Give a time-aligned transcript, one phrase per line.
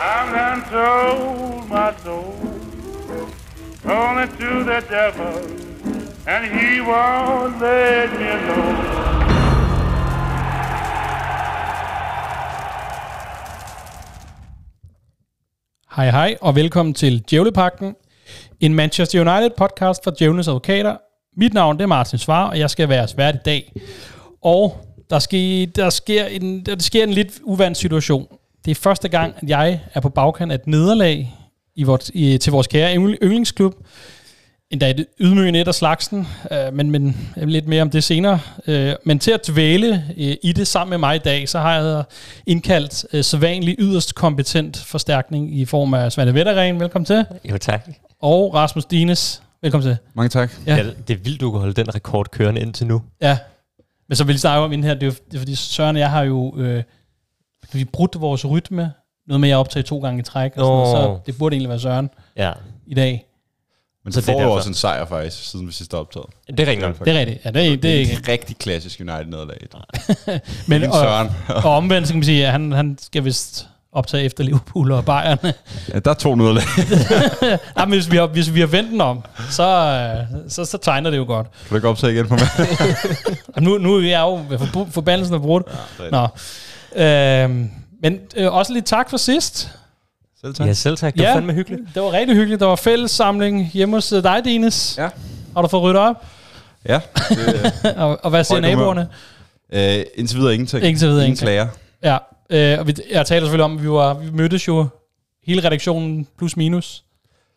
[0.00, 2.34] I'm done told my soul,
[3.84, 5.34] only it to the devil,
[6.26, 8.76] and he won't let me alone.
[15.90, 17.94] Hej hej, og velkommen til Djævlepakken,
[18.60, 20.96] en Manchester United podcast for Djævlenes Advokater.
[21.36, 23.72] Mit navn det er Martin Svar, og jeg skal være svært i dag.
[24.42, 28.37] Og der, sker, der, sker en, der sker en lidt uvandt situation.
[28.68, 31.34] Det er første gang, at jeg er på bagkant af et nederlag
[31.76, 33.74] i vores, i, til vores kære yndlingsklub.
[34.70, 38.40] Endda et ydmygende et af slagsen, øh, men, men lidt mere om det senere.
[38.66, 41.74] Øh, men til at dvæle øh, i det sammen med mig i dag, så har
[41.74, 42.04] jeg
[42.46, 46.80] indkaldt øh, sædvanlig yderst kompetent forstærkning i form af Svante Vetterren.
[46.80, 47.24] Velkommen til.
[47.50, 47.88] Jo, tak.
[48.20, 49.42] Og Rasmus Dines.
[49.62, 49.96] Velkommen til.
[50.14, 50.52] Mange tak.
[50.66, 50.76] Ja.
[50.76, 53.02] ja det er vildt, du kan holde den rekord kørende indtil nu.
[53.22, 53.38] Ja,
[54.08, 56.00] men så vil jeg snakke om inden her, det er, det er fordi Søren og
[56.00, 56.82] jeg har jo øh,
[57.72, 58.92] vi brudt vores rytme,
[59.26, 61.80] noget med at optage to gange i træk, og sådan så det burde egentlig være
[61.80, 62.52] Søren ja.
[62.86, 63.24] i dag.
[64.04, 66.26] Men så, så får du også en sejr faktisk, siden vi sidste optaget.
[66.46, 66.98] Det er rigtigt.
[66.98, 67.44] Det er rigtigt.
[67.44, 69.58] Ja, det, er, det, det er ikke rigtig klassisk United-nederlag.
[70.68, 71.30] Men og, Søren.
[71.48, 75.04] og omvendt, så kan man sige, at han, han skal vist optage efter Liverpool og
[75.04, 75.38] Bayern.
[75.94, 76.64] ja, der er to nederlag.
[77.78, 80.78] ja, men hvis vi har, hvis vi har vendt den om, så, øh, så, så
[80.78, 81.46] tegner det jo godt.
[81.50, 82.48] Kan du ikke optage igen på mig?
[83.66, 84.58] nu, nu er jeg jo ved
[84.90, 85.66] forbandelsen af brudt.
[86.00, 86.28] Ja, Nå.
[86.96, 87.70] Øhm,
[88.02, 89.70] men øh, også lidt tak for sidst.
[90.40, 90.66] Selv tak.
[90.66, 91.14] Ja, selv tak.
[91.14, 91.82] Det var ja, fandme hyggeligt.
[91.94, 92.60] Det var rigtig hyggeligt.
[92.60, 94.94] Der var fællessamling hjemme hos øh, dig, Dines.
[94.98, 95.08] Ja.
[95.54, 96.26] Har du fået ryddet op?
[96.88, 97.00] Ja.
[97.28, 99.08] Det, og, og hvad siger naboerne?
[99.72, 100.84] Øh, indtil videre ingenting.
[100.84, 101.46] Indtil videre ingenting.
[101.46, 101.68] klager.
[102.02, 102.18] Ja,
[102.50, 104.86] øh, og vi, jeg taler selvfølgelig om, at vi, var, vi mødtes jo
[105.46, 107.04] hele redaktionen plus minus,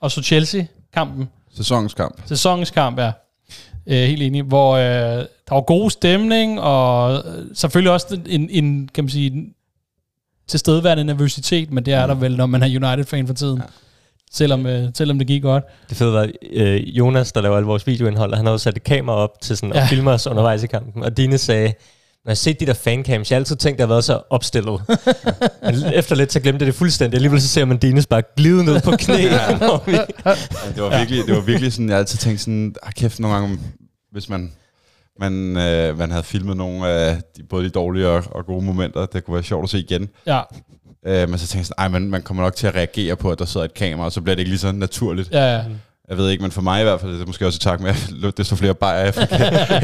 [0.02, 1.30] og så Chelsea-kampen.
[1.56, 2.22] Sæsonens kamp.
[2.26, 3.12] Sæsonens kamp, ja.
[3.88, 4.44] Øh, helt enig.
[4.44, 9.54] Hvor øh, der var god stemning, og øh, selvfølgelig også en, en kan man sige,
[10.48, 12.08] tilstedeværende nervøsitet, men det er mm.
[12.08, 13.58] der vel, når man er United-fan for tiden.
[13.58, 13.64] Ja.
[14.32, 15.64] Selvom, øh, selvom det gik godt.
[15.90, 19.16] Det fede var, øh, Jonas, der laver alle vores videoindhold, han havde sat et kamera
[19.16, 19.82] op til sådan, ja.
[19.82, 21.74] at filme os undervejs i kampen, og Dine sagde,
[22.26, 24.04] når jeg har set de der fancams, jeg har altid tænkt, at jeg har været
[24.04, 24.82] så opstillet.
[25.64, 27.18] Men efter lidt, så glemte jeg det fuldstændig.
[27.18, 29.14] Alligevel så ser man Dines bare glide ned på knæ.
[29.14, 29.58] ja.
[29.86, 29.92] vi...
[29.92, 30.36] ja,
[30.76, 33.60] det, var virkelig, det var virkelig sådan, jeg altid tænkte sådan, ah, kæft nogle gange,
[34.12, 34.52] hvis man
[35.20, 39.06] man, øh, man havde filmet nogle af de, både de dårlige og, og gode momenter.
[39.06, 40.10] Det kunne være sjovt at se igen.
[40.26, 40.42] Ja.
[41.06, 43.40] Øh, men så tænkte jeg sådan, man, man kommer nok til at reagere på, at
[43.40, 45.32] der sidder et kamera, og så bliver det ikke lige så naturligt.
[45.32, 45.64] Ja, ja.
[46.10, 47.90] Jeg ved ikke, men for mig i hvert fald, det er måske også tak med,
[47.90, 49.32] at desto flere bajer jeg fik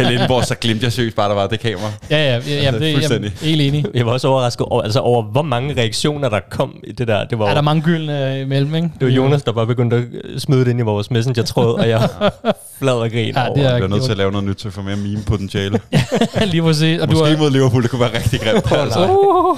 [0.14, 1.92] Indenborg, så glemte jeg seriøst bare, der var det kamera.
[2.10, 3.86] Ja, ja, ja, ja det, er helt enig.
[3.94, 7.24] Jeg var også overrasket over, altså over, hvor mange reaktioner der kom i det der.
[7.24, 8.90] Det var ja, der er mange gyldne imellem, ikke?
[9.00, 12.10] Det var Jonas, der bare begyndte at smide det ind i vores messenger-tråd, og jeg
[12.80, 14.68] flad og grin ja, det er, Jeg bliver nødt til at lave noget nyt, til
[14.68, 15.80] at få mere meme potentiale.
[15.92, 17.00] ja, lige præcis.
[17.00, 18.72] Og Måske du mod Liverpool, det kunne være rigtig grimt.
[18.72, 19.12] Oh, altså.
[19.12, 19.58] uh,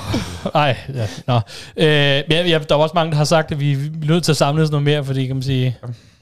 [0.56, 1.36] ej, ja, nå.
[1.78, 4.32] Øh, ja, ja, der var også mange, der har sagt, at vi er nødt til
[4.32, 5.78] at samles noget mere, fordi kan man sige...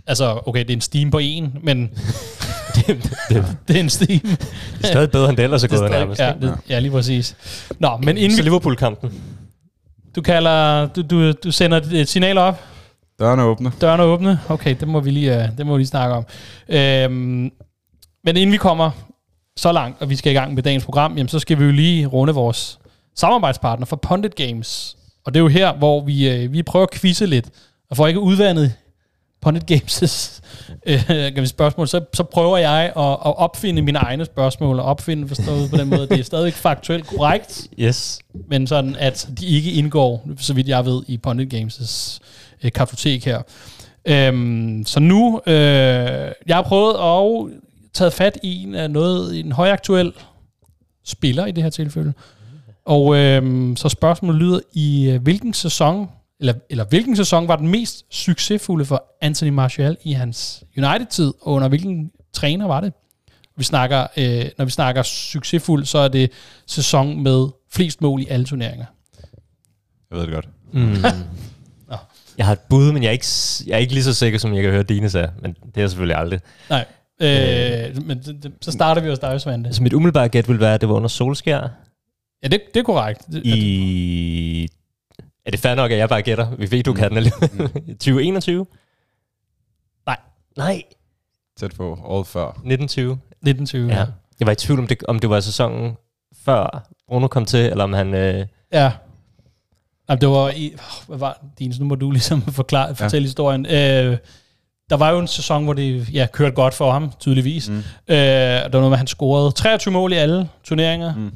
[0.08, 1.90] Altså, okay, det er en Steam på en, men
[2.76, 2.88] det,
[3.30, 4.20] det, det, er en Steam.
[4.20, 6.22] Det er stadig bedre, end det ellers er gået nærmest.
[6.22, 7.36] Ja, det, ja, lige præcis.
[7.80, 9.12] Nå, men inden Så Liverpool-kampen.
[10.16, 12.64] Du kalder, du, du, du sender et signal op.
[13.20, 13.72] Dørene åbne.
[13.82, 14.40] Dørene åbne.
[14.50, 16.26] Okay, det må vi lige, uh, det må vi lige snakke om.
[16.70, 17.52] Øhm,
[18.24, 18.92] men inden vi kommer
[19.58, 21.72] så langt, og vi skal i gang med dagens program, jamen, så skal vi jo
[21.72, 22.80] lige runde vores
[23.16, 24.98] samarbejdspartner for Pundit Games.
[25.26, 27.50] Og det er jo her, hvor vi, uh, vi prøver at quizze lidt,
[27.90, 28.74] og får ikke udvandet
[29.48, 30.42] Pundit Games'
[31.38, 35.70] øh, spørgsmål, så, så prøver jeg at, at opfinde mine egne spørgsmål, og opfinde forstået
[35.70, 38.20] på den måde, det er stadig faktuelt korrekt, yes.
[38.50, 42.20] men sådan, at de ikke indgår, så vidt jeg ved, i Pundit Games'
[42.64, 43.42] øh, kartotek her.
[44.06, 45.54] Øhm, så nu, øh,
[46.48, 47.52] jeg har prøvet at
[47.94, 50.14] tage fat i en, af noget, en højaktuel
[51.06, 52.14] spiller i det her tilfælde,
[52.86, 57.68] og øh, så spørgsmålet lyder, i øh, hvilken sæson eller, eller hvilken sæson var den
[57.68, 62.94] mest succesfulde for Anthony Martial i hans United-tid, og under hvilken træner var det?
[63.58, 66.32] Vi snakker, øh, når vi snakker succesfuld, så er det
[66.66, 68.86] sæson med flest mål i alle turneringer.
[70.12, 70.50] Jeg ved det godt.
[70.72, 70.96] Mm.
[72.38, 73.26] Jeg har et bud, men jeg er, ikke,
[73.68, 75.82] jeg er ikke lige så sikker, som jeg kan høre Dine sagde, men det er
[75.82, 76.40] jeg selvfølgelig aldrig.
[76.70, 76.86] Nej,
[77.22, 79.74] øh, men det, det, så starter vi hos dig, Svante.
[79.74, 81.68] Så mit umiddelbare gæt vil være, at det var under Solskær.
[82.44, 83.22] Ja, det, det er korrekt.
[83.44, 84.70] I
[85.48, 86.56] er det fair nok, at jeg bare gætter?
[86.58, 87.50] Vi ved, du kan den alligevel.
[87.88, 88.66] 2021?
[90.06, 90.18] Nej.
[90.58, 90.84] Nej.
[91.60, 92.48] Tæt på året før.
[92.48, 93.12] 1920.
[93.12, 94.00] 1920, ja.
[94.00, 94.06] ja.
[94.40, 95.96] Jeg var i tvivl om det, om det var sæsonen
[96.46, 98.14] før Bruno kom til, eller om han...
[98.14, 98.46] Øh...
[98.74, 98.92] Ja.
[100.10, 100.76] Jamen, det var i...
[101.08, 101.74] Hvad var din?
[101.80, 103.28] Nu må du ligesom forklare, fortælle ja.
[103.28, 103.66] historien.
[103.66, 104.18] Øh,
[104.90, 107.70] der var jo en sæson, hvor det ja, kørte godt for ham, tydeligvis.
[107.70, 107.78] Mm.
[107.78, 111.16] Øh, der var noget med, at han scorede 23 mål i alle turneringer.
[111.16, 111.32] Mm.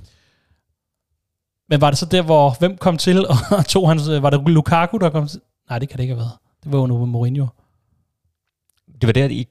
[1.71, 3.35] Men var det så der, hvor hvem kom til og
[3.73, 4.09] tog hans...
[4.09, 5.39] Var det Lukaku, der kom til?
[5.69, 6.31] Nej, det kan det ikke have været.
[6.63, 7.45] Det var under Mourinho.
[9.01, 9.47] Det var der, I...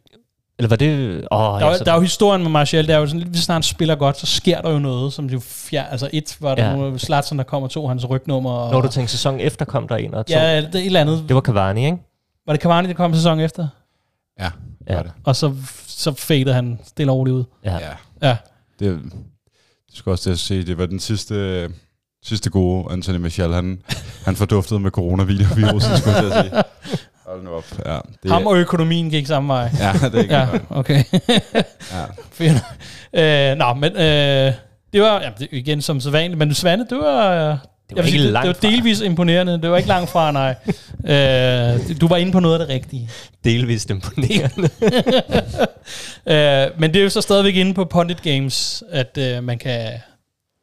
[0.58, 1.26] Eller var det...
[1.32, 3.20] Åh, Der, jeg er, så- der er jo historien med Martial, der er jo sådan,
[3.20, 6.36] lidt, hvis han spiller godt, så sker der jo noget, som jo fjer, altså et
[6.40, 6.76] var der Ja.
[6.76, 8.50] nogle Zlatan, der kom og tog hans rygnummer.
[8.50, 10.32] Og, Når du tænkte sæson efter, kom der en og to.
[10.34, 11.24] Ja, det er et eller andet.
[11.28, 11.98] Det var Cavani, ikke?
[12.46, 13.68] Var det Cavani, der kom sæson efter?
[14.38, 14.50] Ja,
[14.88, 14.96] Ja.
[14.96, 15.02] ja.
[15.02, 15.12] det.
[15.24, 15.54] Og så,
[15.86, 17.44] så fadede han stille og roligt ud.
[17.64, 17.78] Ja.
[17.78, 17.90] ja.
[18.28, 18.36] Ja.
[18.78, 19.02] Det,
[19.88, 21.68] det skulle også til at se, det var den sidste,
[22.24, 23.54] sidste gode Anthony Michel.
[23.54, 23.82] Han,
[24.24, 26.62] han forduftede med coronavirusen, skulle jeg sige.
[27.26, 27.64] Hold nu op.
[27.86, 29.70] Ja, det, Ham og økonomien gik samme vej.
[29.80, 31.04] Ja, det er ikke Ja, okay.
[31.92, 32.04] ja.
[32.32, 32.56] Fint.
[33.12, 34.52] øh, nå, men øh,
[34.92, 37.30] det var ja, det, igen som sædvanligt, men Svane, det var...
[37.32, 37.38] Øh,
[37.88, 38.76] Det var jeg sige, det, langt det var fra.
[38.76, 39.52] delvis imponerende.
[39.62, 40.54] Det var ikke langt fra, nej.
[41.14, 43.10] øh, du var inde på noget af det rigtige.
[43.44, 44.68] Delvist imponerende.
[46.26, 49.90] Øh, men det er jo så stadigvæk inde på Pundit Games, at øh, man kan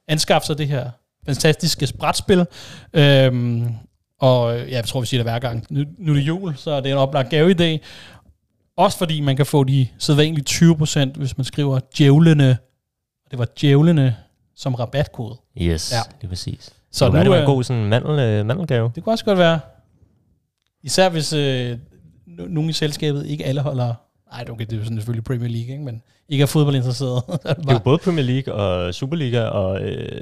[0.08, 0.90] anskaffe sig det her
[1.28, 2.46] fantastiske brætspil.
[2.94, 3.68] Øhm,
[4.20, 5.66] og ja, jeg tror, vi siger det hver gang.
[5.70, 7.78] Nu, nu er det jul, så er det en oplagt gaveidé.
[8.78, 12.58] Også fordi man kan få de sædvanlige 20%, hvis man skriver djævlene.
[13.32, 14.16] Det var djævlene
[14.56, 15.36] som rabatkode.
[15.62, 15.98] Yes, Ja.
[16.22, 16.74] det er præcis.
[16.92, 18.92] Så det, det nu, var en øh, god sådan mandel, øh, mandelgave.
[18.96, 19.60] Det kunne også godt være.
[20.84, 21.78] Især hvis øh,
[22.28, 23.94] no- nogen i selskabet, ikke alle holder...
[24.32, 25.84] Nej, okay, det er jo sådan selvfølgelig Premier League, ikke?
[25.84, 27.24] men ikke er fodboldinteresseret.
[27.28, 30.22] Er det Det er jo både Premier League og Superliga, og øh,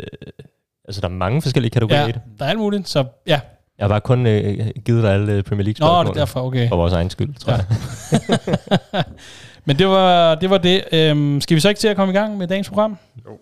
[0.88, 2.22] altså der er mange forskellige kategorier ja, i det.
[2.40, 3.40] der er alt muligt, så ja.
[3.78, 6.42] Jeg har bare kun øh, givet dig alle øh, Premier league Nå, det er derfor,
[6.42, 6.70] okay.
[6.70, 7.60] For vores egen skyld, tror Ja.
[8.94, 9.04] jeg.
[9.66, 10.50] Men det var det.
[10.50, 10.84] Var det.
[10.92, 12.98] Øhm, skal vi så ikke til at komme i gang med dagens program?
[13.26, 13.38] Jo.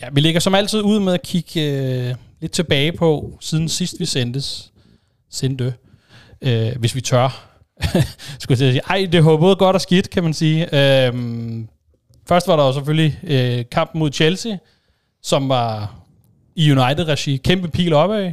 [0.00, 3.94] Ja, vi lægger som altid ud med at kigge øh, lidt tilbage på, siden sidst
[3.98, 4.72] vi sendtes.
[5.30, 5.74] Sendte.
[6.42, 7.47] Øh, hvis vi tør.
[8.40, 8.80] Skulle jeg sige.
[8.88, 10.74] Ej, det var både godt og skidt, kan man sige.
[11.06, 11.68] Øhm,
[12.28, 14.56] først var der jo selvfølgelig øh, kampen mod Chelsea,
[15.22, 15.94] som var
[16.56, 17.36] i United-regi.
[17.36, 18.32] Kæmpe pil opad.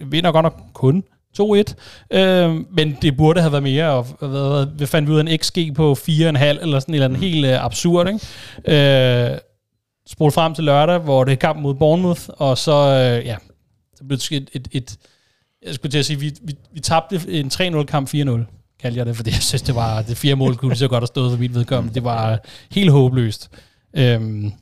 [0.00, 1.04] Vinder godt nok kun
[1.40, 1.74] 2-1.
[2.18, 3.90] Øh, men det burde have været mere.
[3.90, 7.04] Og, hvad, hvad fandt vi ud af en XG på 4,5 eller sådan et eller
[7.04, 8.08] andet helt øh, absurd.
[8.08, 9.30] Ikke?
[9.32, 9.38] Øh,
[10.06, 13.36] spole frem til lørdag, hvor det er kamp mod Bournemouth, og så, øh, ja,
[13.94, 14.96] så blev det et, et, et,
[15.66, 19.16] jeg skulle til at sige, vi, vi, vi tabte en 3-0-kamp 4-0, kaldte jeg det,
[19.16, 21.54] fordi jeg synes, det var, det fire mål kunne så godt have stået for mit
[21.54, 21.94] vedkommende.
[21.94, 22.38] Det var
[22.70, 23.50] helt håbløst.
[23.94, 24.52] Øhm,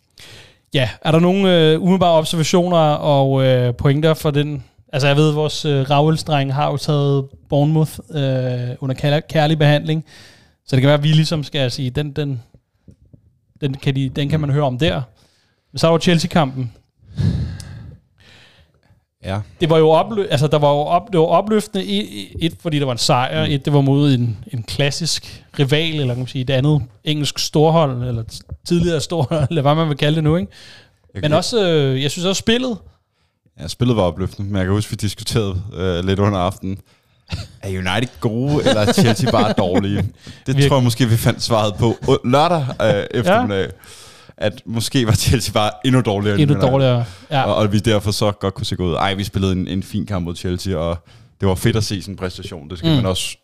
[0.74, 4.64] ja, er der nogle øh, umiddelbare observationer og øh, pointer for den?
[4.92, 10.04] Altså, jeg ved, at vores øh, Ravelsdreng har jo taget Bournemouth øh, under kærlig behandling,
[10.66, 12.42] så det kan være, at vi ligesom skal sige, den, den,
[13.60, 15.02] den, kan, de, den kan man høre om der.
[15.72, 16.72] Men så er der jo Chelsea-kampen.
[19.24, 19.40] Ja.
[19.60, 21.84] Det var jo oplø- altså, der var jo op- det var opløftende.
[21.84, 23.44] Et, et, fordi det var en sejr.
[23.44, 27.38] Et, det var mod en, en klassisk rival, eller kan man sige, det andet engelsk
[27.38, 28.22] storhold, eller
[28.66, 30.36] tidligere storhold, eller hvad man vil kalde det nu.
[30.36, 30.52] Ikke?
[31.14, 32.78] Jeg Men også, øh, jeg synes også spillet,
[33.60, 36.78] Ja, spillet var opløftende, men jeg kan huske, vi diskuterede øh, lidt under aftenen.
[37.62, 39.96] Er United gode, eller er Chelsea bare dårlige?
[39.96, 40.06] Det
[40.46, 40.68] Virkelig.
[40.68, 41.94] tror jeg måske, vi fandt svaret på
[42.24, 43.60] lørdag øh, eftermiddag.
[43.64, 43.70] Ja.
[44.36, 46.40] At måske var Chelsea bare endnu dårligere.
[46.40, 47.04] end endnu dårligere.
[47.30, 47.42] Ja.
[47.42, 48.94] Og, og vi derfor så godt kunne se ud.
[48.94, 50.98] Ej, vi spillede en, en fin kamp mod Chelsea, og
[51.40, 52.70] det var fedt at se sådan en præstation.
[52.70, 52.96] Det skal Mm.
[52.96, 53.36] man også...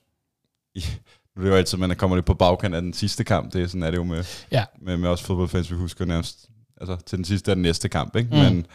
[1.37, 3.53] Nu er det jo altid, man kommer lidt på bagkant af den sidste kamp.
[3.53, 4.65] Det er sådan er det jo med, Ja.
[4.83, 6.49] med, med os fodboldfans, vi husker nærmest
[6.81, 8.17] altså, til den sidste af den næste kamp.
[8.17, 8.29] Ikke?
[8.31, 8.37] Mm.
[8.37, 8.43] Mm.
[8.45, 8.67] Men,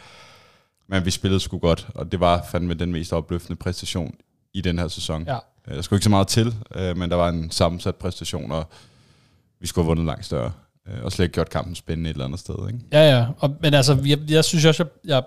[0.88, 4.14] men vi spillede sgu godt, og det var fandme den mest opløftende præstation
[4.54, 5.24] i den her sæson.
[5.26, 5.38] Ja.
[5.68, 8.68] Øh, Der skulle ikke så meget til, øh, men der var en sammensat præstation, og
[9.60, 10.52] vi skulle have vundet langt større.
[10.88, 12.54] Øh, Og slet ikke gjort kampen spændende et eller andet sted.
[12.68, 12.78] Ikke?
[12.92, 13.26] Ja, ja.
[13.38, 15.22] Og, men altså, jeg, jeg synes også, jeg, jeg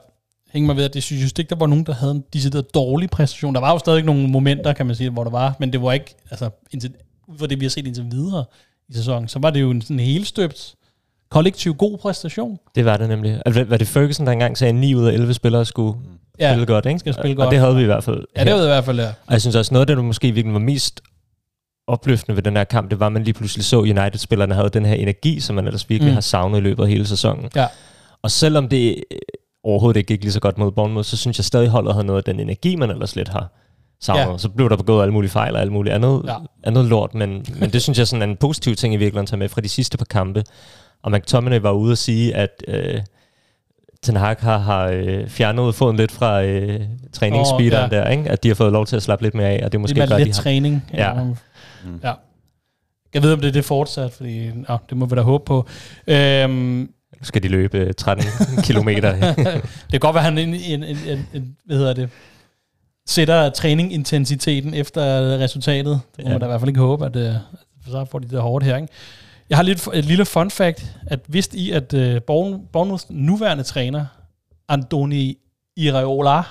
[0.52, 2.74] hænger mig ved, at det synes jeg ikke, der var nogen, der havde en decideret
[2.74, 3.56] dårlig præstation.
[3.56, 5.92] Der var jo stadig nogle momenter, kan man sige, hvor der var, men det var
[5.94, 6.94] ikke, altså, indtil,
[7.28, 8.46] ud fra det, vi har set indtil videre
[8.90, 10.76] i sæsonen, så var det jo en sådan helstøbt,
[11.30, 12.60] kollektiv god præstation.
[12.76, 13.42] Det var det nemlig.
[13.46, 16.00] Altså, var det Ferguson, der engang sagde, at 9 ud af 11 spillere skulle
[16.40, 17.00] Ja, spille godt, ikke?
[17.00, 17.46] skal spille og, godt.
[17.46, 18.26] Og det havde vi i hvert fald.
[18.36, 18.54] ja det her.
[18.54, 19.08] var det i hvert fald, ja.
[19.08, 21.02] Og jeg synes også, noget af det, der måske virkelig var mest
[21.90, 24.70] opløftende ved den her kamp, det var, at man lige pludselig så, at United-spillerne havde
[24.70, 26.14] den her energi, som man ellers virkelig Mm.
[26.14, 27.50] har savnet i løbet af hele sæsonen.
[27.56, 27.66] Ja.
[28.22, 29.18] Og selvom det øh,
[29.64, 32.18] overhovedet ikke gik lige så godt mod Bournemouth, så synes jeg stadig, holdet havde noget
[32.18, 33.48] af den energi, man ellers lidt har
[34.02, 34.32] savnet.
[34.32, 34.38] Ja.
[34.38, 36.36] Så blev der begået alle mulige fejl og alt muligt andet, Ja.
[36.64, 39.30] andet lort, men, men det synes jeg sådan er en positiv ting i virkeligheden at
[39.30, 40.44] tage med fra de sidste par kampe.
[41.04, 43.00] Og McTominay var ude at sige, at øh,
[44.04, 46.80] Ten Hag har, har øh, fjernet foden lidt fra øh,
[47.14, 47.98] træningsspeederen oh, ja.
[48.02, 48.30] der, ikke?
[48.30, 49.96] at de har fået lov til at slappe lidt mere af, og det er måske
[49.96, 50.86] det er godt, lidt de har træning.
[50.94, 51.14] Ja.
[51.86, 52.00] Mm.
[52.04, 52.14] ja.
[53.14, 55.68] Jeg ved, om det er det fortsat, fordi ja, det må vi da håbe på.
[56.08, 58.26] Øhm, skal de løbe øh, 13
[58.64, 59.34] kilometer.
[59.92, 62.10] det kan godt være, at han en, en, en, en, en, hvad hedder det,
[63.08, 65.02] sætter træningintensiteten efter
[65.40, 66.02] resultatet.
[66.18, 66.30] Det må ja.
[66.30, 67.34] Man da i hvert fald ikke håbe, at, øh,
[67.84, 68.76] for så får de det hårdt her.
[68.76, 68.88] Ikke?
[69.50, 72.22] Jeg har lidt et lille fun fact, at vidste I, at uh,
[72.72, 74.06] Bournemouths nuværende træner,
[74.68, 75.38] Andoni
[75.78, 76.42] Iraola,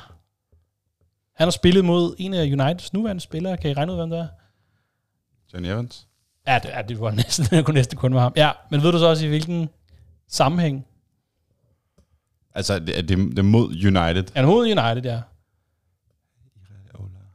[1.37, 3.57] han har spillet mod en af Uniteds nuværende spillere.
[3.57, 4.27] Kan I regne ud, hvem det er?
[5.55, 6.09] Johnny Evans.
[6.47, 8.33] Ja, det, ja, det var næsten, det kunne næsten kun være ham.
[8.37, 9.69] Ja, men ved du så også i hvilken
[10.29, 10.87] sammenhæng?
[12.55, 14.25] Altså, det, er det, det er mod United.
[14.35, 15.21] Er det mod United, ja.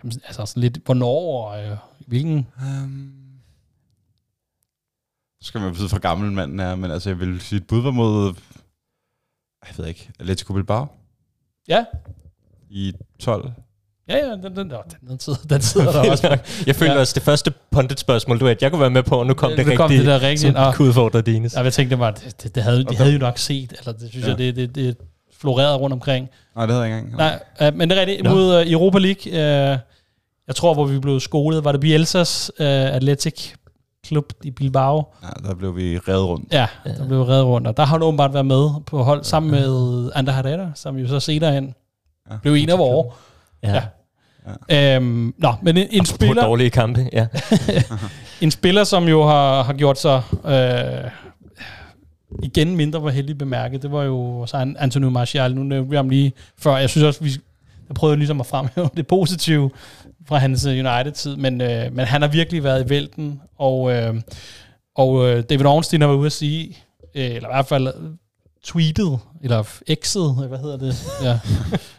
[0.04, 1.78] Altså sådan lidt, hvornår og øh,
[2.08, 2.48] hvilken...
[2.62, 3.14] Um,
[5.42, 7.82] så skal man vide, hvor gammel manden er, men altså, jeg vil sige, et bud
[7.82, 8.36] var mod,
[9.68, 10.88] jeg ved ikke, Atletico Bilbao
[11.68, 11.86] Ja,
[12.70, 13.52] i 12.
[14.10, 14.72] ja, ja, den, den, den,
[15.10, 16.38] den, sidder, den sidder der også.
[16.68, 16.96] jeg føler Ja.
[16.96, 17.02] ja.
[17.02, 19.56] også, det første pundit-spørgsmål, du at jeg kunne være med på, og nu kom Ja,
[19.56, 21.54] det, nu kom rigtige, det der rigtige, som og- kunne udfordre dines.
[21.56, 22.98] Ja, jeg tænkte, det, var, det, det, det havde, de Okay.
[22.98, 24.32] havde jo nok set, eller det synes ja.
[24.32, 24.38] Ja.
[24.46, 24.98] jeg, det, det, det
[25.42, 26.30] florerede rundt omkring.
[26.56, 27.40] Nej, det havde jeg ikke engang.
[27.60, 28.24] Nej, øh, men det er rigtigt.
[28.24, 28.30] Nå.
[28.30, 29.32] Mod øh, Europa League,
[29.72, 29.78] øh,
[30.48, 33.52] jeg tror, hvor vi blev skolet, var det Bielsas øh, Athletic
[34.06, 35.04] Klub i Bilbao.
[35.24, 36.54] Ja, der blev vi revet rundt.
[36.54, 39.52] Ja, der blev reddet rundt, og der har han åbenbart været med på hold sammen
[39.52, 41.74] med Ander Herrera, som jo så senere hen
[42.32, 42.36] Ja.
[42.42, 43.14] blev en af vores.
[43.64, 43.82] Ja.
[44.70, 44.96] Ja.
[44.96, 47.28] Øhm, nå, men en, en spiller, dårlige kampe, ja.
[48.42, 51.12] en spiller, som jo har, har gjort sig øh,
[52.44, 55.56] igen mindre var heldig bemærket, det var jo så An- Antonio Martial.
[55.56, 56.78] Nu nævnte vi ham lige før.
[56.78, 57.30] Jeg synes også, vi
[57.88, 59.70] jeg prøvede ligesom at fremhæve det positive
[60.28, 64.16] fra hans øh, United-tid, men, øh, men han har virkelig været i vælten, og, øh,
[64.96, 66.78] og øh, David Ornstein har været ude at sige,
[67.16, 67.94] øh, eller i hvert fald
[68.64, 70.96] tweetet, eller x'et, hvad hedder det?
[71.24, 71.40] Ja,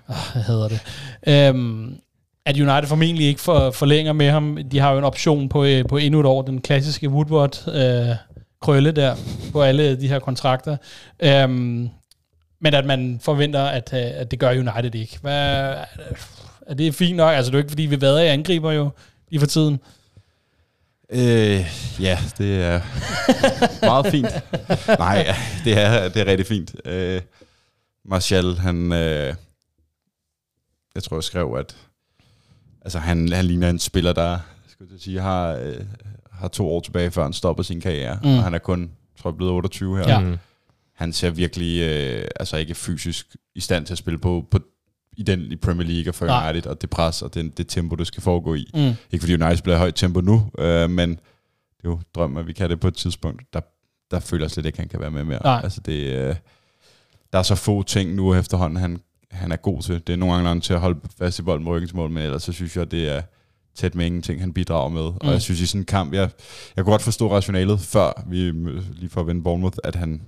[0.09, 0.81] oh, hvad hedder det?
[1.27, 1.97] Øhm,
[2.47, 4.59] at United formentlig ikke for, forlænger med ham.
[4.73, 8.17] De har jo en option på, øh, på endnu et år, den klassiske Woodward øh,
[8.63, 9.17] krølle der,
[9.53, 10.77] på alle de her kontrakter.
[11.21, 11.89] Øhm,
[12.61, 15.19] men at man forventer, at, øh, at det gør United ikke.
[15.21, 15.75] Hvad,
[16.67, 17.35] er det fint nok?
[17.35, 18.91] Altså det er jo ikke, fordi vi vader i angriber jo
[19.31, 19.81] lige for tiden.
[21.11, 21.67] Øh,
[22.01, 22.81] ja, det er
[23.91, 24.33] meget fint.
[24.99, 25.35] Nej,
[25.65, 26.75] det er, det er rigtig fint.
[26.85, 27.23] Øh,
[28.05, 28.93] Martial, han...
[28.93, 29.35] Øh,
[30.95, 31.77] jeg tror, jeg skrev, at
[32.83, 35.81] altså, han, han ligner en spiller, der skal jeg sige, har, øh,
[36.33, 38.19] har to år tilbage, før han stopper sin karriere.
[38.23, 38.29] Mm.
[38.29, 38.37] Mm.
[38.37, 40.09] Og han er kun, tror jeg, blevet 28 her.
[40.09, 40.21] Ja.
[40.21, 40.37] Mm.
[40.95, 44.59] Han ser virkelig øh, altså ikke fysisk i stand til at spille på, på
[45.17, 46.51] i den i Premier League og for Nej.
[46.51, 48.71] United, og det pres og det, det tempo, det skal foregå i.
[48.75, 48.81] Mm.
[48.81, 52.53] Ikke fordi United spiller højt tempo nu, øh, men det er jo drømmen, at vi
[52.53, 53.43] kan det på et tidspunkt.
[53.53, 53.61] Der,
[54.11, 55.41] der føler jeg slet ikke, at han kan være med mere.
[55.45, 55.61] Nej.
[55.65, 56.35] Altså det, øh,
[57.33, 60.03] der er så få ting nu efterhånden, han, han er god til.
[60.07, 62.23] Det er nogle gange til at holde fast i bolden med ryggen til mål, men
[62.23, 63.23] ellers så synes jeg, det er
[63.75, 65.11] tæt med ingenting, han bidrager med.
[65.11, 65.17] Mm.
[65.21, 66.31] Og jeg synes i sådan en kamp, jeg,
[66.77, 70.23] jeg kunne godt forstå rationalet, før vi lige for at vinde Bournemouth, at han,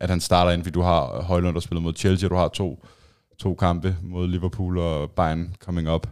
[0.00, 2.48] at han starter ind, fordi du har Højlund, der spiller mod Chelsea, og du har
[2.48, 2.86] to,
[3.42, 6.06] to kampe mod Liverpool og Bayern coming up.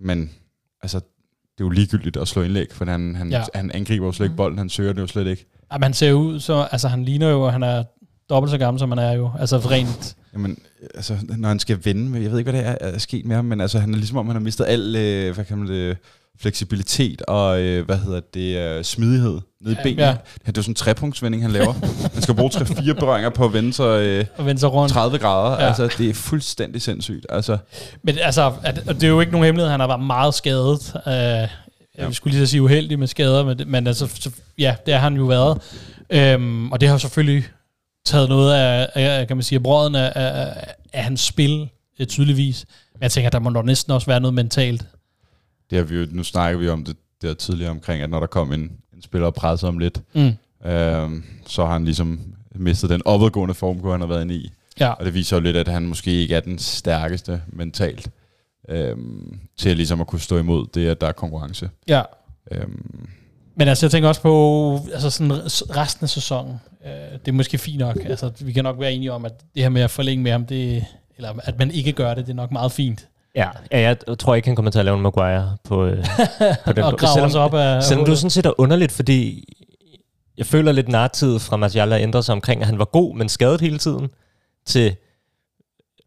[0.00, 0.30] Men
[0.82, 3.44] altså, det er jo ligegyldigt at slå indlæg, for han, han, Ja.
[3.54, 5.46] han angriber jo slet ikke bolden, han søger det jo slet ikke.
[5.72, 7.84] Jamen, han ser ud, så altså, han ligner jo, at han er
[8.30, 9.30] dobbelt så gammel, som han er jo.
[9.38, 10.16] Altså rent...
[10.32, 10.58] Jamen,
[10.94, 13.44] altså, når han skal vende, jeg ved ikke, hvad det er, er sket med ham,
[13.44, 15.96] men altså, han er ligesom om, han har mistet al, øh, hvad kan man det,
[16.40, 20.02] fleksibilitet og, øh, hvad hedder det, øh, smidighed nede i benene.
[20.06, 20.10] ja.
[20.34, 21.72] Det er jo sådan en trepunktsvending, han laver.
[22.12, 24.92] han skal bruge 3-4 berøringer på at vende sig øh, Og vende sig rundt.
[24.92, 25.60] 30 grader.
[25.62, 25.66] Ja.
[25.68, 27.26] Altså, det er fuldstændig sindssygt.
[27.28, 27.58] Altså,
[28.02, 30.92] Men altså, at, og det er jo ikke nogen hemmelighed, han har været meget skadet.
[31.06, 31.48] Uh, jeg
[31.98, 32.10] Ja.
[32.12, 35.16] skulle lige så sige uheldig med skader, men, men altså, så, ja, det har han
[35.16, 35.58] jo været.
[36.36, 37.44] Um, og det har selvfølgelig
[38.06, 40.54] taget noget af, af kan man sige, af brøden af, af,
[40.92, 41.68] af hans spil,
[42.00, 42.64] øh, tydeligvis.
[42.94, 44.82] Men jeg tænker, der må nok næsten også være noget mentalt.
[45.70, 48.26] Det har vi jo, nu snakker vi om det der tidligere omkring, at når der
[48.26, 48.60] kom en,
[48.94, 50.32] en spiller og pressede om lidt, Mm.
[50.70, 51.10] øh,
[51.46, 52.20] så har han ligesom
[52.54, 54.50] mistet den opadgående form, han har været inde i.
[54.80, 58.10] Ja, Og det viser jo lidt, at han måske ikke er den stærkeste mentalt
[58.68, 61.70] øhm, til ligesom at kunne stå imod det, at der er konkurrence.
[61.88, 62.02] ja.
[62.50, 63.08] Øhm,
[63.56, 65.32] Men altså, jeg tænker også på altså sådan
[65.76, 66.54] resten af sæsonen.
[66.86, 67.96] Øh, det er måske fint nok.
[68.04, 70.46] Altså, vi kan nok være enige om, at det her med at forlænge med ham,
[70.46, 70.84] det,
[71.16, 73.08] eller at man ikke gør det, det er nok meget fint.
[73.38, 76.04] Ja, ja, jeg tror ikke, han kommer til at lave en Maguire på, øh,
[76.66, 77.82] på den og selvom, sig op af...
[77.82, 79.44] selvom du sådan set er underligt, fordi
[80.38, 83.28] jeg føler lidt narrativet fra Martial at ændre sig omkring, at han var god, men
[83.28, 84.08] skadet hele tiden,
[84.66, 84.96] til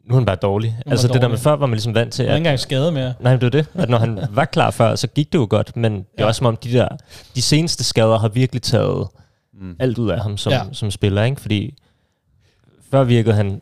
[0.06, 0.72] nu er han bare dårlig.
[0.72, 1.32] han Altså det der dårlig.
[1.32, 3.14] med før, var man ligesom vant til, Jeg er ikke engang skadet mere.
[3.20, 5.78] nej, det var det, at når han var klar før, så gik det jo godt,
[5.78, 6.26] men det er Ja.
[6.26, 6.88] også som om de der,
[7.36, 9.08] de seneste skader har virkelig taget
[9.54, 9.76] mm.
[9.80, 10.62] alt ud af ham som, ja.
[10.72, 11.42] som spiller, ikke?
[11.42, 11.78] Fordi
[12.92, 13.62] før virkede han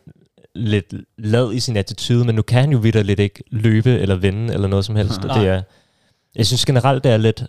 [0.54, 4.14] lidt lad i sin attitude, men nu kan han jo videre lidt ikke løbe eller
[4.14, 5.22] vende eller noget som helst.
[5.22, 5.38] Nej.
[5.38, 5.62] det er,
[6.34, 7.44] jeg synes generelt, det er lidt...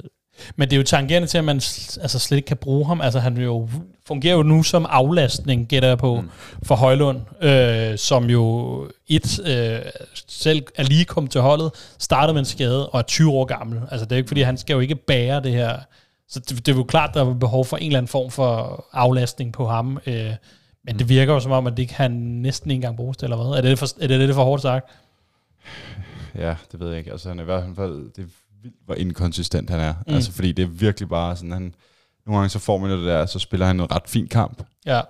[0.55, 1.55] Men det er jo tangerende til, at man
[2.01, 3.01] altså slet ikke kan bruge ham.
[3.01, 3.69] Altså han jo,
[4.07, 6.29] fungerer jo nu som aflastning, gætter jeg på, mm.
[6.63, 9.91] for Højlund, øh, som jo et øh,
[10.27, 13.81] selv er lige kommet til holdet, startede med en skade og er 20 år gammel.
[13.91, 15.77] Altså det er jo ikke, fordi han skal jo ikke bære det her
[16.29, 18.85] Så det, det er jo klart, der er behov for en eller anden form for
[18.93, 19.99] aflastning på ham.
[20.05, 20.31] Øh,
[20.83, 23.37] men det virker jo som om, at det kan næsten ikke engang bruges til, eller
[23.37, 23.57] hvad?
[23.57, 24.89] Er det, for, er det lidt for hårdt sagt?
[26.35, 27.11] Ja, det ved jeg ikke.
[27.11, 28.27] Altså, han er i hvert fald, det er
[28.61, 29.93] vildt, hvor inkonsistent han er.
[30.07, 30.13] Mm.
[30.13, 31.75] Altså, fordi det er virkelig bare sådan, han,
[32.25, 34.63] nogle gange så får man jo det der, så spiller han en ret fin kamp.
[34.85, 35.01] Ja.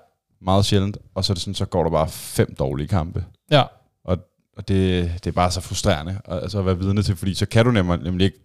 [0.42, 0.98] Meget sjældent.
[1.16, 3.25] Og så er det sådan, så går der bare fem dårlige kampe.
[3.51, 3.63] Ja.
[4.04, 4.18] Og,
[4.58, 7.46] og det, det er bare så frustrerende at, altså at være vidne til, fordi så
[7.46, 8.40] kan du nemlig, nemlig ikke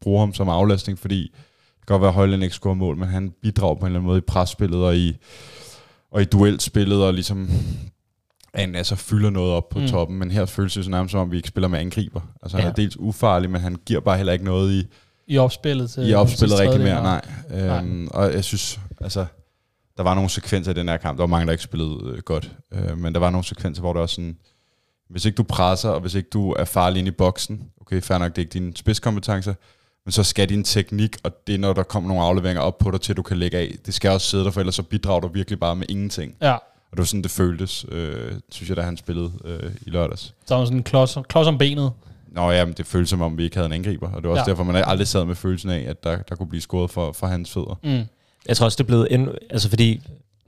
[0.00, 3.08] bruge ham som aflastning, fordi det kan godt være, at Højland ikke scorer mål, men
[3.08, 5.16] han bidrager på en eller anden måde i presspillet og i,
[6.16, 7.50] og i duelspillet, og ligesom
[8.54, 9.88] han altså fylder noget op på Mm.
[9.88, 12.20] toppen, men her føles det så nærmest som om, vi ikke spiller med angriber.
[12.42, 12.70] Altså han Ja.
[12.70, 14.86] er dels ufarlig, men han giver bare heller ikke noget i,
[15.26, 16.08] I opspillet til...
[16.10, 17.20] i opspillet rigtig mere,
[17.50, 17.68] tredjedel.
[17.68, 17.78] nej.
[17.78, 19.26] Øhm, og jeg synes, altså,
[19.96, 22.18] der var nogle sekvenser i den her kamp, der var mange, der ikke spillede øh,
[22.18, 24.36] godt, øh, men der var nogle sekvenser, hvor der var sådan,
[25.10, 28.18] hvis ikke du presser, og hvis ikke du er farlig ind i boksen, okay, fair
[28.18, 29.54] nok, det er ikke dine spidskompetencer,
[30.06, 32.90] men så skal din teknik, og det er, når der kommer nogle afleveringer op på
[32.90, 35.20] dig, til du kan lægge af, det skal også sidde der, for ellers så bidrager
[35.20, 36.34] du virkelig bare med ingenting.
[36.42, 36.60] Ja, Og
[36.92, 40.34] det var sådan, det føltes, øh, synes jeg, da han spillede øh, i lørdags.
[40.46, 41.92] så var sådan en klods, klods om benet.
[42.28, 44.30] Nå ja, men det føltes som om, vi ikke havde en angriber, og det var
[44.30, 44.44] også Ja.
[44.46, 44.50] ja.
[44.50, 47.26] derfor, man aldrig sad med følelsen af, at der, der kunne blive scoret for, for
[47.26, 47.78] hans fødder.
[47.82, 48.02] Mm.
[48.48, 49.32] Jeg tror også, det er blevet endnu...
[49.50, 50.02] Altså fordi,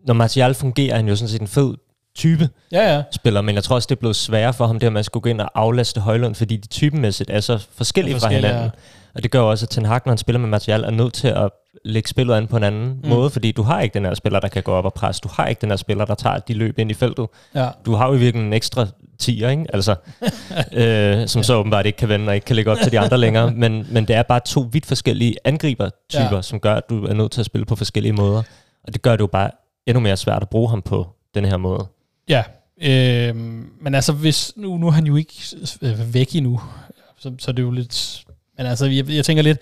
[0.07, 1.75] når Martial fungerer, er han jo sådan set en fed
[2.15, 3.03] type Ja, ja.
[3.12, 5.23] spiller, men jeg tror også, det er blevet sværere for ham, det at man skulle
[5.23, 8.71] gå ind og aflaste Højlund, fordi de typemæssigt er så forskellige Er fra forskellige, hinanden.
[9.19, 11.29] Og det gør også, at Ten Hag, når han spiller med Martial, er nødt til
[11.29, 11.51] at
[11.85, 13.09] lægge spillet an på en anden Mm.
[13.09, 15.21] måde, fordi du har ikke den her spiller, der kan gå op og presse.
[15.21, 17.27] Du har ikke den her spiller, der tager de løb ind i feltet.
[17.55, 17.69] ja.
[17.87, 18.87] Du har jo i virkeligheden en ekstra
[19.19, 19.65] tier, ikke?
[19.73, 19.95] Altså,
[20.73, 23.19] øh, som så åbenbart ikke kan vende og ikke kan lægge op til de andre
[23.19, 23.51] længere.
[23.63, 26.43] Men, men det er bare to vidt forskellige angribertyper, ja.
[26.43, 28.43] som gør, at du er nødt til at spille på forskellige måder.
[28.85, 29.51] Og det gør det jo bare
[29.87, 31.87] endnu mere svært at bruge ham på den her måde.
[32.29, 32.43] Ja,
[32.83, 33.37] øh,
[33.83, 35.35] men altså hvis, nu, nu er han jo ikke
[35.83, 36.61] øh, væk endnu,
[37.19, 38.25] så, så det er jo lidt,
[38.59, 39.59] men altså jeg, jeg tænker lidt,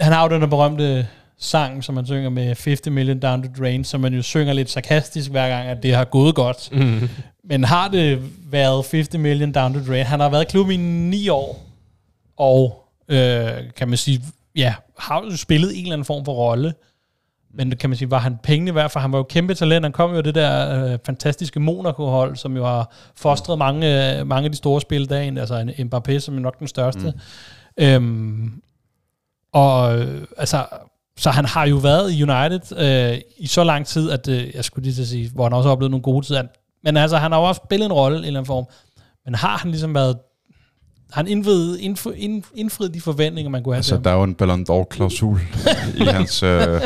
[0.00, 1.06] han har jo den der berømte
[1.38, 4.70] sang, som man synger med 50 million down the drain, som man jo synger lidt
[4.70, 6.68] sarkastisk hver gang, at det har gået godt.
[6.72, 7.08] Mm.
[7.44, 8.18] Men har det
[8.50, 10.06] været 50 million down the drain?
[10.06, 11.66] Han har været i klubben i ni år,
[12.36, 14.22] og øh, kan man sige,
[14.56, 16.74] ja, har jo spillet en eller anden form for rolle.
[17.54, 19.84] Men kan man sige, var han pengene værd, for han var jo kæmpe talent.
[19.84, 24.26] Han kom jo af det der øh, fantastiske Monaco-hold, som jo har fostret mange, øh,
[24.26, 27.00] mange af de store spil dagen, altså en Mbappé, som er nok den største.
[27.00, 27.20] Mm.
[27.80, 28.52] Øhm,
[29.52, 30.66] og øh, altså,
[31.18, 34.64] så han har jo været i United øh, i så lang tid, at øh, jeg
[34.64, 36.42] skulle lige til at sige, hvor han også har oplevet nogle gode tider.
[36.84, 38.64] Men altså, han har jo også spillet en rolle i en eller anden form.
[39.24, 40.16] Men har han ligesom været
[41.12, 44.22] han indfriet, indfri, ind, indfriet de forventninger, man kunne have Altså, til der er jo
[44.22, 45.38] en Ballon d'Or-klausul
[46.02, 46.42] i hans...
[46.42, 46.80] Øh,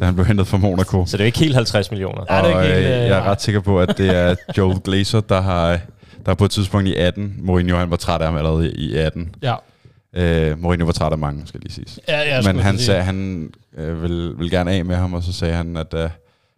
[0.00, 1.06] da han blev hentet fra Monaco.
[1.06, 2.24] Så det er ikke helt 50 millioner.
[2.30, 4.16] Ja, det er og ikke helt, øh, øh, jeg er ret sikker på, at det
[4.16, 5.78] er Joel Glazer, der har
[6.26, 9.34] der på et tidspunkt i 18, Mourinho han var træt af ham allerede i 18.
[9.42, 9.54] Ja.
[10.16, 12.00] Øh, Mourinho var træt af mange, skal lige siges.
[12.08, 12.86] Ja, jeg Men han sige.
[12.86, 16.10] sagde, han øh, ville, ville gerne af med ham, og så sagde han, at øh,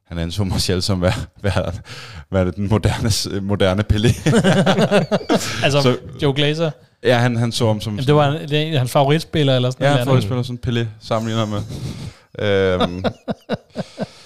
[0.09, 1.53] han anså Martial som hvad, hvad,
[2.29, 4.31] hvad det, den moderne, moderne Pelé.
[5.65, 6.71] Altså, så- Joe Glazer,
[7.03, 7.93] ja, han, han så ham som...
[7.93, 10.09] Jamen, det var en, det hans favoritspiller, eller sådan Ja, noget.
[10.09, 11.61] han spiller sådan Pelé sammenligner med.
[12.39, 13.05] øhm,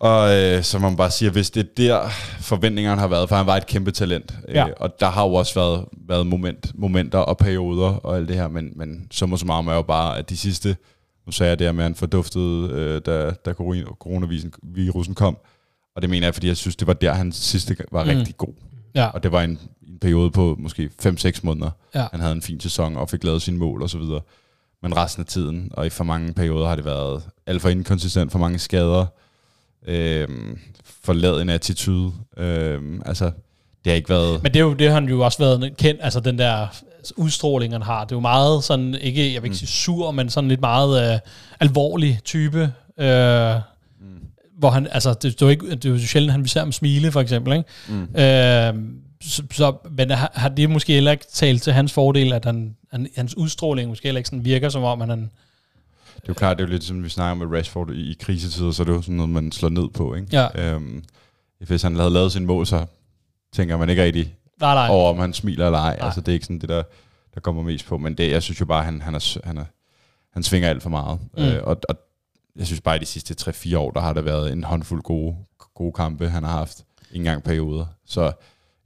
[0.00, 2.08] og øh, så man bare sige, at hvis det er der
[2.40, 4.66] forventningerne har været, for han var et kæmpe talent, Ja.
[4.66, 8.36] øh, og der har jo også været, været moment, momenter og perioder og alt det
[8.36, 10.76] her, men, men så må så meget er jo bare, at de sidste,
[11.26, 15.36] nu sagde jeg det her med, at han forduftede, øh, da, da corona- coronavirusen kom,
[15.96, 18.10] og det mener jeg, fordi jeg synes, det var der, han sidste var mm.
[18.10, 18.52] rigtig god.
[18.94, 21.70] Ja, Og det var en, en periode på måske 5-6 måneder.
[21.94, 22.06] Ja.
[22.10, 24.20] Han havde en fin sæson og fik lavet sine mål og så videre.
[24.82, 28.32] Men resten af tiden, og i for mange perioder har det været alt for inkonsistent,
[28.32, 29.06] for mange skader,
[29.86, 30.58] øhm,
[31.04, 32.12] for en attitude.
[32.36, 34.42] Øhm, altså, det har ikke været...
[34.42, 36.66] men det, er jo, det har han jo også været kendt, altså den der
[37.16, 38.04] udstråling, han har.
[38.04, 41.12] Det er jo meget sådan, ikke, jeg vil ikke sige sur, men sådan lidt meget
[41.12, 41.18] øh,
[41.60, 42.72] alvorlig type.
[42.98, 43.54] Øh,
[44.58, 46.60] hvor han, altså, det, det, er jo ikke, det er jo sjældent, han vi ser
[46.60, 47.64] ham smile, for eksempel, ikke?
[47.88, 48.02] Mm.
[48.02, 48.74] Øh,
[49.22, 52.76] så, så, men har, har det måske heller ikke talt til hans fordel, at han,
[52.92, 55.30] han, hans udstråling måske heller ikke sådan virker, som om at han...
[56.26, 58.16] Det er jo klart, det er jo lidt som vi snakker med Rashford i, i
[58.20, 60.14] krisetider, så er det jo sådan noget, man slår ned på.
[60.14, 60.28] Ikke?
[60.32, 60.74] Ja.
[60.74, 61.04] Øhm,
[61.58, 62.86] hvis han havde lavet sin mål, så
[63.52, 64.88] tænker man ikke rigtig Nej, nej.
[64.90, 65.96] over, om han smiler eller ej.
[65.96, 66.06] Nej.
[66.06, 66.82] Altså, det er ikke sådan det, der,
[67.34, 67.98] der kommer mest på.
[67.98, 69.64] Men det, jeg synes jo bare, han, han, er, han, er,
[70.32, 71.18] han svinger alt for meget.
[71.36, 71.42] Mm.
[71.42, 71.96] Øh, og, og
[72.56, 75.36] jeg synes bare, i de sidste 3-4 år, der har der været en håndfuld gode,
[75.74, 76.84] gode kampe, han har haft.
[77.10, 77.86] Ikke engang perioder.
[78.06, 78.32] Så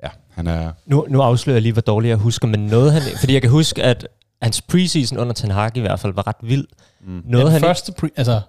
[0.03, 0.73] ja, han er...
[0.87, 3.03] Nu, nu afslører jeg lige, hvor dårligt jeg husker, men noget han...
[3.21, 4.09] Fordi jeg kan huske, at
[4.43, 6.65] hans preseason under Ten Hag i hvert fald var ret vild.
[7.07, 7.23] Mm.
[7.25, 8.41] Noget den han første, pre, altså,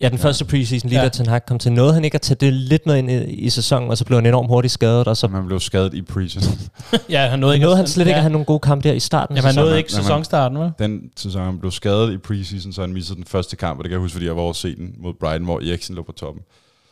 [0.00, 1.02] Ja, den første preseason, lige Ja.
[1.02, 1.08] ja.
[1.08, 1.72] da Ten Hag kom til.
[1.72, 4.16] Noget han ikke at tage det lidt med ind i, i sæsonen, og så blev
[4.16, 6.58] han enormt hurtigt skadet, og så man blev skadet i preseason.
[7.10, 8.16] ja, han nåede ikke nåede han slet ikke ja.
[8.16, 9.36] at have nogle gode kampe der i starten.
[9.36, 10.72] Jamen, han nåede ikke sæsonstarten, vel?
[10.78, 13.90] Den sæson, han blev skadet i preseason, så han missede den første kamp, og det
[13.90, 16.42] kan jeg huske, fordi jeg var over den mod Brighton, hvor Eriksen lå på toppen.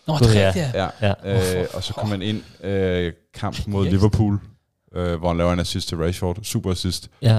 [0.07, 0.47] Nå, det er ja.
[0.47, 0.89] rigtigt, ja.
[1.03, 1.15] Ja.
[1.25, 1.61] Ja.
[1.61, 3.87] Øh, og så kom han ind øh, kamp mod.
[3.87, 4.39] Liverpool,
[4.95, 6.39] øh, hvor han laver en assist til Rashford.
[6.43, 7.09] Super assist.
[7.23, 7.39] Ja.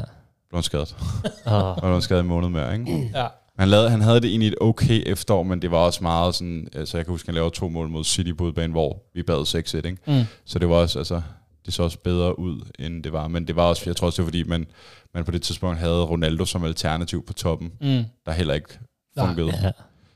[0.53, 0.95] Blev han skadet.
[1.45, 3.11] Og, blev han skadet en måned mere, ikke?
[3.15, 3.27] ja.
[3.59, 6.67] Han, lavede, han havde det egentlig et okay efterår, men det var også meget sådan...
[6.73, 9.55] Altså jeg kan huske, han lavede to mål mod City på udebane, hvor vi bad
[9.73, 9.97] 6-1, ikke?
[10.07, 10.25] Mm.
[10.45, 11.21] Så det var også, altså...
[11.65, 13.27] Det så også bedre ud, end det var.
[13.27, 14.65] Men det var også, jeg tror også, det var fordi, man,
[15.13, 18.03] man på det tidspunkt havde Ronaldo som alternativ på toppen, Mm.
[18.25, 18.79] der heller ikke
[19.19, 19.53] fungerede.
[19.63, 19.71] ja.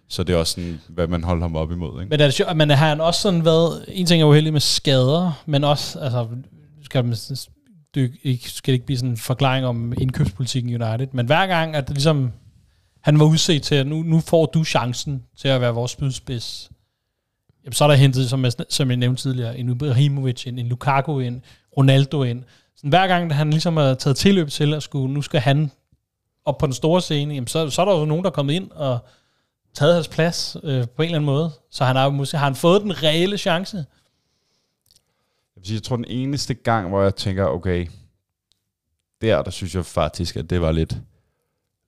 [0.09, 2.09] Så det er også sådan, hvad man holdt ham op imod, ikke?
[2.09, 3.85] Men, er det sjovt, men har han også sådan været...
[3.87, 5.99] En ting er uheldig med skader, men også...
[5.99, 6.27] Altså,
[6.83, 7.15] skal man
[8.01, 11.47] det ikke, skal det ikke blive sådan en forklaring om indkøbspolitikken i United, men hver
[11.47, 12.31] gang, at det ligesom,
[13.01, 16.71] han var udset til, at nu, nu får du chancen til at være vores spydspids,
[17.63, 20.67] jamen, så er der hentet, som jeg, som jeg nævnte tidligere, en Ibrahimovic ind, en
[20.67, 21.41] Lukaku ind,
[21.77, 22.43] Ronaldo ind.
[22.75, 25.71] Så hver gang, at han ligesom har taget tilløb til at skulle, nu skal han
[26.45, 28.53] op på den store scene, jamen, så, så er der jo nogen, der er kommet
[28.53, 28.99] ind og
[29.73, 31.51] taget hans plads øh, på en eller anden måde.
[31.71, 33.85] Så han har, måske, har han fået den reelle chance.
[35.71, 37.87] Jeg, tror, den eneste gang, hvor jeg tænker, okay,
[39.21, 40.97] der, der synes jeg faktisk, at det var lidt,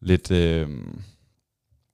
[0.02, 0.70] lidt, øh,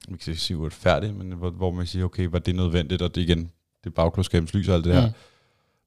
[0.09, 3.15] jeg kan ikke sige uretfærdigt, men hvor, hvor man siger, okay, var det nødvendigt, og
[3.15, 3.39] det igen,
[3.83, 4.95] det er bagklodskabens lys og alt det.
[4.95, 5.07] Mm.
[5.07, 5.13] Mm.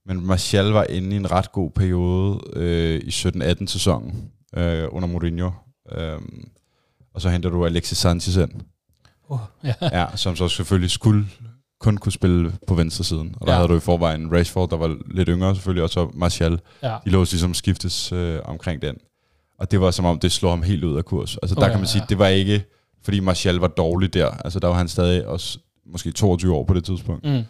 [0.04, 5.08] Men Martial var inde i en ret god periode øh, i 17-18 sæsonen øh, under
[5.08, 5.50] Mourinho.
[5.92, 6.18] Øh,
[7.14, 8.52] og så henter du Alexis Sanchez ind,
[9.30, 9.74] Uh, ja.
[9.82, 11.26] ja, som så selvfølgelig skulle
[11.80, 13.34] kun kunne spille på venstre siden.
[13.40, 13.56] Og der Ja.
[13.58, 16.60] havde du i forvejen Rashford, der var lidt yngre selvfølgelig, og så Martial.
[16.82, 16.96] ja.
[17.04, 18.96] De lå ligesom skiftes øh, omkring den.
[19.58, 21.36] Og det var som om, det slog ham helt ud af kurs.
[21.36, 22.06] Altså der Okay, kan man sige, ja.
[22.08, 22.64] det var ikke,
[23.04, 24.30] fordi Martial var dårlig der.
[24.30, 27.24] Altså der var han stadig også måske 22 år på det tidspunkt.
[27.24, 27.42] Mm.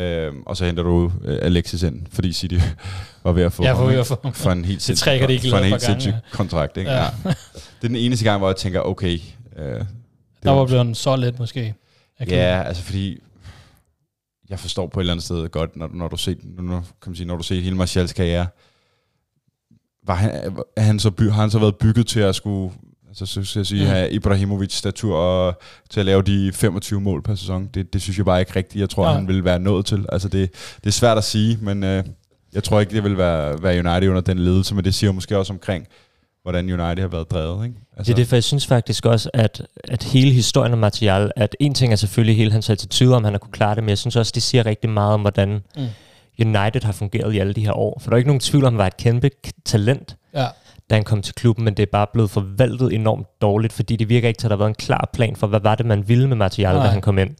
[0.00, 2.54] Øhm, og så henter du øh, Alexis ind, fordi City
[3.24, 4.04] var ved at få Ja, ham, for, ikke?
[4.04, 6.76] for, for en helt sindssyg, trækker de ikke for en helt sindssyg kontrakt.
[6.76, 6.90] Ikke?
[6.90, 7.02] Ja.
[7.02, 7.08] Ja.
[7.24, 7.34] Det
[7.82, 9.18] er den eneste gang, hvor jeg tænker, okay.
[9.56, 9.80] Øh,
[10.42, 11.74] der var blevet så let måske.
[12.30, 13.18] Ja, altså fordi
[14.50, 17.16] jeg forstår på et eller andet sted godt, når, når du ser, når, kan man
[17.16, 18.46] sige, når du ser hele Martials karriere,
[20.06, 22.72] var han, er han så by, har han så været bygget til at skulle
[23.08, 23.88] altså, så skal jeg sige, Mm.
[23.90, 27.70] have Ibrahimovic statur og til at lave de 25 mål per sæson.
[27.74, 29.14] Det, det synes jeg bare ikke rigtigt, jeg tror, Nej.
[29.14, 30.06] han vil være nået til.
[30.12, 32.04] Altså det, det er svært at sige, men øh,
[32.52, 35.38] jeg tror ikke, det vil være, være United under den ledelse, men det siger måske
[35.38, 35.86] også omkring,
[36.46, 37.64] hvordan United har været drevet.
[37.66, 37.76] Ikke?
[37.96, 38.12] Altså.
[38.12, 41.56] Det er det, for jeg synes faktisk også, at, at hele historien om Martial, at
[41.60, 43.98] en ting er selvfølgelig hele hans attitude, om han har kunne klare det, men jeg
[43.98, 45.86] synes også, det siger rigtig meget om, hvordan Mm.
[46.40, 47.98] United har fungeret i alle de her år.
[48.00, 49.30] For der er ikke nogen tvivl om, at han var et kæmpe
[49.64, 50.46] talent, Ja.
[50.90, 54.08] da han kom til klubben, men det er bare blevet forvaltet enormt dårligt, fordi det
[54.08, 56.08] virker ikke til, at der har været en klar plan for, hvad var det, man
[56.08, 56.84] ville med Martial, Nej.
[56.84, 57.30] da han kom ind.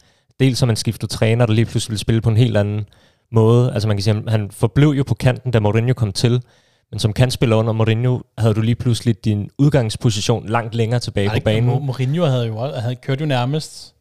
[0.41, 2.85] Dels så man skiftede træner, der lige pludselig ville spille på en helt anden
[3.33, 3.73] måde.
[3.73, 6.43] Altså man kan sige, at han forblev jo på kanten, da Mourinho kom til,
[6.91, 11.37] men som kantspiller under Mourinho, havde du lige pludselig din udgangsposition langt længere tilbage på
[11.45, 11.71] banen.
[11.71, 13.95] Mo- Mourinho havde jo havde kørt jo nærmest,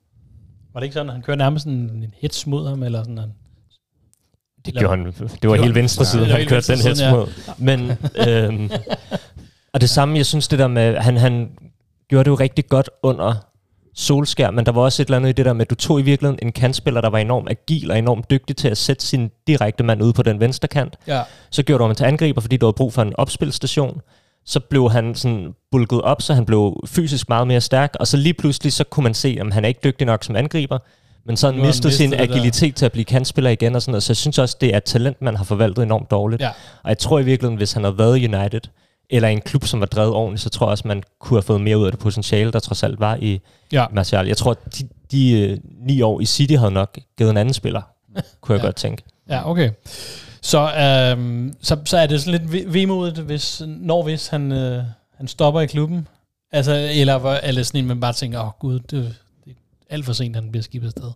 [0.73, 3.23] var det ikke sådan, han kørte nærmest en, en hits mod ham, eller sådan en,
[3.23, 5.29] Det Eller- gjorde han.
[5.41, 7.27] Det var helt venstre Ja, side, var han kørte den siden, mod.
[7.57, 7.91] Men,
[8.27, 8.69] øhm,
[9.73, 11.49] og det samme, jeg synes det der med, han, han
[12.09, 13.45] gjorde det jo rigtig godt under
[13.95, 15.99] Solskær, men der var også et eller andet i det der med, at du tog
[15.99, 19.31] i virkeligheden en kantspiller, der var enormt agil og enormt dygtig til at sætte sin
[19.47, 20.95] direkte mand ude på den venstre kant.
[21.07, 24.01] ja, Så gjorde du ham til angriber, fordi du havde brug for en opspilstation.
[24.45, 28.17] Så blev han sådan bulket op, så han blev fysisk meget mere stærk, og så
[28.17, 30.77] lige pludselig, så kunne man se, at han er ikke dygtig nok som angriber,
[31.25, 32.23] men så han mistet sin det der.
[32.25, 34.03] agilitet til at blive kantspiller igen og sådan noget.
[34.03, 36.41] Så jeg synes også, det er et talent, man har forvaltet enormt dårligt.
[36.41, 36.49] ja,
[36.83, 38.61] Og jeg tror i virkeligheden, hvis han havde været United,
[39.09, 41.61] eller en klub, som var drevet ordentligt, så tror jeg også, man kunne have fået
[41.61, 43.41] mere ud af det potentiale, der trods alt var i
[43.71, 43.85] ja.
[43.91, 44.27] Martial.
[44.27, 47.53] Jeg tror, at de, de øh, ni år i City havde nok givet en anden
[47.53, 47.81] spiller,
[48.41, 48.67] kunne jeg Ja.
[48.67, 49.03] godt tænke.
[49.29, 49.71] Ja, okay.
[50.41, 54.83] Så, øhm, så, så er det sådan lidt ve- vemodigt, hvis, når hvis han, øh,
[55.17, 56.07] han stopper i klubben?
[56.51, 59.15] Altså, eller, hvor- eller sådan en, man bare tænker, åh oh, gud, det,
[59.45, 59.51] det
[59.89, 61.11] er alt for sent, han bliver skibet afsted.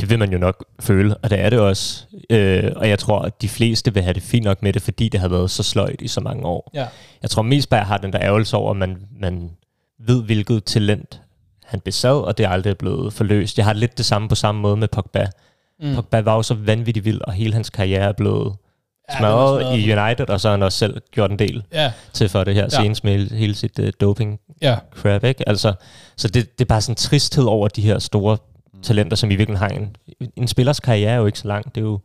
[0.00, 2.04] Det vil man jo nok føle, og det er det også.
[2.30, 5.08] Øh, og jeg tror, at de fleste vil have det fint nok med det, fordi
[5.08, 6.70] det har været så sløjt i så mange år.
[6.74, 6.86] Ja.
[7.22, 9.50] Jeg tror mest bare, jeg har den der ærgelse over, at man, man
[10.06, 11.20] ved, hvilket talent
[11.64, 13.56] han besad, og det er aldrig blevet forløst.
[13.58, 15.26] Jeg har lidt det samme på samme måde med Pogba.
[15.82, 15.94] Mm.
[15.94, 18.56] Pogba var jo så vanvittigt vild, og hele hans karriere er blevet
[19.18, 22.44] smadret i United, og så har han også selv gjort en del Ja, til for
[22.44, 22.68] det her, Ja.
[22.68, 25.48] senest med hele- hele sit uh, doping ja, crap, ikke?
[25.48, 25.72] Altså,
[26.16, 28.36] så det, det er bare sådan en tristhed over de her store
[28.82, 29.96] talenter, som i virkeligheden har en,
[30.36, 32.00] en spillers karriere er jo ikke så lang, det er jo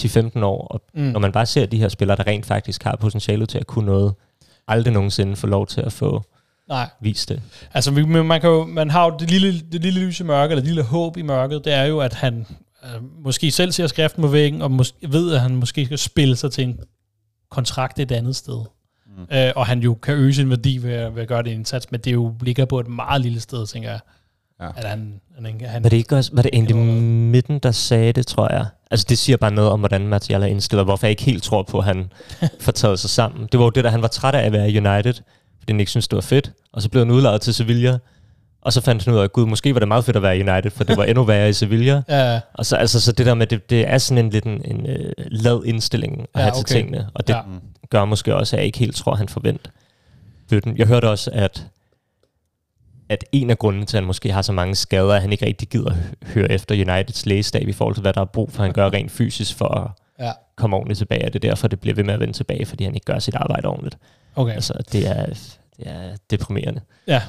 [0.00, 1.00] 10-15 år, og Mm.
[1.02, 3.86] når man bare ser de her spillere, der rent faktisk har potentialet til at kunne
[3.86, 4.14] noget,
[4.68, 6.22] aldrig nogensinde få lov til at få
[6.68, 6.88] Nej.
[7.00, 7.42] vist det.
[7.74, 10.60] Altså, man, kan jo, man har jo det lille, det lille lys i mørket, eller
[10.62, 12.46] det lille håb i mørket, det er jo, at han
[12.84, 16.36] øh, måske selv ser skriften på væggen, og måske, ved, at han måske skal spille
[16.36, 16.80] sig til en
[17.50, 18.60] kontrakt et andet sted.
[19.16, 19.36] Mm.
[19.36, 21.90] Øh, og han jo kan øge sin værdi ved, at- ved at gøre det indsats,
[21.90, 24.00] men det jo ligger på et meget lille sted, tænker jeg.
[24.60, 24.68] Ja.
[24.76, 28.26] At han, han, han, Var det ikke også, var det egentlig midten, der sagde det,
[28.26, 28.66] tror jeg?
[28.90, 31.62] Altså det siger bare noget om, hvordan Martial er indstillet, hvorfor jeg ikke helt tror
[31.62, 32.12] på, at han
[32.60, 33.48] får taget sig sammen.
[33.52, 35.14] Det var jo det, der han var træt af at være i United,
[35.58, 36.52] fordi han ikke syntes, det var fedt.
[36.72, 37.98] Og så blev han udlejet til Sevilla,
[38.62, 40.38] og så fandt han ud af, at gud, måske var det meget fedt at være
[40.38, 42.02] i United, for det var endnu værre i Sevilla.
[42.08, 44.60] ja, Og så, altså, så det der med, det, det er sådan en lidt en,
[44.64, 44.96] en uh,
[45.30, 46.74] lad indstilling at Ja, have til okay.
[46.74, 47.08] tingene.
[47.14, 47.40] Og det Ja.
[47.90, 49.70] gør måske også, at jeg ikke helt tror, at han forventer.
[50.76, 51.66] Jeg hørte også, at,
[53.08, 55.32] at en af grundene til, at han måske har så mange skader, er, at han
[55.32, 56.00] ikke rigtig gider hø-
[56.34, 59.10] høre efter Uniteds lægestab i forhold til, hvad der er brug for, han gør rent
[59.12, 59.90] fysisk for at
[60.26, 61.24] ja, komme ordentligt tilbage.
[61.24, 63.18] Og det er derfor, det bliver ved med at vende tilbage, fordi han ikke gør
[63.18, 63.98] sit arbejde ordentligt.
[64.36, 64.54] okay.
[64.54, 65.26] Altså, det er,
[65.76, 66.80] det er deprimerende.
[67.06, 67.22] Ja.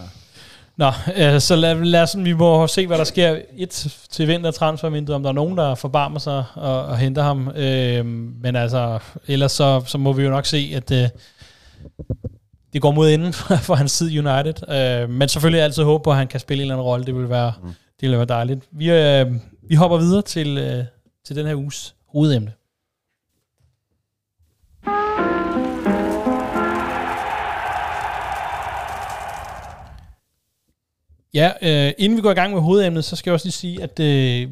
[0.77, 5.15] Nå, øh, så lad, lad os, vi må se, hvad der sker et til vintertransfervinduet,
[5.15, 7.47] om der er nogen, der forbarmer sig og, og henter ham.
[7.55, 11.09] Øh, men altså, ellers så, så må vi jo nok se, at øh,
[12.75, 13.33] det går mod enden
[13.67, 14.69] for hans tid United.
[14.69, 17.05] Øh, men selvfølgelig altid håbe på, at han kan spille en eller anden rolle.
[17.05, 17.69] Det vil være, mm.
[18.01, 18.61] det vil være dejligt.
[18.71, 19.31] Vi, øh,
[19.69, 20.83] vi hopper videre til, øh,
[21.25, 22.53] til den her uges hovedemne.
[31.33, 33.83] Ja, øh, inden vi går i gang med hovedemnet, så skal jeg også lige sige,
[33.83, 34.51] at øh,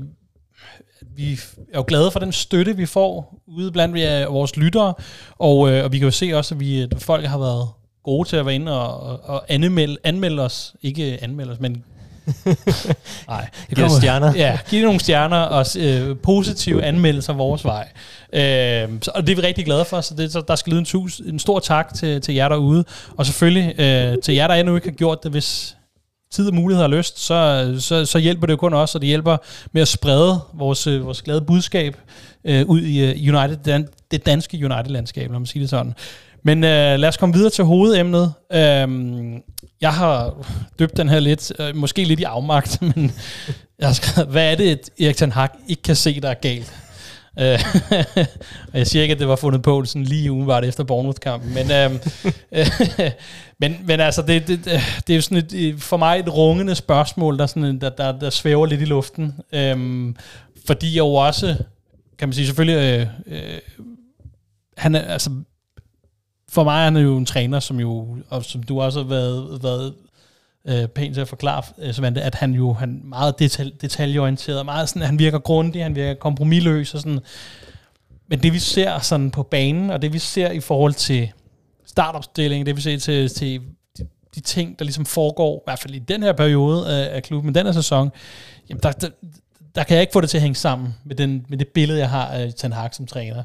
[1.16, 1.40] vi
[1.74, 4.94] er jo glade for den støtte, vi får ude blandt øh, vores lyttere,
[5.40, 7.68] og, øh, og vi kan jo se også, at vi, at folk har været
[8.04, 10.74] gode til at være inde og, og, og anmelde, anmelde os.
[10.82, 11.84] Ikke anmelde os, men...
[13.28, 13.50] Nej.
[13.70, 14.34] Giv kommer- stjerner.
[14.44, 17.88] Ja, giv nogle stjerner og øh, positive anmeldelser vores vej.
[18.34, 20.80] Øh, så, og det er vi rigtig glade for, så, det, så der skal lyde
[20.80, 22.86] en, tus, en stor tak til, til jer derude.
[23.18, 25.76] Og selvfølgelig øh, til jer, der endnu ikke har gjort det, hvis
[26.32, 29.08] tid og mulighed og lyst, så, så, så hjælper det jo kun os, og det
[29.08, 29.38] hjælper
[29.72, 31.98] med at sprede vores, øh, vores glade budskab
[32.46, 35.94] øh, ud i øh, United, det danske United-landskab, lad mig sige det sådan.
[36.44, 38.34] Men øh, lad os komme videre til hovedemnet.
[38.54, 39.42] Øhm,
[39.82, 40.46] jeg har
[40.80, 43.12] døbt den her lidt, øh, måske lidt i afmagt, men
[43.80, 46.34] jeg har skrevet, hvad er det, et Erik Ten Hag ikke kan se, der er
[46.34, 46.74] galt?
[47.40, 47.60] Øh,
[48.72, 51.72] og jeg siger ikke, at det var fundet på sådan lige umiddelbart efter Bournemouth-kampen, men,
[51.72, 52.00] øhm,
[53.62, 54.66] men, men altså, det, det,
[55.08, 58.30] det er jo sådan et, for mig et rungende spørgsmål, der, sådan, der, der, der
[58.30, 59.36] svæver lidt i luften.
[59.54, 60.16] Øhm,
[60.68, 61.56] fordi jeg jo også,
[62.20, 63.60] kan man sige selvfølgelig, øh, øh,
[64.78, 65.30] han er, altså,
[66.54, 69.64] for mig er han jo en træner, som jo, og som du også har været,
[69.64, 69.94] været
[70.68, 74.66] øh, pænt til at forklare, øh, Svante, at han jo han er meget detal, detaljeorienteret,
[74.66, 77.20] meget sådan, han virker grundig, han virker kompromilløs og sådan.
[78.28, 81.32] Men det vi ser sådan på banen, og det vi ser i forhold til
[81.86, 83.62] startopstilling, det vi ser til, til
[83.98, 87.24] de, de ting, der ligesom foregår, i hvert fald i den her periode af, af
[87.24, 88.12] klubben, den her sæson,
[88.70, 89.10] jamen der, der,
[89.76, 92.00] der kan jeg ikke få det til at hænge sammen med, den, med det billede,
[92.00, 93.44] jeg har af Ten Hag som træner.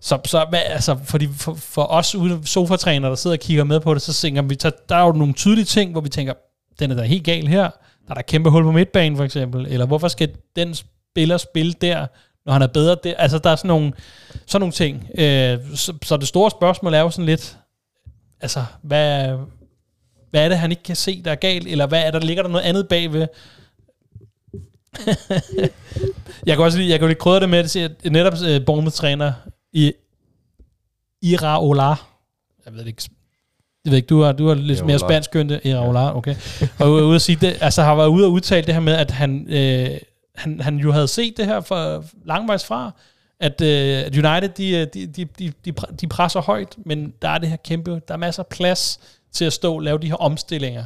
[0.00, 3.80] Så, så hvad, altså, fordi for, for os ude sofatrænere, der sidder og kigger med
[3.80, 6.32] på det, så tænker vi, der, der er jo nogle tydelige ting, hvor vi tænker,
[6.78, 7.62] den er da helt gal her.
[7.62, 9.66] Der er der kæmpe hul på midtbanen, for eksempel.
[9.66, 12.06] Eller hvorfor skal den spiller spille der,
[12.46, 13.14] når han er bedre der?
[13.16, 13.92] Altså, der er sådan nogle,
[14.46, 15.08] sådan nogle ting.
[15.18, 17.58] Øh, så, så det store spørgsmål er jo sådan lidt,
[18.40, 19.36] altså, hvad,
[20.30, 21.66] hvad er det, han ikke kan se, der er galt?
[21.66, 23.26] Eller hvad er der, ligger der noget andet bagved?
[26.46, 28.64] jeg kan også lige, jeg kan lige krydre det med, at sige, at netop uh,
[28.66, 29.32] Bournemouth-træner
[29.78, 29.92] i
[31.22, 31.94] Iraola,
[32.64, 33.02] jeg ved ikke,
[33.84, 36.36] jeg ved ikke, du har, du har lidt mere spansk kønte, Iraola, okay,
[36.78, 39.10] og ude at sige det, altså har været ude og udtale det her med, at
[39.10, 39.98] han, øh,
[40.34, 42.92] han, han jo havde set det her for langvejs fra,
[43.40, 47.48] at øh, United, de, de, de, de, de, de presser højt, men der er det
[47.48, 49.00] her kæmpe, der er masser af plads
[49.32, 50.84] til at stå og lave de her omstillinger.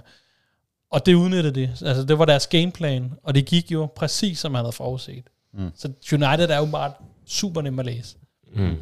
[0.91, 1.75] Og det udnyttede de.
[1.87, 5.25] Altså, det var deres gameplan, og det gik jo præcis, som han havde forudset.
[5.55, 5.71] Mm.
[5.75, 6.93] Så United er jo bare
[7.27, 8.17] super nemt at læse.
[8.55, 8.77] Mm.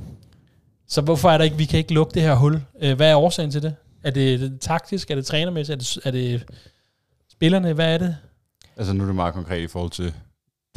[0.89, 2.63] Så hvorfor er der ikke, vi kan ikke lukke det her hul?
[2.83, 3.75] Øh, Hvad er årsagen til det?
[4.05, 5.11] Er det, det taktisk?
[5.11, 5.77] Er det trænermæssigt?
[6.05, 6.45] Er det, er det
[7.33, 7.73] spillerne?
[7.73, 8.17] Hvad er det?
[8.77, 10.15] Altså nu er det meget konkret i forhold til,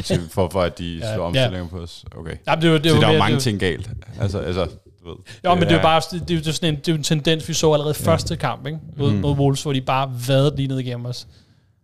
[0.04, 1.28] til for, for at de Ja, slår ja.
[1.28, 2.06] omstillinger på os.
[2.16, 2.36] Okay.
[2.48, 3.90] Jamen, det er jo, det Så jo der er jo mange det ting galt.
[4.20, 4.66] Altså, altså
[5.04, 5.16] du ved.
[5.46, 7.48] Jo, men det er jo bare det er jo sådan en, det er en tendens,
[7.50, 8.80] vi så allerede første kamp ikke?
[8.98, 9.22] Mod, Mhm.
[9.22, 11.28] mod Wolves, hvor de bare vadede lige ned igennem os.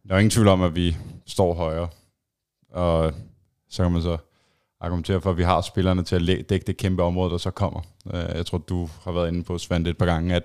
[0.08, 0.96] Der er ingen tvivl om, at vi
[1.28, 1.88] står højere.
[2.74, 3.14] Og
[3.70, 4.18] så kan man så
[4.82, 7.82] argumentere for, at vi har spillerne til at dække det kæmpe område, der så kommer.
[8.14, 10.44] Øh, Jeg tror, du har været inde på, Svend, et par gange, at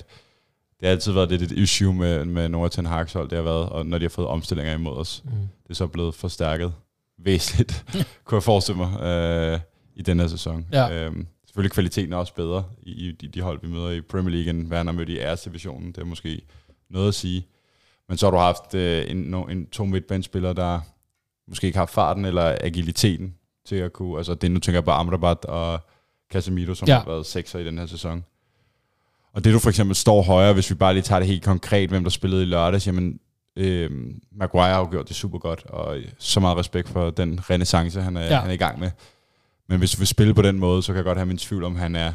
[0.80, 3.36] det har altid været lidt et issue med, med nogle af Ten Hag's hold, det
[3.36, 5.22] har været, og når de har fået omstillinger imod os.
[5.24, 5.30] Mm.
[5.62, 6.74] Det er så blevet forstærket
[7.18, 7.84] væsentligt,
[8.24, 9.60] kunne jeg forestille mig, øh,
[9.96, 10.66] i den her sæson.
[10.72, 11.04] Ja.
[11.06, 14.30] Øhm, selvfølgelig kvaliteten er også bedre i, i de, de hold, vi møder i Premier
[14.36, 15.88] League, end hvad han har mødt i æresdivisionen.
[15.92, 16.40] Det er måske
[16.90, 17.46] noget at sige.
[18.08, 20.80] Men så har du haft øh, en, no, en to midtbanespillere, der
[21.48, 24.18] måske ikke har farten eller agiliteten til at kunne...
[24.18, 25.80] Altså det nu tænker jeg på Amrabat og
[26.32, 26.98] Casemiro, som Ja.
[26.98, 28.24] har været sekser i den her sæson.
[29.32, 31.88] Og det du for eksempel står højere, hvis vi bare lige tager det helt konkret,
[31.90, 33.20] hvem der spillede i lørdags, jamen
[33.56, 33.90] øh,
[34.32, 38.16] Maguire har jo gjort det super godt, og så meget respekt for den renaissance, han
[38.16, 38.40] er, Ja.
[38.40, 38.90] han er i gang med.
[39.66, 41.64] Men hvis du vil spille på den måde, så kan jeg godt have min tvivl
[41.64, 42.12] om, han er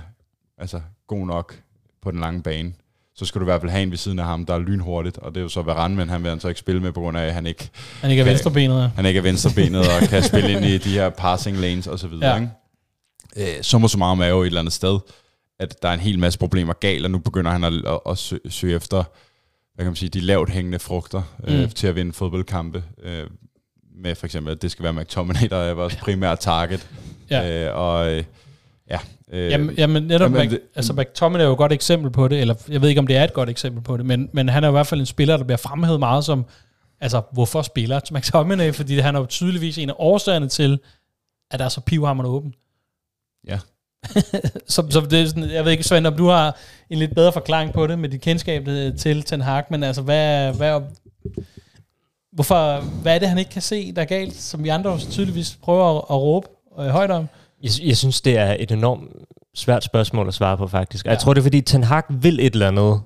[0.57, 1.61] altså, god nok
[2.01, 2.73] på den lange bane.
[3.19, 5.17] Så skal du i hvert fald have en ved siden af ham, der er lynhurtigt,
[5.17, 6.99] og det er jo så Varane, men han vil han så ikke spille med, på
[6.99, 7.69] grund af, at han ikke,
[8.01, 8.91] Han ikke er Kan- venstrebenet.
[8.95, 12.07] han ikke er venstrebenet og kan spille ind i de her passing lanes og så
[12.07, 12.29] videre.
[12.35, 12.35] Ja.
[12.35, 13.57] Ikke?
[13.57, 14.99] Øh, summa summarum er jo et eller andet sted,
[15.59, 18.17] at der er en hel masse problemer galt, og nu begynder han at, at, at
[18.17, 19.03] sø, søge efter
[19.75, 21.53] hvad kan man sige, de lavt hængende frugter Mm.
[21.53, 22.83] øh, til at vinde fodboldkampe.
[23.03, 23.23] Øh,
[24.03, 26.87] med for eksempel, at det skal være McTominay, der er vores primære target.
[27.29, 27.67] Ja.
[27.69, 28.23] Øh, og øh,
[28.89, 28.99] ja.
[29.31, 32.27] Øh, Jamen, jamen netop, jamen, jamen, det- altså McTominay er jo et godt eksempel på
[32.27, 34.49] det, eller jeg ved ikke, om det er et godt eksempel på det, men, men
[34.49, 36.45] han er i hvert fald en spiller, der bliver fremhævet meget som,
[37.01, 40.79] altså hvorfor spiller McTominay, fordi han er jo tydeligvis en af årsagerne til,
[41.51, 42.53] at der er så pivhammerende åben.
[43.47, 43.59] Ja.
[44.67, 46.57] så, så det er sådan, jeg ved ikke, Svend, om du har
[46.89, 50.01] en lidt bedre forklaring på det, med dit kendskab øh, til Ten Hag, men altså,
[50.01, 50.81] hvad, hvad,
[52.31, 55.09] hvorfor, hvad er det, han ikke kan se, der er galt, som vi andre også
[55.11, 56.47] tydeligvis prøver at, at råbe
[56.79, 57.27] øh, højt om?
[57.63, 59.09] Jeg, jeg synes, det er et enormt
[59.55, 61.05] svært spørgsmål at svare på, faktisk.
[61.05, 61.19] Og jeg Ja.
[61.19, 63.01] tror, det er, fordi Ten Hag vil et eller andet,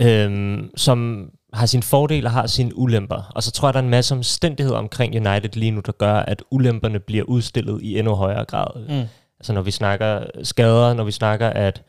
[0.00, 3.32] øhm, som har sine fordele og har sine ulemper.
[3.34, 6.14] Og så tror jeg, der er en masse omstændigheder omkring United lige nu, der gør,
[6.14, 8.88] at ulemperne bliver udstillet i endnu højere grad.
[8.88, 9.08] Mm.
[9.40, 11.82] Altså når vi snakker skader, når vi snakker, at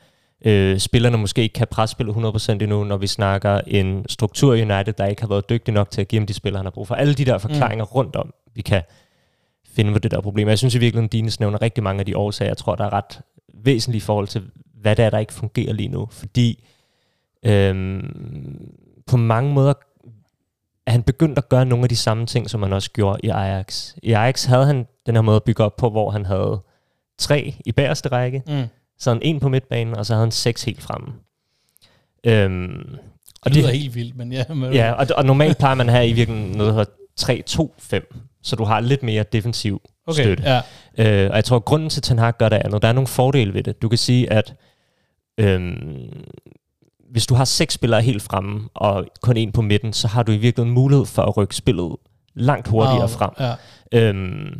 [0.45, 4.93] øh, spillerne måske ikke kan presspille 100% endnu, når vi snakker en struktur i United,
[4.93, 6.88] der ikke har været dygtig nok til at give dem de spillere, han har brug
[6.88, 6.95] for.
[6.95, 7.91] Alle de der forklaringer mm.
[7.95, 8.82] rundt om, vi kan
[9.75, 10.47] finde på det der problem.
[10.47, 12.93] Jeg synes i virkeligheden, Dines nævner rigtig mange af de årsager, jeg tror, der er
[12.93, 13.19] ret
[13.53, 14.43] væsentlige i forhold til,
[14.81, 16.07] hvad det er, der ikke fungerer lige nu.
[16.11, 16.63] Fordi
[17.45, 18.69] øhm,
[19.07, 19.73] på mange måder
[20.85, 23.29] er han begyndt at gøre nogle af de samme ting, som han også gjorde i
[23.29, 23.93] Ajax.
[24.03, 26.59] I Ajax havde han den her måde at bygge op på, hvor han havde
[27.17, 28.63] tre i bagerste række, Mm.
[28.99, 31.13] så havde han en på midtbanen, og så havde han seks helt fremme.
[32.23, 32.95] Øhm,
[33.41, 34.43] Og det lyder helt vildt, men ja.
[34.49, 38.34] Men, Ja, og, og normalt plejer man at have i virkeligheden noget, der hedder 3-2-5,
[38.45, 40.43] så du har lidt mere defensiv okay, støtte.
[40.43, 40.62] ja.
[40.97, 42.93] Øh, og jeg tror, at grunden til, at Ten Hag gør det andet, der er
[42.93, 43.81] nogle fordele ved det.
[43.81, 44.53] Du kan sige, at
[45.39, 46.13] øhm,
[47.12, 50.31] hvis du har seks spillere helt fremme, og kun en på midten, så har du
[50.31, 51.95] i virkeligheden mulighed for at rykke spillet
[52.36, 53.31] langt hurtigere frem.
[53.39, 53.53] Ja.
[53.93, 54.60] Øhm,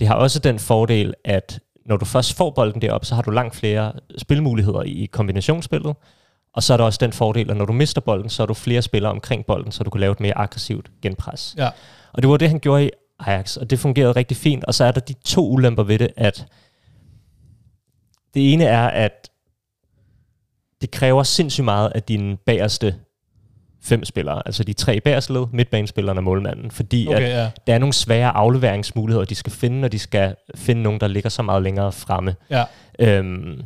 [0.00, 3.30] det har også den fordel, at når du først får bolden derop, så har du
[3.30, 5.96] langt flere spilmuligheder i kombinationsspillet.
[6.54, 8.54] Og så er der også den fordel, at når du mister bolden, så har du
[8.54, 11.54] flere spillere omkring bolden, så du kan lave et mere aggressivt genpres.
[11.58, 11.68] Ja.
[12.12, 14.64] Og det var det, han gjorde i Ajax, og det fungerede rigtig fint.
[14.64, 16.46] Og så er der de to ulemper ved det, at
[18.34, 19.30] det ene er, at
[20.80, 22.94] det kræver sindssygt meget af dine bagerste
[23.82, 27.50] fem spillere, altså de tre bagerste led, midtbanespilleren og målmanden, fordi at Okay, ja.
[27.66, 31.30] der er nogle svære afleveringsmuligheder, de skal finde, når de skal finde nogen, der ligger
[31.30, 32.34] så meget længere fremme.
[32.50, 32.64] Ja.
[32.98, 33.62] Øhm,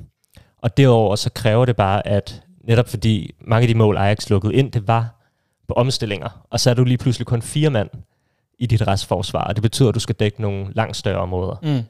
[0.58, 4.54] og derover så kræver det bare, at netop fordi mange af de mål, Ajax lukkede
[4.54, 5.22] ind, det var
[5.68, 7.90] på omstillinger, og så er du lige pludselig kun fire mand
[8.62, 11.56] i dit restforsvar, og det betyder, at du skal dække nogle langt større områder.
[11.62, 11.82] Mm.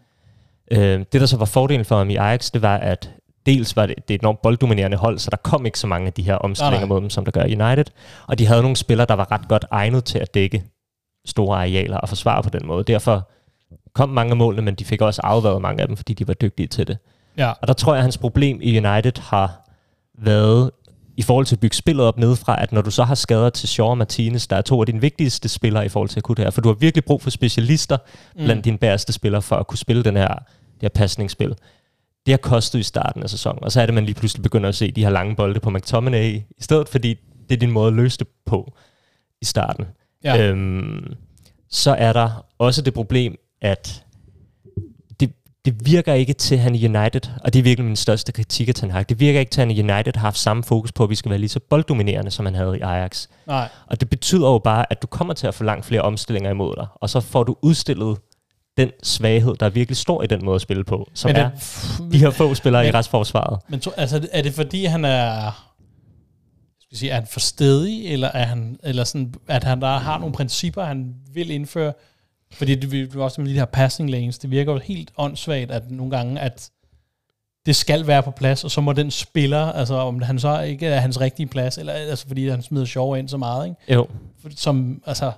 [0.79, 3.11] Øh, det, der så var fordelen for ham i Ajax, det var, at
[3.47, 6.13] dels var det, det et enormt bolddominerende hold, så der kom ikke så mange af
[6.13, 6.95] de her omstillinger Nej, nej.
[6.95, 7.85] mod dem, som der gør i United.
[8.27, 10.65] Og de havde nogle spillere, der var ret godt egnet til at dække
[11.25, 12.85] store arealer og forsvare på den måde.
[12.85, 13.31] Derfor
[13.93, 16.35] kom mange af målene, men de fik også afværet mange af dem, fordi de var
[16.35, 16.99] dygtige til det.
[17.39, 17.53] Ja.
[17.63, 19.69] Og der tror jeg, at hans problem i United har
[20.19, 20.71] været
[21.17, 23.69] i forhold til at bygge spillet op nedefra, at når du så har skader til
[23.69, 26.37] Shaw og Martinez, der er to af dine vigtigste spillere i forhold til at kunne
[26.37, 27.97] det her, for du har virkelig brug for specialister
[28.37, 28.45] mm.
[28.45, 31.55] blandt dine bæreste spillere for at kunne spille den her, det her pasningsspil.
[32.27, 34.69] Det har kostet i starten af sæsonen, og så er det, man lige pludselig begynder
[34.69, 37.15] at se de her lange bolde på McTominay i stedet, fordi
[37.49, 38.73] det er din måde at løse det på
[39.41, 39.87] i starten.
[40.25, 40.49] Ja.
[40.49, 41.15] Øhm,
[41.71, 44.05] så er der også det problem, at
[45.65, 48.69] det, virker ikke til, at han i United, og det er virkelig min største kritik
[48.69, 50.93] af Ten Hag, det virker ikke til, at han i United har haft samme fokus
[50.93, 53.27] på, at vi skal være lige så bolddominerende, som han havde i Ajax.
[53.47, 53.69] Nej.
[53.87, 56.77] Og det betyder jo bare, at du kommer til at få langt flere omstillinger imod
[56.77, 58.19] dig, og så får du udstillet
[58.77, 62.13] den svaghed, der virkelig står i den måde at spille på, som Men er det,
[62.13, 63.61] de her få spillere i Men- restforsvaret.
[63.69, 65.51] Men to, altså, er det fordi, han er,
[66.81, 70.19] skal sige, er han for stedig, eller er han, eller sådan, at han der har
[70.19, 71.93] nogle principper, han vil indføre?
[72.53, 75.71] Fordi det, det er også med de her passing lanes, det virker jo helt åndssvagt,
[75.71, 76.71] at nogle gange, at
[77.67, 80.87] det skal være på plads, og så må den spiller, altså om han så ikke
[80.87, 83.95] er hans rigtige plads, eller altså fordi han smider sjov ind så meget, ikke?
[83.95, 84.07] Jo,
[84.57, 85.33] som, altså,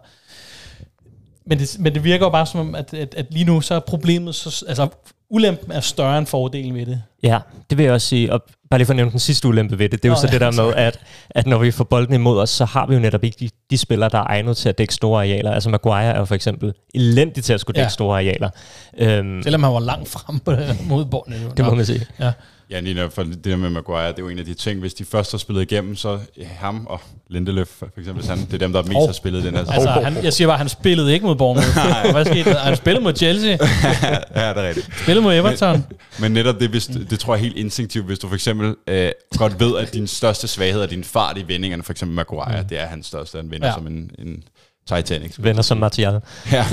[1.46, 3.74] men det, men det virker jo bare som om, at, at, at lige nu, så
[3.74, 4.88] er problemet, så, altså
[5.30, 7.02] ulempen er større end fordelen ved det.
[7.22, 7.38] Ja,
[7.70, 8.32] det vil jeg også sige.
[8.32, 8.40] Og
[8.74, 10.02] Bare lige for at nævne den sidste ulempe ved det.
[10.02, 10.98] Det er jo Nå, så ja, det der med, at,
[11.30, 13.78] at når vi får bolden imod os, så har vi jo netop ikke de, de
[13.78, 15.50] spillere, der er egnet til at dække store arealer.
[15.52, 17.88] Altså Maguire er jo for eksempel elendig til at skulle dække Ja.
[17.88, 18.50] store arealer.
[18.98, 20.52] Øhm, Selvom han var langt frem på
[20.88, 21.34] mod bolden.
[21.56, 22.06] det må man sige.
[22.20, 22.32] Ja.
[22.70, 24.80] Ja, lige når, for det der med Maguire, det er jo en af de ting,
[24.80, 26.18] hvis de først har spillet igennem, så
[26.58, 29.06] ham og Lindeløf, for eksempel, han, det er dem, der mest Hov.
[29.08, 31.76] har spillet den her Altså, han, jeg siger bare, han spillede ikke mod Bournemouth.
[32.14, 32.58] Hvad skete der?
[32.58, 34.90] Han spillede mod Chelsea, ja, det er rigtigt.
[35.02, 35.84] spillede mod Everton.
[36.20, 39.10] Men netop det, hvis, det tror jeg er helt instinktivt, hvis du for eksempel øh,
[39.36, 42.68] godt ved, at din største svaghed er din fart i vendingerne, for eksempel Maguire, mm.
[42.68, 43.72] det er hans største, han vender Ja.
[43.72, 43.74] ja.
[43.78, 44.42] som en, en
[44.86, 45.34] Titanic.
[45.38, 46.20] Venner som Martial.
[46.52, 46.64] Ja,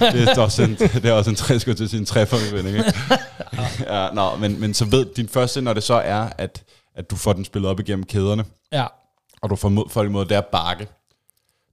[0.00, 2.92] det er også en, det er også en jeg til treformsvending, ikke?
[3.94, 6.62] ja, nå, men, men så ved din første, når det så er, at,
[6.96, 8.86] at du får den spillet op igennem kæderne, Ja.
[9.42, 10.86] og du får mod, folk imod, det er bakke.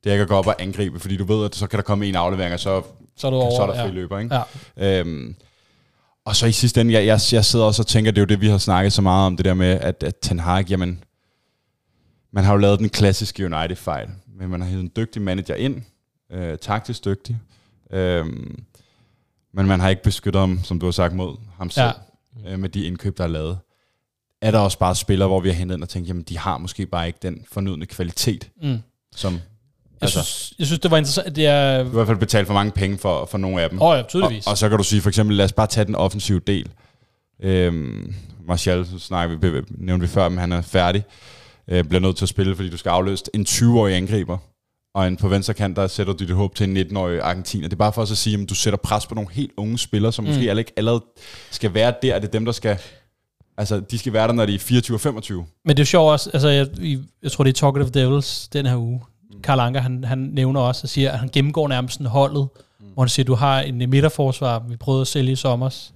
[0.04, 1.84] Det er ikke at gå op og angribe, fordi du ved, at så kan der
[1.84, 2.82] komme en aflevering, og så,
[3.18, 3.56] Så er du over.
[3.56, 3.86] så er der ja.
[3.86, 4.36] fri løber, ikke?
[4.78, 5.00] Ja.
[5.00, 5.36] Øhm,
[6.26, 8.26] og så i sidste ende, jeg, jeg, jeg sidder også og tænker, det er jo
[8.26, 11.04] det, vi har snakket så meget om, det der med, at, at Ten Hag, jamen,
[12.34, 14.08] man har jo lavet den klassiske United-fejl,
[14.42, 15.82] men man har hivet en dygtig manager ind,
[16.32, 17.38] øh, taktisk dygtig,
[17.92, 18.64] øhm,
[19.54, 21.90] men man har ikke beskyttet ham, som du har sagt, mod ham selv,
[22.46, 22.54] ja.
[22.54, 23.58] øh, med de indkøb, der er lavet.
[24.42, 26.58] Er der også bare spillere, hvor vi har hentet ind og tænkt, jamen, de har
[26.58, 28.78] måske bare ikke den fornødne kvalitet, Mm.
[29.16, 29.42] som Jeg,
[30.02, 30.24] Altså.
[30.24, 31.36] synes, jeg synes, det var interessant.
[31.36, 31.80] Det er...
[31.80, 33.82] i hvert fald betalt for mange penge for, for nogle af dem.
[33.82, 34.48] Åh oh, ja, tydeligvis.
[34.48, 36.70] Og, og så kan du sige, for eksempel, lad os bare tage den offensive del.
[37.40, 38.14] Øhm,
[38.48, 41.04] Martial, snakker vi, nævnte vi før, men han er færdig.
[41.72, 44.38] Øh, bliver nødt til at spille, fordi du skal afløse en 20-årig angriber.
[44.96, 47.68] Og en på venstre kant, der sætter du dit håb til en 19-årig argentiner.
[47.68, 50.12] Det er bare for at sige, at du sætter pres på nogle helt unge spillere,
[50.12, 50.30] som mm.
[50.30, 51.04] måske ikke allerede
[51.52, 52.20] skal være der.
[52.20, 52.78] Det er dem, der skal...
[53.58, 55.46] Altså, de skal være der, når de er 24 og 25.
[55.66, 56.68] Men det er jo sjovt også, altså jeg,
[57.24, 59.02] jeg tror det er Talkative Devils den her uge.
[59.44, 62.48] Karl Anker, han, han nævner også og siger, at han gennemgår nærmest holdet,
[62.80, 62.86] mm.
[62.94, 65.94] hvor han siger, du har en midterforsvar, vi prøvede at sælge i sommers.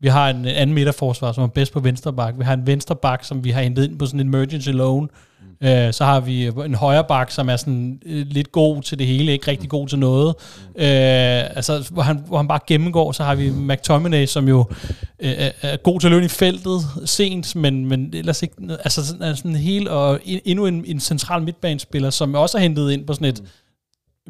[0.00, 2.34] Vi har en anden midterforsvar, som er bedst på venstre bak.
[2.38, 5.08] Vi har en venstre bak, som vi har hentet ind på sådan en emergency loan.
[5.60, 5.66] Mm.
[5.66, 9.06] Øh, så har vi en højre bak, som er sådan øh, lidt god til det
[9.06, 10.34] hele, ikke rigtig god til noget.
[10.66, 10.80] Mm.
[10.82, 14.64] Øh, altså, hvor han, hvor han bare gennemgår, så har vi McTominay, som jo
[15.20, 15.32] øh,
[15.62, 19.34] er- god til at løbe i feltet sent, men, men ellers ikke, altså sådan, er
[19.34, 23.12] sådan helt, og en- endnu en, en central midtbanespiller, som også er hentet ind på
[23.14, 23.42] sådan et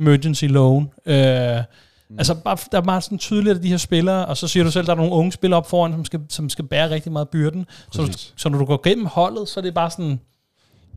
[0.00, 0.88] emergency loan.
[1.06, 1.62] Øh,
[2.10, 2.18] mm.
[2.18, 4.70] Altså, bare, der er meget sådan tydeligt af de her spillere, og så siger du
[4.70, 7.28] selv, der er nogle unge spillere op foran, som skal, som skal bære rigtig meget
[7.28, 7.66] byrden.
[7.92, 8.34] Så, Præcis.
[8.36, 10.20] så når du går gennem holdet, så er det bare sådan,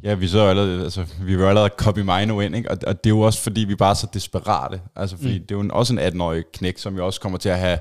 [0.03, 2.72] Ja, vi så allerede, altså, vi var allerede copy mine win, ikke?
[2.72, 4.82] Og, og det er jo også, fordi vi bare er så desperate.
[4.95, 5.45] Altså, fordi mm.
[5.45, 7.80] det er jo en, også en 18-årig knæk, som jo også kommer til at have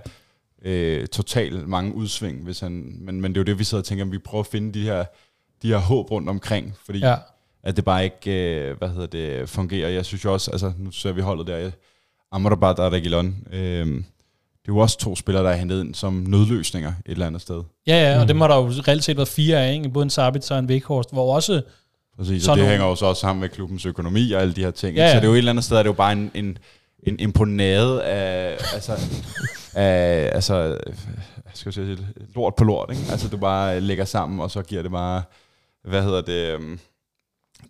[0.63, 3.87] øh, totalt mange udsving, hvis han, men, men det er jo det, vi sidder og
[3.87, 5.05] tænker, at vi prøver at finde de her,
[5.63, 7.17] de her håb rundt omkring, fordi ja.
[7.63, 9.89] at det bare ikke, øh, hvad hedder det, fungerer.
[9.89, 11.71] Jeg synes jo også, altså, nu ser vi holdet der,
[12.33, 16.13] Amrabat og Reguilon, øh, det er jo også to spillere, der er hentet ind som
[16.29, 17.63] nødløsninger et eller andet sted.
[17.87, 19.89] Ja, ja, og dem har der jo reelt set været fire af, ikke?
[19.89, 21.63] både en Sabitzer og en Weghorst, hvor også,
[22.19, 24.55] Præcis, Så og det nogle- hænger jo så også sammen med klubbens økonomi og alle
[24.55, 24.97] de her ting.
[24.97, 25.11] Ja, Ja.
[25.11, 26.59] Så det er jo et eller andet sted, er det jo bare en, en,
[27.03, 28.93] en imponade af, altså,
[29.75, 30.77] af, altså,
[31.55, 31.99] skal jeg sige,
[32.35, 33.03] lort på lort, ikke?
[33.11, 35.23] Altså, du bare lægger sammen, og så giver det bare,
[35.85, 36.79] hvad hedder det, øhm,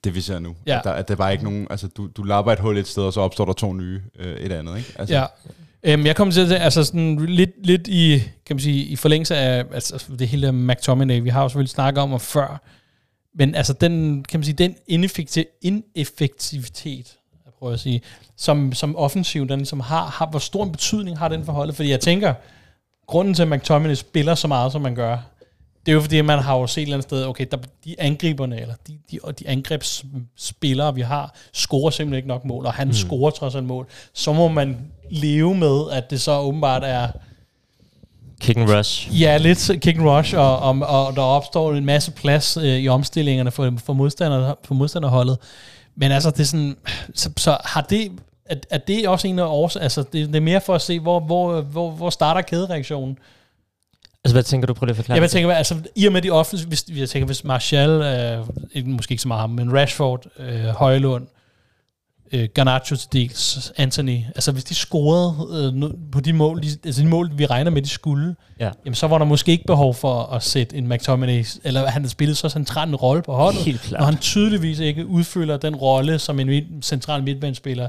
[0.04, 0.56] det vi ser nu.
[0.66, 0.78] Ja.
[0.78, 3.02] At, der, at der bare ikke nogen, altså, du, du lapper et hul et sted,
[3.02, 4.92] og så opstår der to nye øh, et andet, ikke?
[4.98, 5.26] Altså, ja.
[5.82, 9.36] Øhm, jeg kommer til at altså sådan lidt, lidt i, kan man sige, i forlængelse
[9.36, 12.62] af altså, det hele McTominay, vi har jo selvfølgelig snakket om ham før,
[13.34, 18.02] men altså den, kan man sige, den ineffekti- ineffektivitet, jeg prøver at sige,
[18.36, 21.76] som, som offensiv, den ligesom har, har, hvor stor en betydning har den for holdet?
[21.76, 22.34] Fordi jeg tænker,
[23.06, 25.18] grunden til, at McTominay spiller så meget, som man gør,
[25.86, 27.56] det er jo fordi, at man har jo set et eller andet sted, okay, der,
[27.84, 32.72] de angriberne, eller de, de, de angrebsspillere, vi har, scorer simpelthen ikke nok mål, og
[32.72, 32.92] han mm.
[32.92, 33.86] scorer trods alt mål.
[34.14, 34.76] Så må man
[35.10, 37.08] leve med, at det så åbenbart er,
[38.40, 39.20] Kick and rush.
[39.20, 42.88] ja, lidt kick and rush, og, og, og der opstår en masse plads øh, i
[42.88, 45.38] omstillingerne for, for, modstander, for modstanderholdet.
[45.96, 46.76] Men altså, det er sådan,
[47.14, 48.12] så, så har det,
[48.46, 51.00] er, er det også en af årsager, altså det, det er mere for at se,
[51.00, 53.18] hvor, hvor, hvor, hvor starter kædereaktionen?
[54.24, 55.16] Altså, hvad tænker du på det forklare?
[55.16, 58.46] Ja, jeg tænker, altså, i og med de offensive, hvis, jeg tænker, hvis Martial, øh,
[58.72, 61.26] ikke, måske ikke så meget ham, men Rashford, øh, Højlund,
[62.32, 65.34] øh, Garnacho til dels, Anthony, altså hvis de scorede
[65.84, 68.70] øh, på de mål, de, altså de mål, vi regner med, de skulle, Ja.
[68.84, 72.08] jamen så var der måske ikke behov for at sætte en McTominay, eller han havde
[72.12, 76.40] spillet så central en rolle på holdet, når han tydeligvis ikke udfylder den rolle, som
[76.40, 77.88] en central midtbanespiller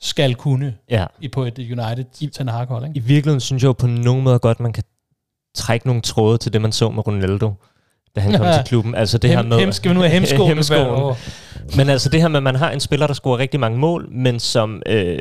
[0.00, 1.06] skal kunne Ja.
[1.20, 2.96] i på et United Ten Hag hold, ikke?
[2.96, 4.84] I virkeligheden synes jeg jo på nogen måde godt, man kan
[5.54, 7.52] trække nogle tråde til det, man så med Ronaldo,
[8.16, 8.52] da han kom Ja.
[8.56, 8.94] til klubben.
[8.94, 9.58] Altså det her Hem, med...
[9.58, 10.48] hem, skal vi nu have hemskoen?
[10.54, 11.14] Hemskoen.
[11.76, 14.08] Men altså det her med, at man har en spiller, der scorer rigtig mange mål,
[14.10, 15.18] men som øh,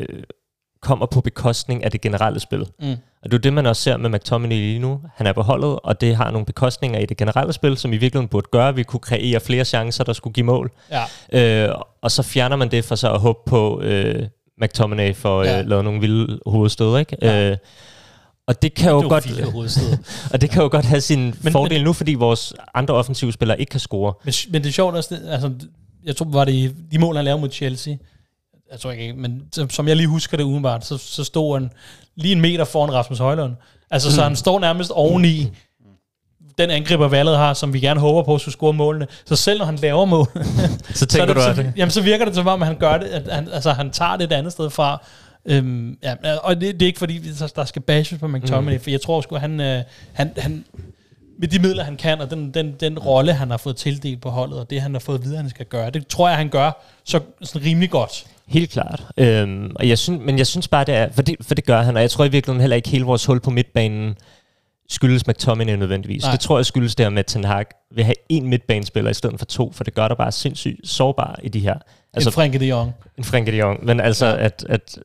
[0.81, 2.59] kommer på bekostning af det generelle spil.
[2.79, 2.95] Mm.
[3.23, 5.01] Og det er det, man også ser med McTominay lige nu.
[5.15, 7.97] Han er på holdet, og det har nogle bekostninger i det generelle spil, som i
[7.97, 10.71] virkeligheden burde gøre, at vi kunne kreere flere chancer, der skulle give mål.
[11.31, 11.67] Ja.
[11.69, 14.23] Øh, og så fjerner man det for så at håbe på øh,
[14.61, 15.59] McTominay for at Ja.
[15.59, 17.17] øh, lave nogle vilde hovedstød, ikke?
[17.21, 17.49] Ja.
[17.51, 17.57] Øh,
[18.47, 19.25] og det kan jo Det godt
[20.33, 23.31] og det kan jo godt have sin Men- men, fordel nu, fordi vores andre offensive
[23.33, 24.13] spillere ikke kan score.
[24.23, 25.51] Men, men det er sjovt også, det- altså,
[26.03, 27.93] jeg tror, var det de mål, han lavede mod Chelsea,
[28.71, 31.71] jeg tror ikke, men som, som jeg lige husker det udenbart, så, så stod han
[32.15, 33.53] lige en meter foran Rasmus Højlund.
[33.91, 34.15] Altså, Mm.
[34.15, 35.47] så han står nærmest oveni
[36.57, 39.07] den angriber, valget har, som vi gerne håber på, skulle score målene.
[39.25, 40.39] Så selv når han laver mål, Så
[40.99, 42.97] så, tænker er det, du, at så, jamen, så virker det som om, han gør
[42.97, 45.03] det, at han, altså, han tager det et andet sted fra.
[45.45, 47.19] Øhm, ja, og det, det, er ikke fordi,
[47.55, 48.83] der- skal bashes på McTominay, mm.
[48.83, 49.83] for jeg tror sgu, han, øh,
[50.13, 50.65] han, han,
[51.39, 54.29] med de midler, han kan, og den, den, den rolle, han har fået tildelt på
[54.29, 56.49] holdet, og det, han har fået at vide, han skal gøre, det tror jeg, han
[56.49, 58.25] gør så sådan rimelig godt.
[58.47, 59.03] Helt klart.
[59.17, 61.81] Øhm, og jeg synes, men jeg synes bare, det er, for det, for det gør
[61.81, 64.15] han, og jeg tror i virkeligheden heller ikke hele vores hul på midtbanen
[64.89, 66.23] skyldes McTominay nødvendigvis.
[66.23, 66.31] Nej.
[66.31, 67.65] Det tror jeg skyldes det her med, at Ten Hag
[67.95, 71.39] vil have én midtbanespiller i stedet for to, for det gør dig bare sindssygt sårbar
[71.43, 71.75] i de her.
[72.13, 72.93] Altså, en Frenkie de Jong.
[73.17, 74.45] en Frenkie de Jong, men altså, ja.
[74.45, 74.99] at, at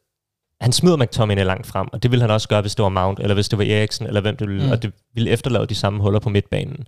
[0.61, 3.21] han smider McTominay langt frem, og det ville han også gøre, hvis det var Mount,
[3.21, 4.71] eller hvis det var Eriksen, eller hvem det ville, Mm.
[4.73, 6.87] og det ville efterlade de samme huller på midtbanen.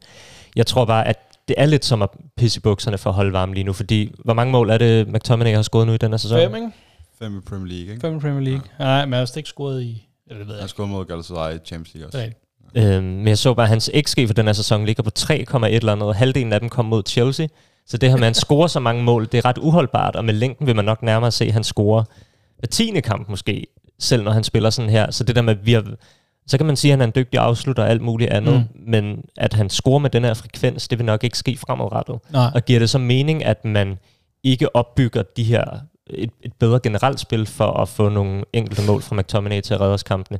[0.57, 3.33] Jeg tror bare, at det er lidt som at pisse i bukserne for at holde
[3.33, 6.11] varme lige nu, fordi hvor mange mål er det, McTominay har scoret nu i den
[6.11, 6.39] her sæson?
[6.39, 6.71] Fem, ikke?
[7.19, 8.01] Fem i Premier League, ikke?
[8.01, 8.63] Fem i Premier League.
[8.79, 8.85] Ja.
[8.85, 10.09] Nej, men jeg har ikke scoret i...
[10.31, 10.71] Eller det ved Han jeg har ikke.
[10.71, 12.19] skåret mod Galatasaray i Champions League også.
[12.19, 12.95] Rigtigt.
[12.97, 15.65] Øhm, men jeg så bare, at hans XG for den her sæson ligger på 3,1
[15.67, 16.17] eller noget.
[16.17, 17.47] Halvdelen af dem kom mod Chelsea.
[17.87, 20.25] Så det her med, at han scorer så mange mål, det er ret uholdbart, og
[20.25, 22.05] med længden vil man nok nærmere se, at han scorer
[22.59, 23.67] hver tiende kamp måske,
[23.99, 25.11] selv når han spiller sådan her.
[25.11, 25.85] Så det der med, at vi har,
[26.47, 28.81] så kan man sige, at han er en dygtig afslutter og alt muligt andet, Mm.
[28.93, 32.19] men at han scorer med den her frekvens, det vil nok ikke ske fremadrettet.
[32.31, 32.51] Nej.
[32.55, 33.99] Og giver det så mening, at man
[34.43, 35.65] ikke opbygger de her
[36.11, 39.81] et, et bedre generelt spil for at få nogle enkelte mål fra McTominay til at
[39.81, 40.39] redde os kampene?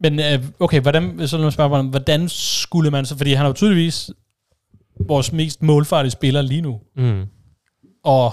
[0.00, 3.44] Men øh, okay, hvordan, så lad mig spørge, hvordan, hvordan skulle man så, fordi han
[3.46, 4.10] er jo tydeligvis
[5.08, 7.22] vores mest målfarlige spiller lige nu, Mm.
[8.04, 8.32] og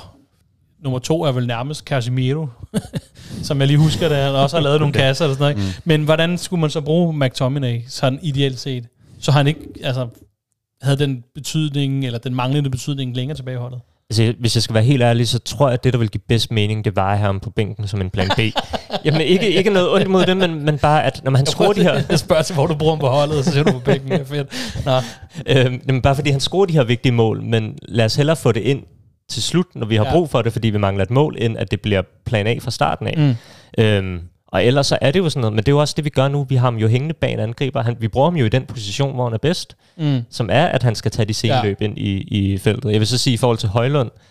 [0.84, 2.48] nummer to er vel nærmest Casemiro,
[3.44, 5.68] som jeg lige husker, da han også har lavet nogle kasser og sådan noget.
[5.68, 5.82] Mm.
[5.86, 8.88] Men hvordan skulle man så bruge McTominay, sådan ideelt set,
[9.20, 10.08] så han ikke altså,
[10.82, 13.80] havde den betydning, eller den manglende betydning længere tilbage i holdet?
[14.10, 16.22] Altså, hvis jeg skal være helt ærlig, så tror jeg, at det, der vil give
[16.28, 18.40] bedst mening, det var at have ham på bænken som en plan B.
[19.06, 21.84] Jamen, ikke, ikke noget ondt imod det, men, men bare, at når han scorer de
[21.84, 22.02] her...
[22.10, 24.12] Jeg spørger til, hvor du bruger ham på holdet, og så ser du på bænken.
[24.12, 24.86] Det er fedt.
[24.86, 24.98] Nå.
[25.48, 28.52] Øhm, jamen, bare fordi han scorer de her vigtige mål, men lad os hellere få
[28.52, 28.84] det ind
[29.32, 30.12] til slut, når vi har Ja.
[30.12, 32.72] brug for det, fordi vi mangler et mål, end at det bliver plan A fra
[32.72, 33.14] starten af.
[33.18, 33.36] Mm.
[33.84, 36.06] Øhm, og ellers så er det jo sådan noget, men det er jo også det,
[36.06, 36.44] vi gør nu.
[36.44, 37.82] Vi har ham jo hængende bag en angriber.
[37.82, 40.20] Han, vi bruger ham jo i den position, hvor han er bedst, Mm.
[40.30, 41.64] som er, at han skal tage de sene ja.
[41.64, 42.92] løb ind i, i feltet.
[42.92, 44.31] Jeg vil så sige, i forhold til Højlund, øh,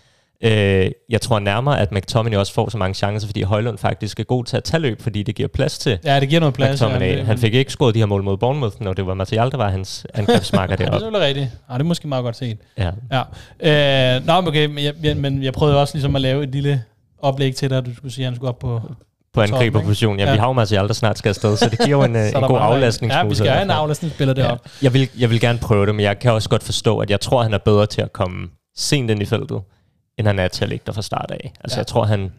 [1.09, 4.45] jeg tror nærmere, at McTominay også får så mange chancer, fordi Højlund faktisk er god
[4.45, 6.81] til at tage løb, fordi det giver plads til Ja, det giver noget plads.
[6.81, 7.17] McTominay.
[7.17, 7.23] ja.
[7.23, 9.69] Han fik ikke scoret de her mål mod Bournemouth, når det var Martial, der var
[9.69, 11.19] hans angrebsmarker Ja, det er deroppe.
[11.19, 11.47] rigtigt.
[11.69, 12.57] Ja, det er måske meget godt set.
[12.77, 12.91] Ja.
[13.61, 14.15] Ja.
[14.17, 16.49] Øh, nå, men okay, men jeg, jeg, men jeg prøvede også ligesom at lave et
[16.49, 16.83] lille
[17.19, 18.81] oplæg til dig, at du skulle sige, at han skulle op på...
[19.33, 20.19] På angriberposition.
[20.19, 20.31] Ja, Ja.
[20.31, 22.33] vi har jo Martial, der snart skal afsted, så det giver jo en, øh, en
[22.33, 23.23] god aflastningsmulighed.
[23.23, 24.43] Ja, vi skal have en aflastningsspiller Ja.
[24.43, 24.69] deroppe.
[24.81, 27.19] Jeg vil, jeg vil gerne prøve det, men jeg kan også godt forstå, at jeg
[27.21, 29.57] tror, han er bedre til at komme sent ind i feltet,
[30.21, 31.51] end han er til at ligge der fra start af.
[31.63, 31.79] Altså, Ja.
[31.79, 32.31] jeg tror, han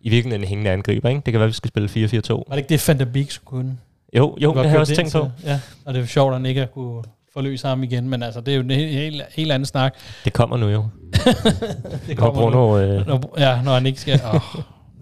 [0.00, 1.22] i virkeligheden en hængende angriber, ikke?
[1.26, 1.94] Det kan være, vi skal spille 4-4-2.
[1.98, 3.78] Var det ikke det, Van der Beek skulle kunne?
[4.16, 5.30] Jo, jo, det har jeg også tænkt på.
[5.44, 7.02] Ja, og det er jo sjovt, at han ikke har kunne
[7.32, 9.94] forløse ham igen, men altså, det er jo en helt, helt, anden snak.
[10.24, 10.84] Det kommer nu jo.
[12.06, 12.78] Det Når Bruno...
[12.78, 14.20] Øh, Når, ja, når han ikke skal...
[14.34, 14.40] Oh,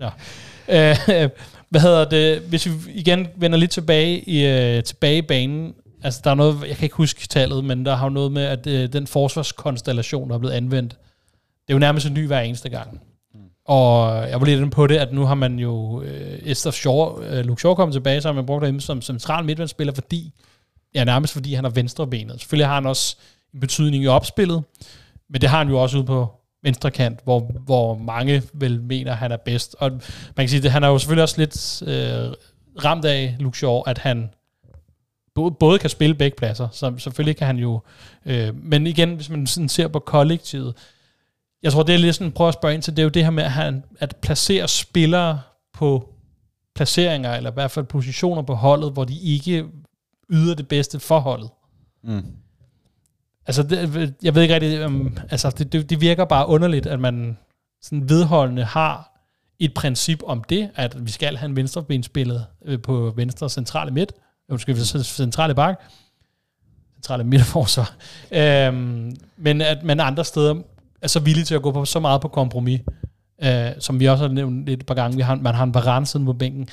[0.00, 0.08] ja.
[1.22, 1.28] Øh,
[1.70, 2.38] hvad hedder det?
[2.38, 6.56] Hvis vi igen vender lidt tilbage i, øh, tilbage i banen, altså der er noget,
[6.68, 10.28] jeg kan ikke huske tallet, men der har jo noget med, at øh, den forsvarskonstellation,
[10.28, 10.96] der er blevet anvendt,
[11.70, 13.00] det er jo nærmest en ny hver eneste gang.
[13.64, 17.22] Og jeg var lidt inde på det, at nu har man jo øh, Esther Shaw,
[17.22, 20.32] øh, Luke Shaw kommet tilbage, så har man brugt ham som central midtvandsspiller, fordi,
[20.94, 22.40] ja nærmest fordi han er venstrebenet.
[22.40, 23.16] Selvfølgelig har han også
[23.54, 24.62] en betydning i opspillet,
[25.28, 29.12] men det har han jo også ude på venstre kant, hvor, hvor mange vel mener,
[29.12, 29.76] han er bedst.
[29.78, 30.00] Og man
[30.36, 32.32] kan sige, at han er jo selvfølgelig også lidt øh,
[32.84, 34.30] ramt af, Luke Shaw, at han
[35.34, 37.80] både, både kan spille begge pladser, så selvfølgelig kan han jo...
[38.26, 40.74] Øh, men igen, hvis man sådan ser på kollektivet,
[41.62, 43.24] jeg tror, det er lidt sådan, prøver at spørge ind til, det er jo det
[43.24, 45.40] her med, at, han, at placere spillere
[45.72, 46.14] på
[46.74, 49.66] placeringer, eller i hvert fald positioner på holdet, hvor de ikke
[50.30, 51.50] yder det bedste for holdet.
[52.04, 52.24] Mm.
[53.46, 57.00] Altså, det, jeg ved ikke rigtig, um, altså, det, det, det virker bare underligt, at
[57.00, 57.38] man
[57.82, 59.10] sådan vedholdende har
[59.58, 64.12] et princip om det, at vi skal have en venstrebenspiller øh, på venstre centrale midt,
[64.16, 65.80] øh, undskyld, centrale bak,
[66.94, 67.94] centrale midterforsvar,
[68.32, 70.62] øhm, men at man andre steder
[71.02, 72.80] er så villig til at gå på så meget på kompromis,
[73.44, 75.16] øh, som vi også har nævnt lidt et par gange.
[75.16, 76.68] Vi har, man har en Varane siden på bænken.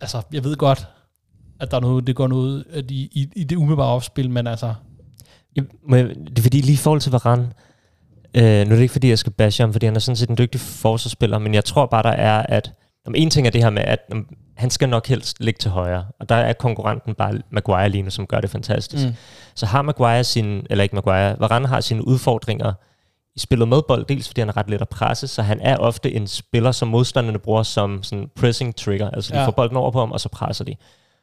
[0.00, 0.86] Altså, jeg ved godt,
[1.60, 4.46] at der er noget, det går noget at i, i, i det umiddelbare opspil, men
[4.46, 4.74] altså,
[5.88, 7.48] må jeg, det er fordi, lige i forhold til Varane,
[8.34, 10.30] øh, nu er det ikke fordi, jeg skal bashe ham, fordi han er sådan set
[10.30, 12.72] en dygtig forsvarsspiller, men jeg tror bare, der er, at
[13.06, 15.70] om en ting er det her med, at um, han skal nok helst ligge til
[15.70, 19.06] højre, og der er konkurrenten bare Maguire lige nu, som gør det fantastisk.
[19.06, 19.14] Mm.
[19.54, 22.72] Så har Maguire sin, eller ikke Maguire, Varane har sine udfordringer
[23.36, 25.76] i spillet med bold, dels fordi han er ret let at presse, så han er
[25.76, 29.46] ofte en spiller, som modstanderne bruger som sådan pressing trigger, altså de Ja.
[29.46, 30.74] får bolden over på ham, og så presser de.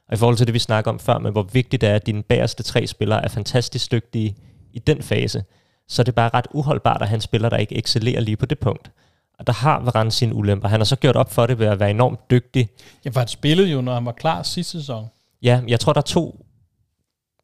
[0.07, 2.05] Og i forhold til det, vi snakker om før, med hvor vigtigt det er, at
[2.05, 4.35] dine bagerste tre spillere er fantastisk dygtige
[4.73, 5.43] i den fase,
[5.87, 8.59] så er det bare ret uholdbart, at han spiller, der ikke excellerer lige på det
[8.59, 8.91] punkt.
[9.39, 10.67] Og der har Varane sine ulemper.
[10.67, 12.69] Han har så gjort op for det ved at være enormt dygtig.
[13.05, 15.05] ja, for han spillede jo, når han var klar sidste sæson.
[15.41, 16.45] Ja, jeg tror, der er to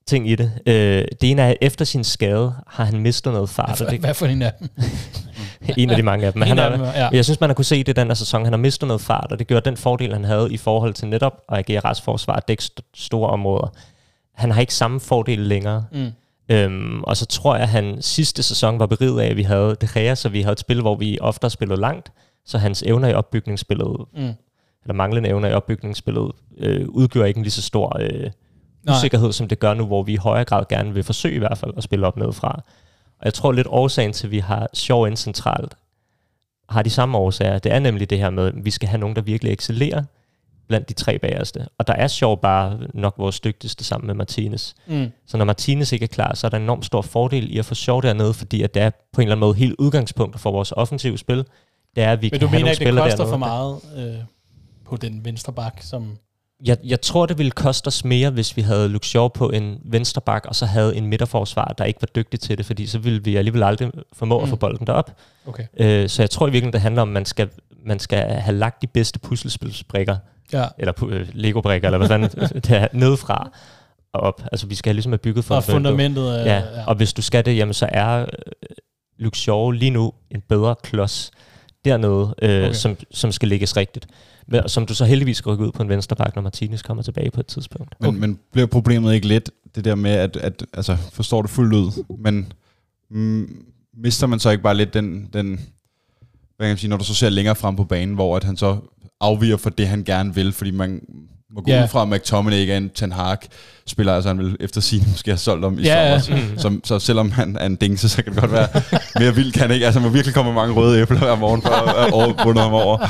[0.07, 0.51] ting i det.
[0.65, 3.69] Øh, det ene er, at efter sin skade har han mistet noget fart.
[3.69, 4.69] og Hvad, det hvad for en af dem?
[5.77, 6.41] en af de mange af dem.
[6.41, 7.07] Han har, dem, ja.
[7.11, 8.43] jeg synes, man har kunne se det i den her sæson.
[8.43, 11.07] Han har mistet noget fart, og det gjorde den fordel, han havde i forhold til
[11.07, 13.67] netop at agere retsforsvar og dække st- store områder.
[14.33, 15.85] Han har ikke samme fordel længere.
[15.91, 16.11] Mm.
[16.49, 19.75] Øhm, og så tror jeg, at han sidste sæson var beriget af, at vi havde
[19.81, 22.11] det Gea, så vi havde et spil, hvor vi ofte spillede langt,
[22.45, 24.19] så hans evner i opbygningsspillet, Mm.
[24.83, 28.31] eller manglende evner i opbygningsspillet, øh, udgjorde ikke en lige så stor øh,
[28.85, 28.95] Nej.
[28.95, 31.57] usikkerhed, som det gør nu, hvor vi i højere grad gerne vil forsøge i hvert
[31.57, 32.61] fald at spille op nedefra.
[33.19, 35.73] Og jeg tror lidt årsagen til, at vi har sjov ind centralt,
[36.69, 37.59] har de samme årsager.
[37.59, 40.03] Det er nemlig det her med, at vi skal have nogen, der virkelig excellerer
[40.67, 41.67] blandt de tre bagerste.
[41.77, 44.73] Og der er sjov bare nok vores dygtigste sammen med Martinez.
[44.87, 45.11] Mm.
[45.27, 47.65] Så når Martinez ikke er klar, så er der en enormt stor fordel i at
[47.65, 50.51] få sjov dernede, fordi at det er på en eller anden måde helt udgangspunkt for
[50.51, 51.45] vores offensive spil.
[51.95, 53.31] Det er, at vi Men kan du have mener nogle ikke, det koster dernede.
[53.31, 54.23] for meget øh,
[54.85, 56.17] på den venstre bak, som...
[56.63, 60.21] Jeg, jeg tror, det ville koste os mere, hvis vi havde Shaw på en venstre
[60.21, 63.23] bak, og så havde en midterforsvar, der ikke var dygtig til det, fordi så ville
[63.23, 64.43] vi alligevel aldrig formå mm.
[64.43, 65.11] at få bolden derop.
[65.47, 65.63] Okay.
[65.77, 67.49] Øh, så jeg tror i virkeligheden, det handler om, at man skal,
[67.85, 70.17] man skal have lagt de bedste puslespilsbrikker,
[70.53, 70.65] Ja.
[70.77, 72.29] eller øh, Lego-brikker, eller hvad fanden
[72.67, 73.51] det er, nedefra
[74.13, 74.41] og op.
[74.51, 76.39] Altså, vi skal ligesom have bygget Og fundamentet.
[76.39, 78.25] Øh, Ja, og hvis du skal det, jamen så er
[79.19, 81.31] øh, Shaw lige nu en bedre klods
[81.85, 82.73] dernede, øh, okay.
[82.73, 84.07] som, som skal lægges rigtigt.
[84.47, 87.03] Men, som du så heldigvis skal rykke ud på en venstre bak, når Martinez kommer
[87.03, 87.93] tilbage på et tidspunkt.
[87.99, 88.19] Men, okay.
[88.19, 92.03] men bliver problemet ikke lidt det der med, at, at altså, forstår det fuldt ud,
[92.19, 92.53] men
[93.11, 95.59] mm, mister man så ikke bare lidt den, den
[96.57, 98.57] hvad kan man sige, når du så ser længere frem på banen, hvor at han
[98.57, 98.77] så
[99.21, 101.01] afviger fra det, han gerne vil, fordi man
[101.55, 101.83] må gå yeah.
[101.83, 103.37] ud fra, at McTominay ikke er en Ten Hag
[103.87, 106.19] spiller, altså han vil efter sin måske have solgt om i ja.
[106.19, 106.43] sommer.
[106.57, 108.67] Så, så selvom han er en dingse, så kan det godt være
[109.19, 109.85] mere vildt, kan han ikke.
[109.85, 113.07] Altså man må virkelig komme mange røde æbler hver morgen for at overbunde ham over.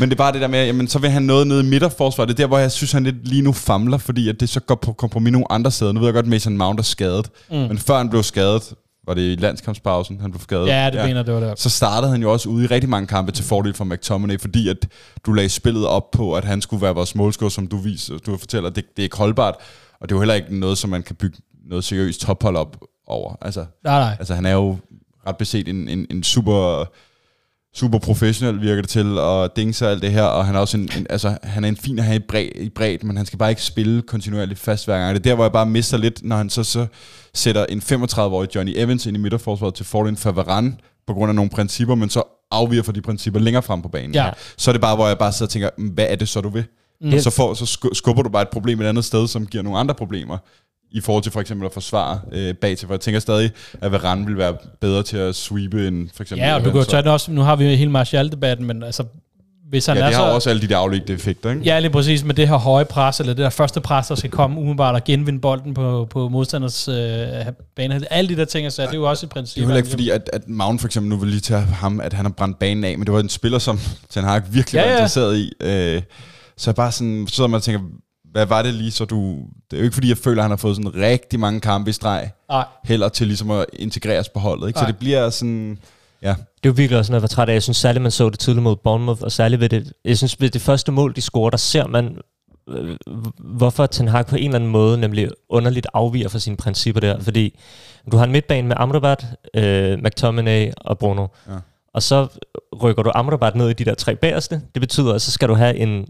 [0.00, 2.28] Men det er bare det der med, jamen så vil han noget nede i midterforsvaret.
[2.28, 4.60] Det er der, hvor jeg synes, han lidt lige nu famler, fordi at det så
[4.60, 5.92] går på kompromis nogle andre steder.
[5.92, 7.30] Nu ved jeg godt, at Mason Mount er skadet.
[7.50, 7.56] Mm.
[7.56, 8.74] Men før han blev skadet,
[9.06, 10.66] var det i landskampspausen, han blev skadet.
[10.66, 11.58] Ja, det mener det var det.
[11.60, 14.68] Så startede han jo også ude i rigtig mange kampe til fordel for McTominay, fordi
[14.68, 14.88] at
[15.26, 18.36] du lagde spillet op på, at han skulle være vores målscorer, som du viser, du
[18.36, 19.54] fortæller, det, det er ikke holdbart,
[20.00, 21.36] og det er jo heller ikke noget, som man kan bygge
[21.68, 22.76] noget seriøst tophold op
[23.06, 23.34] over.
[23.40, 24.16] Altså, Nej, nej.
[24.18, 24.76] altså han er jo
[25.26, 26.84] ret beset en, en, en super
[27.76, 30.88] super professionel virker det til, og dingser alt det her, og han er også en,
[30.98, 33.38] en altså, han er en fin at have i, bred, i bredt, men han skal
[33.38, 35.14] bare ikke spille kontinuerligt fast hver gang.
[35.14, 36.86] Det er der, hvor jeg bare mister lidt, når han så, så
[37.34, 41.34] sætter en 35-årig Johnny Evans ind i midterforsvaret til fordel for Varane, på grund af
[41.34, 44.14] nogle principper, men så afviger fra de principper længere frem på banen.
[44.14, 44.30] Ja.
[44.56, 46.40] Så er det bare, hvor jeg bare sidder og tænker, "Mm, hvad er det så,
[46.40, 46.64] du vil?
[47.00, 47.18] Mm.
[47.18, 49.78] Så, får, så sku- skubber du bare et problem et andet sted, som giver nogle
[49.78, 50.38] andre problemer
[50.94, 53.92] i forhold til for eksempel at forsvare øh, bag til, for jeg tænker stadig, at
[53.92, 56.84] Varane vil være bedre til at sweepe end for eksempel Ja, og du kan jo
[56.84, 59.04] tage den også, nu har vi jo hele Martial-debatten, men altså,
[59.68, 60.22] hvis han Ja, er det så...
[60.22, 61.62] har også alle de der afledte effekter, ikke?
[61.62, 64.30] Ja, lige præcis med det her høje pres, eller det der første pres, der skal
[64.30, 66.94] komme umiddelbart og genvinde bolden på, på modstanders øh,
[67.76, 68.12] bane.
[68.12, 69.54] Alle de der ting, så det er jo også i princippet.
[69.54, 71.60] Det er jo heller ikke fordi, at, at Mount for eksempel, nu vil lige tage
[71.60, 73.80] ham, at han har brændt banen af, men det var en spiller, som
[74.10, 74.96] Ten Hag virkelig Ja, var ja.
[74.96, 75.52] interesseret i.
[75.60, 76.02] Øh,
[76.56, 77.80] så jeg bare sådan, så sidder man og tænker,
[78.34, 79.38] hvad var det lige, så du...
[79.70, 81.90] Det er jo ikke fordi, jeg føler, at han har fået sådan rigtig mange kampe
[81.90, 84.80] i streg, Nej, heller til ligesom at integreres på holdet, ikke?
[84.80, 85.78] Så det bliver sådan...
[86.22, 87.52] Ja, Det er jo virkelig også noget, jeg var træt af.
[87.52, 90.40] Jeg synes særligt, man så det tidligt mod Bournemouth, og særligt ved det, jeg synes
[90.40, 92.18] ved det første mål, de scorer, der ser man,
[92.68, 92.96] øh,
[93.38, 97.20] hvorfor Ten Hag på en eller anden måde nemlig underligt afviger fra sine principper der.
[97.20, 97.58] Fordi
[98.12, 99.26] du har en midtbane med Amrabat,
[99.56, 101.26] øh, McTominay og Bruno.
[101.48, 101.52] Ja.
[101.94, 102.26] Og så
[102.82, 104.60] rykker du Amrabat ned i de der tre bagerste.
[104.74, 106.06] Det betyder, at så skal du have en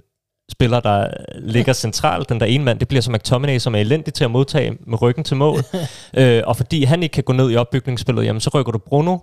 [0.53, 1.07] spiller, der
[1.39, 4.31] ligger centralt, den der ene mand, det bliver så McTominay, som er elendig til at
[4.31, 5.59] modtage med ryggen til mål.
[6.19, 9.19] øh, og fordi han ikke kan gå ned i opbygningsspillet, jamen så rykker du Bruno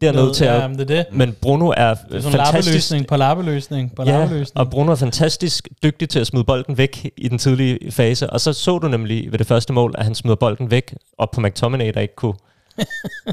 [0.00, 1.06] derned til at ja, men det er det.
[1.12, 2.54] men Bruno er, Det er sådan fantastisk.
[2.66, 4.58] lappeløsning på lappeløsning på Ja, lappeløsning.
[4.60, 8.30] og Bruno er fantastisk dygtig til at smide bolden væk i den tidlige fase.
[8.30, 11.30] Og så så du nemlig ved det første mål, at han smider bolden væk op
[11.30, 12.34] på McTominay, der ikke kunne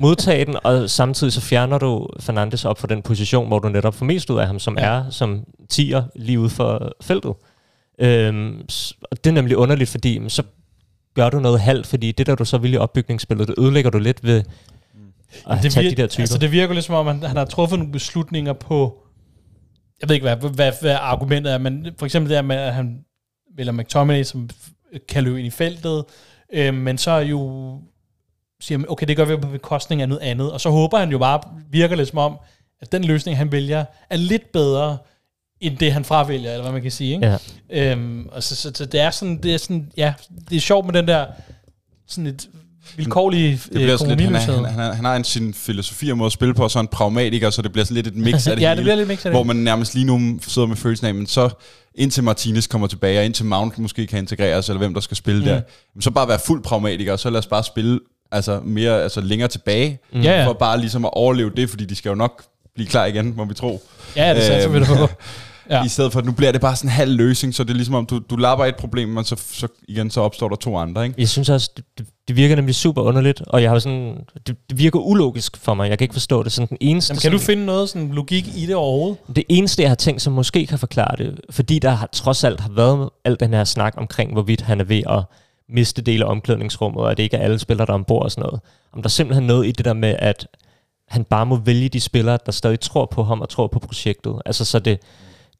[0.01, 3.93] modtage den, og samtidig så fjerner du Fernandes op for den position, hvor du netop
[3.93, 4.83] får mest ud af ham, som Ja.
[4.85, 7.33] er som tiger lige ude for feltet.
[7.99, 8.61] Øhm,
[9.11, 10.43] og det er nemlig underligt, fordi men så
[11.15, 13.97] gør du noget halvt, fordi det der du så vil i opbygningsspillet, det ødelægger du
[13.99, 14.43] lidt ved
[15.49, 16.21] at det tage vir- de der typer.
[16.21, 18.99] Altså, det virker lidt som om, han, han har truffet nogle beslutninger på...
[20.01, 22.99] Jeg ved ikke, hvad, hvad, hvad argumentet er, men for eksempel det med, at han
[23.57, 24.49] vælger McTominay, som
[25.09, 26.03] kan løbe ind i feltet,
[26.53, 27.73] øh, men så er jo
[28.63, 31.17] siger, okay, det gør vi på bekostning af noget andet, og så håber han jo
[31.17, 31.41] bare,
[31.71, 32.37] virker lidt som om,
[32.81, 34.97] at den løsning, han vælger, er lidt bedre,
[35.61, 37.13] end det, han fravælger, eller hvad man kan sige.
[37.15, 37.37] Ikke?
[37.69, 37.91] Ja.
[37.91, 40.13] Øhm, og så, så, så, det er sådan, det er sådan, ja,
[40.49, 41.25] det er sjovt med den der,
[42.07, 42.49] sådan et
[42.97, 46.17] vilkårlige Det bliver sådan lidt, han, er, han, han, han har en sin filosofi og
[46.17, 48.15] måde at spille på, og så er han pragmatiker, så det bliver sådan lidt et
[48.15, 48.75] mix af det ja, hele.
[48.75, 49.31] det bliver lidt mix af det.
[49.31, 51.49] hvor man nærmest lige nu sidder med følelsen af, men så
[51.95, 55.39] indtil Martinez kommer tilbage, og indtil Mount måske kan integreres, eller hvem der skal spille
[55.39, 55.45] mm.
[55.45, 55.61] der,
[55.99, 57.99] så bare være fuld pragmatiker, og så lad os bare spille
[58.33, 60.21] altså, mere, altså længere tilbage, mm.
[60.21, 60.47] Ja.
[60.47, 62.43] for bare ligesom at overleve det, fordi de skal jo nok
[62.75, 63.81] blive klar igen, må vi tro.
[64.15, 65.07] Ja, det satser vi da på.
[65.69, 65.83] Ja.
[65.83, 67.73] I stedet for, at nu bliver det bare sådan en halv løsning, så det er
[67.73, 70.77] ligesom om, du, du lapper et problem, men så, så igen, så opstår der to
[70.77, 71.15] andre, ikke?
[71.17, 74.17] Jeg synes også, det, det, virker nemlig super underligt, og jeg har sådan,
[74.47, 75.89] det, det virker ulogisk for mig.
[75.89, 76.51] Jeg kan ikke forstå det.
[76.51, 79.17] Sådan den eneste, Jamen, kan du sådan, finde noget sådan logik i det overhovedet?
[79.35, 82.59] det eneste, jeg har tænkt, som måske kan forklare det, fordi der har, trods alt
[82.59, 85.23] har været alt den her snak omkring, hvorvidt han er ved at
[85.69, 88.31] miste dele af omklædningsrummet, og at det ikke er alle spillere, der er ombord og
[88.31, 88.61] sådan noget.
[88.93, 90.47] Om der er simpelthen noget i det der med, at
[91.07, 94.41] han bare må vælge de spillere, der stadig tror på ham og tror på projektet.
[94.45, 94.99] Altså så det,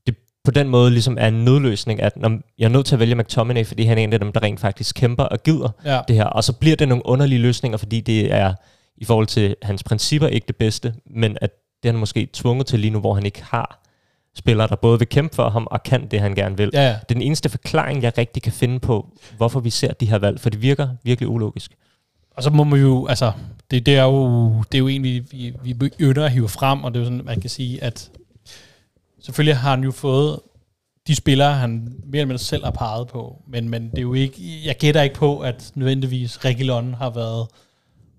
[0.08, 3.00] det på den måde ligesom er en nødløsning, at når jeg er nødt til at
[3.00, 6.02] vælge McTominay, fordi han er en af dem, der rent faktisk kæmper og gider Ja.
[6.08, 6.26] det her.
[6.26, 8.54] Og så bliver det nogle underlige løsninger, fordi det er
[8.98, 11.52] i forhold til hans principper ikke det bedste, men at
[11.84, 13.83] det er han måske tvunget til lige nu, hvor han ikke har
[14.36, 16.70] spillere, der både vil kæmpe for ham og kan det, han gerne vil.
[16.74, 16.88] Ja, ja.
[16.90, 20.18] Det er den eneste forklaring, jeg rigtig kan finde på, hvorfor vi ser de her
[20.18, 21.72] valg, for det virker virkelig ulogisk.
[22.36, 23.32] Og så må man jo, altså,
[23.72, 26.94] det, det er jo, det er jo egentlig, vi, vi begynder at hive frem, og
[26.94, 28.12] det er jo sådan, man kan sige, at
[29.22, 30.40] selvfølgelig har han jo fået
[31.08, 34.14] de spillere, han mere eller mindre selv har peget på, men, men det er jo
[34.14, 37.48] ikke, jeg gætter ikke på, at nødvendigvis Reguilon har været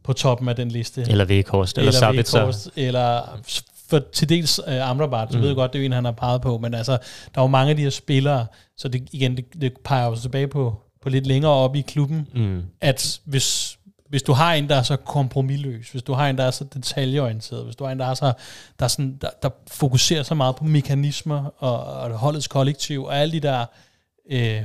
[0.02, 1.06] på toppen af den liste.
[1.08, 2.70] Eller Vekhorst, eller, eller Sabitzer.
[2.76, 3.40] Eller
[3.90, 5.42] for til dels uh, Amrabat, så mm.
[5.42, 6.92] ved jeg godt, det er en, han har peget på, men altså,
[7.34, 10.16] der er jo mange af de her spillere, så det, igen, det, det peger jo
[10.16, 12.62] tilbage på, på lidt længere op i klubben, Mm.
[12.80, 13.78] at hvis,
[14.08, 16.64] hvis du har en, der er så kompromilløs, hvis du har en, der er så
[16.74, 18.32] detaljeorienteret, hvis du har en, der er så,
[18.78, 23.16] der, er sådan, der, der fokuserer så meget på mekanismer og, og holdets kollektiv, og
[23.16, 23.64] alle de der,
[24.30, 24.62] øh,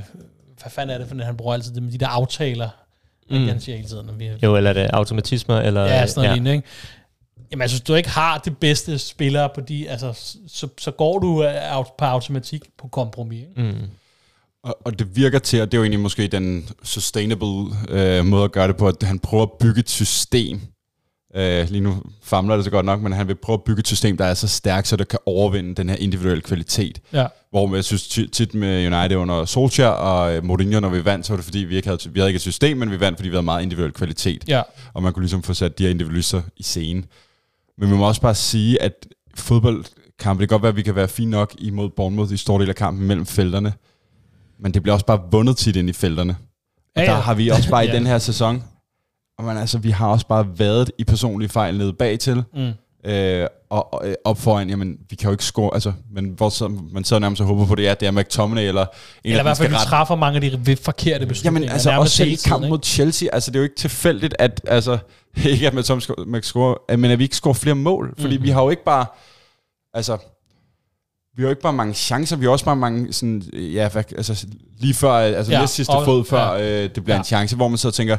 [0.62, 2.68] hvad fanden er det for det, han bruger altid, det med de der aftaler,
[3.30, 3.36] mm.
[3.36, 3.48] Mm.
[3.48, 4.06] han siger hele tiden.
[4.06, 5.84] Når vi, Jo, eller er det automatismer, eller...
[5.84, 6.52] Ja, sådan noget ja.
[6.52, 6.68] ikke?
[7.50, 11.18] Jamen altså, hvis du ikke har det bedste spillere på de, altså, så, så går
[11.18, 13.40] du øh, på automatik på kompromis.
[13.40, 13.62] Ikke?
[13.62, 13.86] Mm.
[14.62, 18.44] Og, og det virker til, og det er jo egentlig måske den sustainable øh, måde
[18.44, 20.60] at gøre det på, at han prøver at bygge et system.
[21.34, 23.86] Øh, lige nu famler det så godt nok, men han vil prøve at bygge et
[23.86, 27.00] system, der er så stærkt, så det kan overvinde den her individuelle kvalitet.
[27.12, 27.26] Ja.
[27.50, 31.32] Hvor jeg synes tit, med United under Solskjaer og øh, Mourinho, når vi vandt, så
[31.32, 33.28] var det fordi, vi ikke havde, vi havde ikke et system, men vi vandt, fordi
[33.28, 34.44] vi havde meget individuel kvalitet.
[34.48, 34.62] Ja.
[34.94, 37.02] Og man kunne ligesom få sat de her individualister i scene.
[37.80, 40.94] Men vi må også bare sige, at fodboldkampe, det kan godt være, at vi kan
[40.94, 43.72] være fint nok imod Bournemouth i store del af kampen mellem felterne,
[44.58, 46.36] men det bliver også bare vundet tit ind i felterne.
[46.96, 47.18] Og Ja, der ja.
[47.20, 47.94] har vi også bare i Ja.
[47.96, 48.62] den her sæson,
[49.38, 52.70] og man, altså, vi har også bare været i personlige fejl nede bagtil, Mm.
[53.04, 56.48] Øh, og, og øh, op foran, jamen, vi kan jo ikke score, altså, men hvor
[56.48, 58.86] sidder, man sidder nærmest og håber på det, er, det er McTominay, eller en
[59.24, 61.60] Eller i hvert fald, vi træffer mange af de forkerte beslutninger.
[61.60, 64.34] Jamen altså også selv hele i kampen mod Chelsea, altså det er jo ikke tilfældigt,
[64.38, 64.98] at, altså,
[65.50, 66.00] ikke at Tom
[66.42, 68.44] score, men at vi ikke scorer flere mål, fordi mm-hmm.
[68.44, 69.06] vi har jo ikke bare,
[69.94, 70.16] altså,
[71.36, 74.04] vi har jo ikke bare mange chancer, vi har også bare mange sådan, ja, hvad,
[74.16, 74.46] altså
[74.78, 76.84] lige før, altså Ja, ja, næst sidste og- fod, før ja.
[76.84, 77.20] øh, det bliver Ja.
[77.20, 78.16] en chance, hvor man så tænker,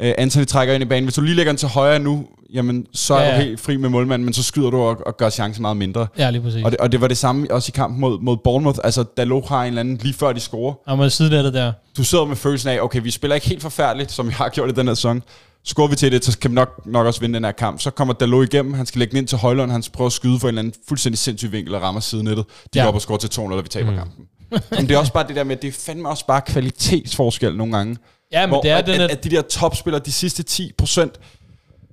[0.00, 2.86] øh, Anthony trækker ind i banen, hvis du lige lægger den til højre nu, jamen
[2.92, 3.42] så er Ja, du ja.
[3.42, 6.06] helt fri med målmanden, men så skyder du og, og gør chancen meget mindre.
[6.18, 6.64] Ja, lige præcis.
[6.64, 9.48] Og det, og det var det samme også i kampen mod, mod Bournemouth, altså Dalot
[9.48, 11.72] har en eller anden, lige før de scorer, Og med sidenettet der.
[11.96, 14.70] du sidder med følelsen af, okay, vi spiller ikke helt forfærdeligt, som vi har gjort
[14.70, 15.22] i den her sæson.
[15.66, 17.80] Scorer vi til det, så kan vi nok, nok også vinde den her kamp.
[17.80, 20.38] Så kommer Dalot igennem, han skal lægge den ind til Højlund, han prøver at skyde
[20.40, 22.44] for en eller anden fuldstændig sindssyg vinkel og rammer sidenettet.
[22.74, 22.82] De Ja.
[22.82, 23.96] går op og scorer til 2 og vi taber mm.
[23.96, 24.24] kampen.
[24.70, 27.76] Men det er også bare det der med, det er fandme også bare kvalitetsforskel nogle
[27.76, 27.96] gange.
[28.32, 30.72] Ja, men hvor det er at, den, at, at, de der topspillere, de sidste 10
[30.78, 31.14] procent,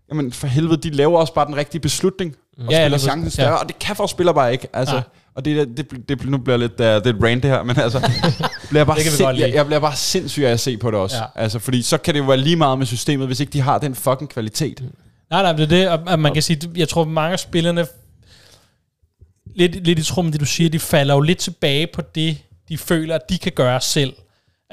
[0.10, 2.36] jamen for helvede, de laver også bare den rigtige beslutning.
[2.58, 3.56] Og Ja, spiller chancen større, Ja.
[3.56, 4.68] og det kan vores spillere bare ikke.
[4.74, 5.04] Altså, Nej.
[5.36, 7.80] og det, det, det, nu bliver lidt, uh, det er et rant det her, men
[7.80, 8.00] altså,
[8.70, 11.18] bliver bare sind, jeg, jeg bliver bare sindssyg af at se på det også.
[11.18, 11.24] Ja.
[11.36, 13.78] Altså, fordi så kan det jo være lige meget med systemet, hvis ikke de har
[13.78, 14.82] den fucking kvalitet.
[15.30, 17.86] nej, nej, det er det, og- og man kan sige, jeg tror, mange af spillerne,
[19.56, 22.38] lidt, lidt i trum, det du siger, de falder jo lidt tilbage på det,
[22.70, 24.14] de føler, at de kan gøre selv.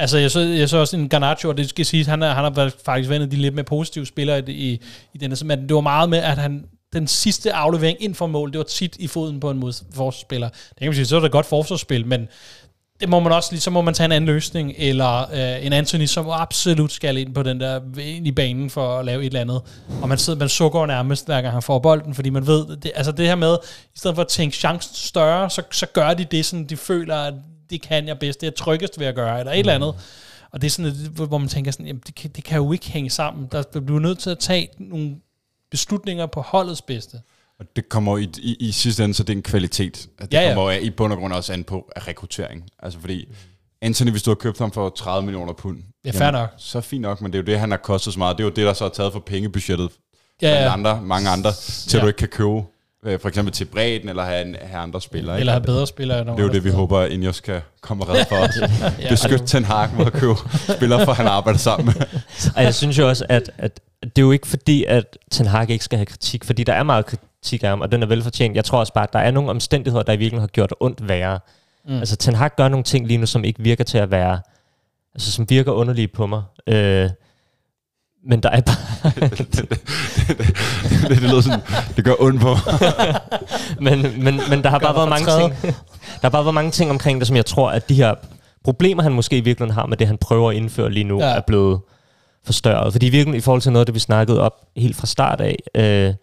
[0.01, 2.45] Altså, jeg så, jeg så også en Garnacho, og det skal siges, han, er, han
[2.45, 4.81] har været faktisk været en af de lidt mere positive spillere i, i,
[5.15, 8.53] i denne, men det var meget med, at han, den sidste aflevering ind for mål,
[8.53, 10.49] det var tit i foden på en forsvarsspiller.
[10.49, 12.29] Det kan man sige, så er det et godt forsvarsspil, men
[13.01, 15.73] det må man også lige, så må man tage en anden løsning, eller øh, en
[15.73, 19.27] Anthony, som absolut skal ind på den der, ind i banen for at lave et
[19.27, 19.63] eller andet.
[20.03, 22.93] Og man sidder, man sukker nærmest, hver gang han får bolden, fordi man ved, det,
[22.95, 23.57] altså det her med,
[23.95, 27.17] i stedet for at tænke chancen større, så, så gør de det, sådan de føler,
[27.17, 27.35] at
[27.71, 29.95] det kan jeg bedst, det er tryggest ved at gøre, eller et eller andet.
[30.51, 32.91] Og det er sådan, hvor man tænker sådan, jamen det kan, det kan jo ikke
[32.91, 33.49] hænge sammen.
[33.53, 35.17] Der bliver nødt til at tage nogle
[35.71, 37.21] beslutninger på holdets bedste.
[37.61, 40.09] Og det kommer i, i, i sidste ende, så det er en kvalitet.
[40.19, 40.55] At det Ja, ja.
[40.55, 42.65] kommer i bund og grund også an på af rekruttering.
[42.83, 43.29] Altså fordi,
[43.83, 46.49] Anthony, hvis du har købt ham for 30 millioner pund, Ja, fair nok.
[46.57, 48.39] så fint nok, men det er jo det, han har kostet så meget.
[48.39, 49.91] Det er jo det, der så er taget for pengebudgettet
[50.43, 51.53] Ja, ja, andre, mange andre,
[51.89, 52.03] til ja.
[52.03, 52.63] du ikke kan købe
[53.09, 55.41] øh, for eksempel til bredden, eller have, en, have andre spillere.
[55.41, 56.19] Eller have bedre spillere.
[56.19, 58.51] Det er jo det, vi håber, at Ineos kan komme og redde for os.
[59.03, 59.09] ja.
[59.09, 60.35] Beskyt Ten Hag med at købe
[60.77, 62.07] spillere, for han arbejder sammen med.
[62.57, 65.71] Og jeg synes jo også, at, at det er jo ikke fordi, at Ten Hag
[65.71, 68.57] ikke skal have kritik, fordi der er meget kritik af ham, og den er velfortjent.
[68.57, 71.09] Jeg tror også bare, at der er nogle omstændigheder, der i virkeligheden har gjort ondt
[71.09, 71.41] værre.
[71.89, 71.99] Mm.
[71.99, 74.41] Altså, Ten Hag gør nogle ting lige nu, som ikke virker til at være...
[75.15, 76.43] Altså, som virker underlige på mig.
[76.67, 77.11] Øh,
[78.27, 79.11] men der er bare...
[79.21, 79.49] det,
[81.09, 81.61] det, lyder sådan,
[81.97, 82.55] det gør ondt på.
[83.81, 86.91] men, men, men der har bare været mange ting, der har bare været mange ting
[86.91, 88.15] omkring det, som jeg tror, at de her
[88.65, 91.29] problemer, han måske i virkeligheden har med det, han prøver at indføre lige nu, Ja.
[91.29, 91.35] ja.
[91.37, 91.81] er blevet
[92.45, 92.93] forstørret.
[92.93, 95.57] Fordi virkelig i forhold til noget af det, vi snakkede op helt fra start af,
[95.75, 96.15] øh,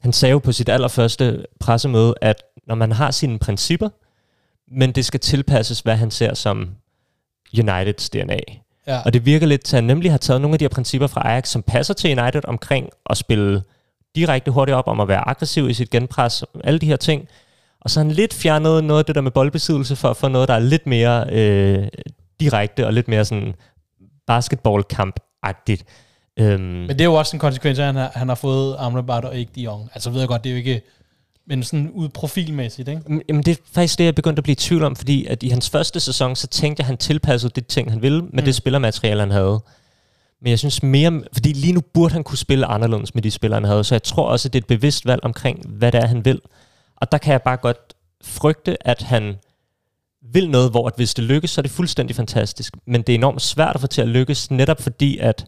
[0.00, 3.88] han sagde jo på sit allerførste pressemøde, at når man har sine principper,
[4.78, 6.68] men det skal tilpasses, hvad han ser som
[7.58, 8.36] Uniteds DNA.
[8.86, 9.00] Ja.
[9.04, 11.06] Og det virker lidt til, at han nemlig har taget nogle af de her principper
[11.06, 13.62] fra Ajax, som passer til United omkring at spille
[14.16, 17.28] direkte hurtigt op, om at være aggressiv i sit genpres, alle de her ting.
[17.80, 20.28] Og så har han lidt fjernet noget af det der med boldbesiddelse for at få
[20.28, 21.88] noget, der er lidt mere øh,
[22.40, 23.54] direkte og lidt mere sådan
[24.30, 25.82] basketballkamp-agtigt.
[26.38, 28.76] Øhm, Men det er jo også en konsekvens af, at han har, han har fået
[28.78, 29.90] Amrabat og ikke de Jong.
[29.94, 30.82] Altså ved jeg godt, det er jo ikke...
[31.50, 33.22] Men sådan ud profilmæssigt, ikke?
[33.28, 35.48] Jamen, det er faktisk det, jeg begyndte at blive i tvivl om, fordi at i
[35.48, 38.44] hans første sæson, så tænkte jeg, at han tilpassede det ting, han ville, med mm.
[38.44, 39.60] det spillermateriale, han havde.
[40.40, 43.60] Men jeg synes mere, fordi lige nu burde han kunne spille anderledes med de spillere,
[43.60, 46.02] han havde, så jeg tror også, at det er et bevidst valg omkring, hvad det
[46.02, 46.40] er, han vil.
[46.96, 49.34] Og der kan jeg bare godt frygte, at han
[50.32, 52.74] vil noget, hvor at hvis det lykkes, så er det fuldstændig fantastisk.
[52.86, 55.46] Men det er enormt svært at få til at lykkes, netop fordi, at,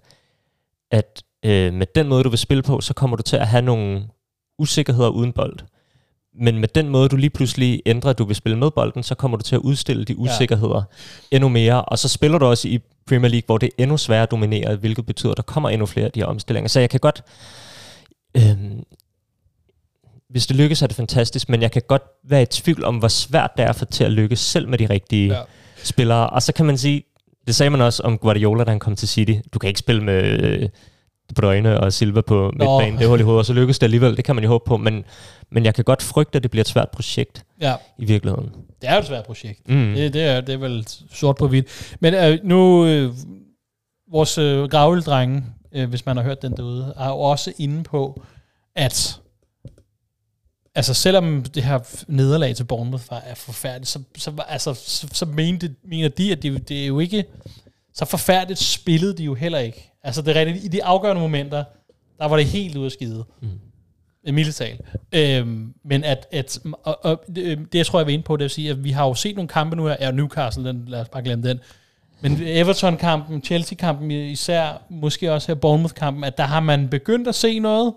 [0.90, 3.62] at øh, med den måde, du vil spille på, så kommer du til at have
[3.62, 4.03] nogle
[4.59, 5.59] usikkerheder uden bold.
[6.41, 9.14] Men med den måde, du lige pludselig ændrer, at du vil spille med bolden, så
[9.14, 10.83] kommer du til at udstille de usikkerheder
[11.33, 11.37] ja.
[11.37, 11.85] endnu mere.
[11.85, 14.76] Og så spiller du også i Premier League, hvor det er endnu sværere at dominere,
[14.76, 16.68] hvilket betyder, at der kommer endnu flere af de her omstillinger.
[16.68, 17.22] Så jeg kan godt...
[18.37, 18.83] Øhm,
[20.30, 23.09] hvis det lykkes, er det fantastisk, men jeg kan godt være i tvivl om, hvor
[23.09, 25.39] svært det er få til at lykkes, selv med de rigtige Ja.
[25.39, 25.43] ja.
[25.85, 26.30] spillere.
[26.30, 27.03] Og så kan man sige,
[27.47, 29.35] det sagde man også om Guardiola, da han kom til City.
[29.55, 30.68] Du kan ikke spille med
[31.35, 32.99] Bruyne og Silva på midtbanen.
[32.99, 34.16] Det er hul i hovedet, og så lykkes det alligevel.
[34.16, 35.05] Det kan man jo håbe på, men,
[35.51, 38.51] men jeg kan godt frygte, at det bliver et svært projekt Ja, i virkeligheden.
[38.83, 39.68] det er jo et svært projekt.
[39.68, 39.95] Mm.
[39.95, 41.97] Det, det, er, det er vel sort på hvidt.
[42.01, 43.12] Men øh, nu, øh,
[44.12, 48.22] vores øh, gravøldrenge, øh, hvis man har hørt den derude, er jo også inde på,
[48.76, 49.20] at
[50.74, 51.78] altså selvom det her
[52.09, 56.43] nederlag til Bournemouth var, er forfærdeligt, så, så, altså, så, så mente, mener de, at
[56.43, 57.24] det, det er jo ikke
[57.95, 59.93] så forfærdeligt spillede de jo heller ikke.
[60.03, 61.64] Altså det er rigtigt, i de afgørende momenter,
[62.18, 63.24] der var det helt ude af skide.
[63.40, 63.49] Mm.
[65.12, 68.43] Øhm, men at, at og, og, det, det, jeg tror, jeg vil ind på, det
[68.43, 70.84] er at sige, at vi har jo set nogle kampe nu her, ja, Newcastle, den,
[70.86, 71.61] lad os bare glemme den,
[72.20, 77.59] men Everton-kampen, Chelsea-kampen især, måske også her Bournemouth-kampen, at der har man begyndt at se
[77.59, 77.95] noget,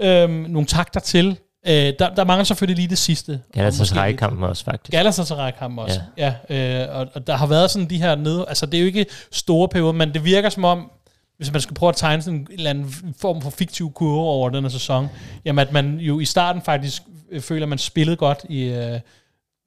[0.00, 1.38] øhm, nogle takter til.
[1.66, 3.40] Øh, der, der mangler selvfølgelig lige det sidste.
[3.54, 4.92] Kan altså Og måske lidt- kampen også, faktisk.
[4.92, 6.00] Galatasaray-kamp også.
[6.18, 6.34] Ja.
[6.50, 8.44] ja øh, og, og der har været sådan de her ned...
[8.48, 10.90] Altså, det er jo ikke store perioder, men det virker som om,
[11.36, 14.50] hvis man skal prøve at tegne sådan en eller anden form for fiktiv kurve over
[14.50, 15.08] den her sæson,
[15.44, 19.00] jamen at man jo i starten faktisk øh, føler, at man spillede godt i øh,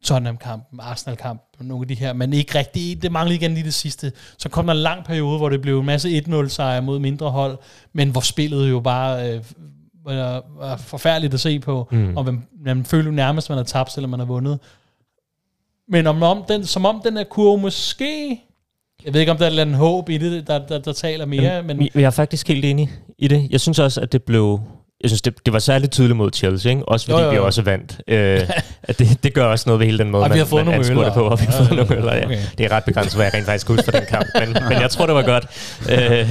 [0.05, 4.11] Tottenham-kampen, Arsenal-kampen, nogle af de her, men ikke rigtig, det manglede igen lige det sidste.
[4.37, 7.57] Så kom der en lang periode, hvor det blev en masse 1-0-sejre mod mindre hold,
[7.93, 9.43] men hvor spillet jo bare øh,
[10.05, 12.17] var, var forfærdeligt at se på, mm.
[12.17, 14.59] Og man, man føler nærmest, man har tabt, selvom man har vundet.
[15.87, 18.41] Men om, om den, som om den her kurve måske...
[19.05, 20.93] Jeg ved ikke, om der er et eller andet håb i det, der, der, der
[20.93, 21.89] taler mere, Jamen, men...
[21.95, 23.47] Jeg er faktisk helt enig i det.
[23.49, 24.59] Jeg synes også, at det blev...
[25.03, 26.85] Jeg synes, det, det var særligt tydeligt mod Chelsea, ikke?
[26.89, 27.45] Også fordi Jo, jo, vi jo.
[27.45, 27.97] også vandt.
[28.07, 28.39] Øh,
[28.83, 30.65] at det, det gør også noget ved hele den måde, Og vi man, har fået
[30.65, 32.25] man nogle anskuer det på, og vi har Ja, fået nogle øller, ja.
[32.25, 32.39] okay.
[32.57, 34.89] Det er ret begrænset, hvad jeg rent faktisk husker fra den kamp, men, men jeg
[34.89, 35.45] tror, det var godt.
[35.89, 36.29] Øh,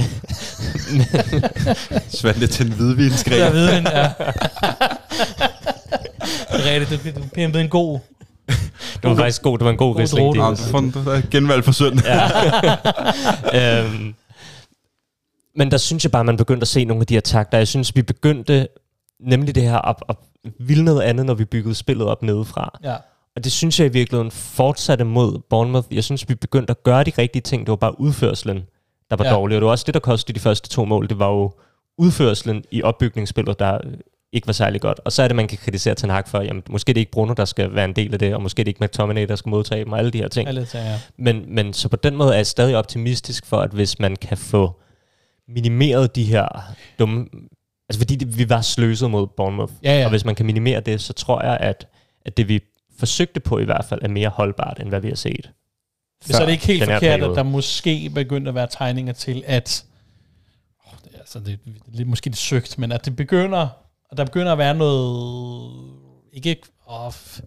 [2.19, 3.39] Svante til en hvidvinsgren.
[3.39, 4.03] Jeg ved, men, ja.
[6.51, 7.99] det rigtigt, du, du pimpede en god...
[8.47, 8.57] det
[9.03, 12.05] var faktisk god, det var en god God den- der er genvalg for søndag.
[13.53, 13.79] Ja.
[13.83, 14.13] øhm,
[15.55, 17.57] men der synes jeg bare, man begyndte at se nogle af de her takter.
[17.57, 18.67] Jeg synes, vi begyndte
[19.19, 20.15] nemlig det her at, at
[20.59, 22.79] ville noget andet, når vi byggede spillet op nedefra.
[22.83, 22.95] Ja.
[23.35, 25.87] Og det synes jeg i virkeligheden fortsatte mod Bournemouth.
[25.91, 27.61] Jeg synes, vi begyndte at gøre de rigtige ting.
[27.65, 28.63] Det var bare udførselen,
[29.09, 29.31] der var Ja.
[29.31, 29.55] dårlig.
[29.57, 31.09] Og det var også det, der kostede de første to mål.
[31.09, 31.51] Det var jo
[31.97, 33.77] udførselen i opbygningsspillet, der
[34.33, 34.99] ikke var særlig godt.
[35.05, 37.11] Og så er det, man kan kritisere Ten Hag for, jamen, måske det er ikke
[37.11, 39.35] Bruno, der skal være en del af det, og måske det er ikke McTominay, der
[39.35, 40.47] skal modtage dem, og alle de her ting.
[40.47, 40.99] Alle ting, ja.
[41.17, 44.37] Men, men så på den måde er jeg stadig optimistisk for, at hvis man kan
[44.37, 44.79] få
[45.47, 46.47] minimeret de her
[46.99, 47.25] dumme...
[47.89, 49.73] Altså fordi det, vi var sløset mod Bournemouth.
[49.83, 50.03] Ja, ja.
[50.03, 51.87] Og hvis man kan minimere det, så tror jeg, at,
[52.25, 52.59] at det vi
[52.97, 55.51] forsøgte på i hvert fald er mere holdbart, end hvad vi har set.
[56.21, 57.35] Så er det ikke helt forkert, at periode.
[57.35, 59.85] der måske begyndte at være tegninger til, at
[60.85, 61.57] oh, det, er, altså, det er
[61.91, 63.67] lidt, måske lidt søgt, men at det begynder,
[64.11, 65.71] at der begynder at være noget,
[66.33, 67.41] ikke, oh, f-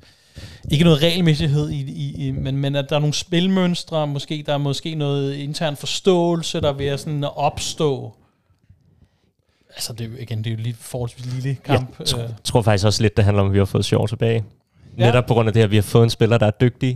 [0.71, 4.53] ikke noget regelmæssighed, i, i, i, men, men at der er nogle spilmønstre, måske der
[4.55, 8.15] er måske noget intern forståelse, der er ved at, sådan at opstå.
[9.75, 11.99] Altså, det er jo, igen, det er jo lige forholdsvis lille kamp.
[11.99, 14.09] Jeg tr- øh, tror faktisk også lidt, det handler om, at vi har fået sjov
[14.09, 14.45] tilbage.
[14.99, 15.03] Ja.
[15.05, 15.07] Ja.
[15.07, 16.91] Netop på grund af det her, vi har fået en spiller, der er dygtig.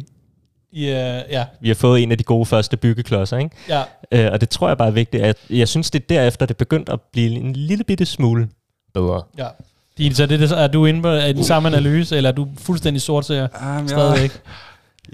[0.74, 3.50] øh, ja, Vi har fået en af de gode første byggeklodser, ikke?
[3.68, 5.22] ja, Øh, og det tror jeg bare er vigtigt.
[5.22, 8.48] At jeg synes, det er derefter, det begyndte at blive en lille bitte smule
[8.94, 9.22] bedre.
[9.38, 9.46] ja.
[10.00, 12.48] Din, så det, er det, du inde på er den samme analyse, eller er du
[12.62, 14.32] fuldstændig sort til Jamen, stadigvæk?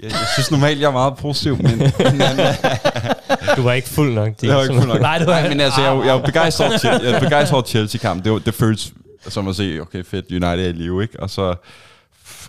[0.03, 1.87] Jeg, jeg synes normalt, jeg er meget positiv, men, men,
[3.57, 4.29] Du var ikke fuld nok.
[4.41, 5.01] det var ikke fuld nok.
[5.01, 7.11] Nej, det var- Nej, men altså, jeg, er jo- jeg er begejstret over Chelsea- jeg
[7.13, 8.23] er begejstret over Chelsea-kamp.
[8.23, 8.93] Det, var- det føles
[9.27, 11.19] som at se, okay, fedt, United er i live, ikke?
[11.19, 11.55] Og så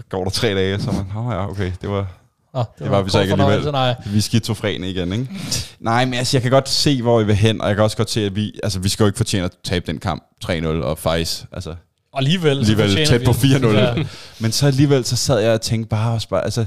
[0.09, 2.07] går der tre dage, så man, åh ja, okay, det var,
[2.53, 3.73] Oh, Det var vi så ikke alligevel.
[3.73, 3.95] Nej.
[4.07, 5.29] vi er skizofrene igen, ikke?
[5.81, 7.97] Nej, men altså, jeg kan godt se, hvor I vil hen, og jeg kan også
[7.97, 10.67] godt se, at vi, altså, vi skal jo ikke fortjene at tabe den kamp 3-0,
[10.67, 11.75] og faktisk, altså,
[12.13, 13.39] Og alligevel, alligevel tæt på det.
[13.39, 13.67] 4-0.
[13.79, 14.05] Ja.
[14.41, 16.67] Men så alligevel, så sad jeg og tænkte bare også bare, altså,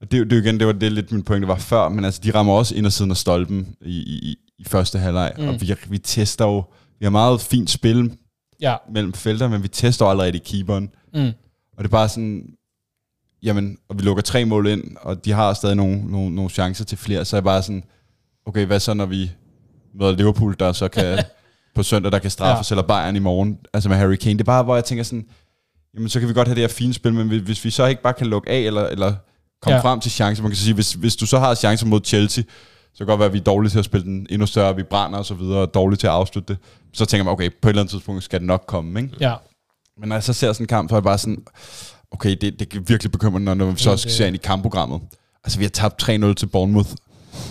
[0.00, 2.30] og det, det igen, det var det lidt min pointe var før, men altså, de
[2.34, 5.42] rammer også ind og siden af stolpen i, i, i- første halvleg, Mm.
[5.42, 5.48] mm.
[5.48, 6.64] og vi, vi tester jo,
[6.98, 8.12] vi har meget fint spil
[8.60, 8.76] ja.
[8.92, 11.20] mellem felter, men vi tester jo allerede i keeperen, Mm.
[11.76, 12.46] og det er bare sådan,
[13.42, 16.84] jamen, og vi lukker tre mål ind, og de har stadig nogle, nogle, nogle chancer
[16.84, 17.84] til flere, så er jeg bare sådan,
[18.46, 19.30] okay, hvad så, når vi
[19.94, 21.18] møder Liverpool, der så kan,
[21.76, 22.74] på søndag, der kan straffes, ja.
[22.74, 24.32] eller Bayern i morgen, altså med Harry Kane.
[24.32, 25.24] Det er bare, hvor jeg tænker sådan,
[25.94, 28.02] jamen, så kan vi godt have det her fine spil, men hvis, vi så ikke
[28.02, 29.14] bare kan lukke af, eller, eller
[29.62, 29.82] komme Ja.
[29.82, 32.44] frem til chancer, man kan sige, hvis, hvis du så har chancer mod Chelsea,
[32.94, 34.76] så kan det godt være, at vi er dårlige til at spille den endnu større,
[34.76, 36.62] vi brænder og så videre, og dårlige til at afslutte det.
[36.94, 39.14] Så tænker man, okay, på et eller andet tidspunkt skal det nok komme, ikke?
[39.20, 39.34] ja.
[40.00, 41.42] Men når jeg så ser sådan en kamp, så er jeg bare sådan,
[42.10, 44.34] okay, det, det kan virkelig bekymre, når, når vi så Ja, også det- ser ind
[44.36, 45.00] i kampprogrammet.
[45.44, 46.90] Altså, vi har tabt 3-0 til Bournemouth.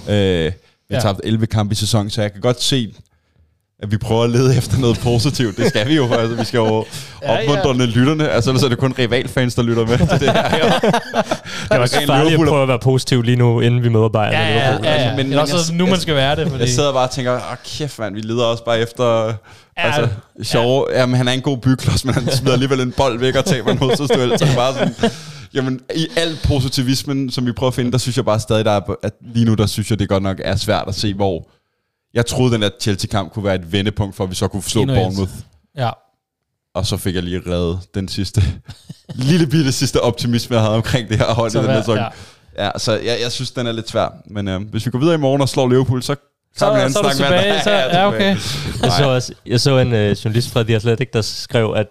[0.09, 0.51] Øh, vi har
[0.91, 0.99] ja.
[0.99, 2.93] tabt 11 kampe i sæsonen, så jeg kan godt se,
[3.83, 5.57] at vi prøver at lede efter noget positivt.
[5.57, 6.85] Det skal vi jo, altså, vi skal jo
[7.21, 7.39] Ja, ja.
[7.41, 8.29] opmuntre ja, lytterne.
[8.29, 10.57] Altså, ellers er det kun rivalfans, der lytter med til det her.
[10.57, 10.65] jo.
[10.65, 13.83] Det var Altså, ikke farligt at Liverpool er- prøve at være positiv lige nu, inden
[13.83, 14.31] vi møder Bayern.
[14.33, 14.89] Ja, ja, ja, ja.
[14.89, 16.47] Altså, Men, men- er også jeg- nu man skal være det.
[16.47, 19.25] Fordi, Jeg sidder bare og tænker, åh kæft mand, vi leder også bare efter...
[19.25, 19.31] Ja,
[19.77, 20.07] altså,
[20.43, 20.99] sjove, ja.
[20.99, 23.71] Jamen, han er en god byklods, men han smider alligevel en bold væk og taber
[23.71, 24.29] en modstandsduel.
[24.39, 25.11] Så det er bare sådan...
[25.53, 28.71] Jamen, i al positivismen, som vi prøver at finde, der synes jeg bare stadig, der
[28.71, 31.47] er, at lige nu, der synes jeg, det godt nok er svært at se, hvor...
[32.15, 34.81] Jeg troede, den der Chelsea-kamp kunne være et vendepunkt, for at vi så kunne slå
[34.81, 34.85] 1-1.
[34.85, 35.31] Bournemouth.
[35.77, 35.89] ja.
[36.75, 38.41] Og så fik jeg lige reddet den sidste,
[39.29, 41.97] lille bitte sidste optimisme, jeg havde omkring det her hold Så i den her sæson.
[41.97, 42.03] ja.
[42.57, 42.65] Ja.
[42.65, 44.09] ja, så jeg, jeg synes, den er lidt svær.
[44.29, 46.15] Men øh, hvis vi går videre i morgen og slår Liverpool, så
[46.57, 47.61] Så, en så er du tilbage.
[47.63, 48.37] Så, ja, okay.
[48.83, 51.87] Jeg så, også, jeg så en øh, journalist fra The Athletic, der skrev, at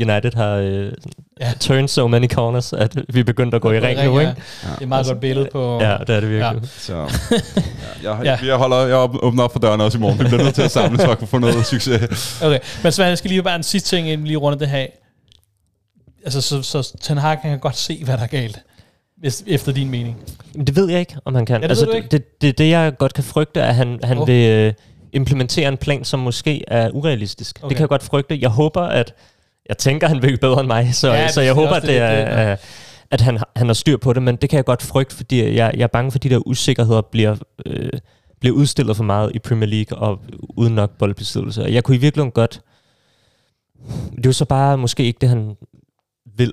[0.00, 0.92] United har øh,
[1.40, 1.46] Ja.
[1.46, 1.52] ja.
[1.60, 4.28] turned so many corners, at vi er begyndt at gå i ring nu, Ja.
[4.28, 4.40] ikke?
[4.62, 5.80] Det er et meget godt billede på...
[5.82, 6.62] Ja, det er det virkelig.
[6.62, 6.68] Ja.
[6.78, 7.06] Så ja,
[8.10, 8.30] jeg, Ja.
[8.32, 8.38] ja.
[8.46, 10.18] jeg, holder, jeg åb- åbner op for døren også i morgen.
[10.18, 12.42] Vi bliver nødt til at samles for at kunne få noget succes.
[12.42, 14.68] Okay, men Svend, jeg skal lige bare en sidste ting, inden vi lige runde det
[14.68, 14.86] her.
[16.24, 18.58] Altså, så, så Ten Hag kan godt se, hvad der er galt.
[19.18, 20.16] Hvis, efter din mening.
[20.54, 21.62] Men det ved jeg ikke, om han kan.
[21.62, 22.08] det altså, ikke?
[22.08, 24.26] Det, det, det, jeg godt kan frygte, er, at han, han Oh.
[24.28, 24.72] vil øh,
[25.12, 27.58] implementere en plan, som måske er urealistisk.
[27.62, 27.68] Okay.
[27.68, 28.38] Det kan jeg godt frygte.
[28.40, 29.14] Jeg håber, at...
[29.68, 31.98] Jeg tænker, han vil bedre end mig, så, Ja, så jeg er håber, at, det,
[31.98, 32.58] er, det-
[33.10, 35.54] at han, han har styr på det, men det kan jeg godt frygte, fordi jeg,
[35.76, 37.36] jeg er bange for, at de der usikkerheder bliver,
[37.66, 37.90] øh,
[38.40, 40.20] bliver udstillet for meget i Premier League og
[40.56, 41.62] uden nok boldbesiddelse.
[41.62, 42.60] Og Jeg kunne i virkeligheden godt...
[44.16, 45.54] Det er jo så bare måske ikke det, han
[46.36, 46.52] vil.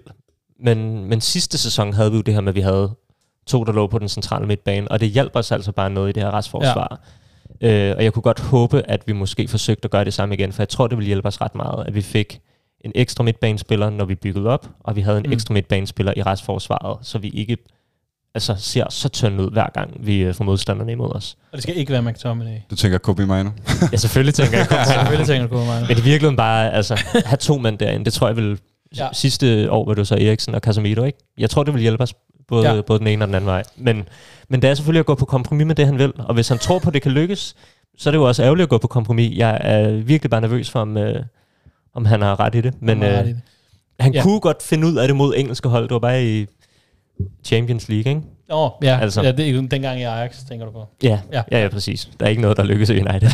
[0.59, 2.91] Men, men sidste sæson havde vi jo det her med, at vi havde
[3.47, 6.11] to, der lå på den centrale midtbane, og det hjalp os altså bare noget i
[6.11, 7.01] det her retsforsvar.
[7.61, 7.89] Ja.
[7.89, 10.53] Øh, og jeg kunne godt håbe, at vi måske forsøgte at gøre det samme igen,
[10.53, 12.39] for jeg tror, det ville hjælpe os ret meget, at vi fik
[12.83, 15.31] en ekstra midtbanespiller, når vi byggede op, og vi havde en Mm.
[15.31, 17.57] ekstra midtbanespiller i retsforsvaret, så vi ikke
[18.35, 21.37] altså, ser så tynde ud, hver gang vi øh, får modstanderne imod os.
[21.51, 22.57] Og det skal ikke være McTominay.
[22.69, 23.49] Du tænker Kobe Mino?
[23.91, 25.81] Ja, selvfølgelig tænker jeg, Ja, selvfølgelig tænker du på mig.
[25.81, 28.59] men i virkeligheden bare altså, have to mænd derinde, det tror jeg vil
[28.97, 29.07] Ja.
[29.13, 31.17] sidste år var det jo så Eriksen og Casemiro, ikke?
[31.37, 32.13] Jeg tror, det vil hjælpe os
[32.47, 32.75] både, Ja.
[32.75, 32.81] ja.
[32.81, 33.63] både den ene og den anden vej.
[33.77, 34.03] Men,
[34.49, 36.13] men det er selvfølgelig at gå på kompromis med det, han vil.
[36.17, 37.55] Og hvis han tror på, det kan lykkes,
[37.97, 39.37] så er det jo også ærgerligt at gå på kompromis.
[39.37, 41.23] Jeg er virkelig bare nervøs for, om, øh,
[41.95, 42.73] om han har ret i det.
[42.81, 43.41] Men Han øh, det.
[43.99, 44.23] han Ja.
[44.23, 45.83] kunne godt finde ud af det mod engelske hold.
[45.83, 46.45] Det var bare i
[47.43, 48.21] Champions League, ikke?
[48.51, 49.21] Åh, ja, altså.
[49.21, 50.85] Ja, det er dengang i Ajax, tænker du på.
[51.03, 51.41] Ja, Ja.
[51.51, 52.09] ja, ja, præcis.
[52.19, 53.29] Der er ikke noget, der lykkes i United.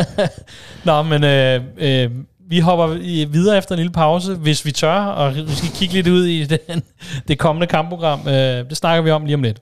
[0.84, 2.10] Nå, men øh, øh,
[2.50, 2.86] vi hopper
[3.26, 6.44] videre efter en lille pause, hvis vi tør, og vi skal kigge lidt ud i
[6.44, 6.82] den,
[7.28, 8.20] det kommende kampprogram.
[8.28, 9.60] Øh, det snakker vi om lige om lidt.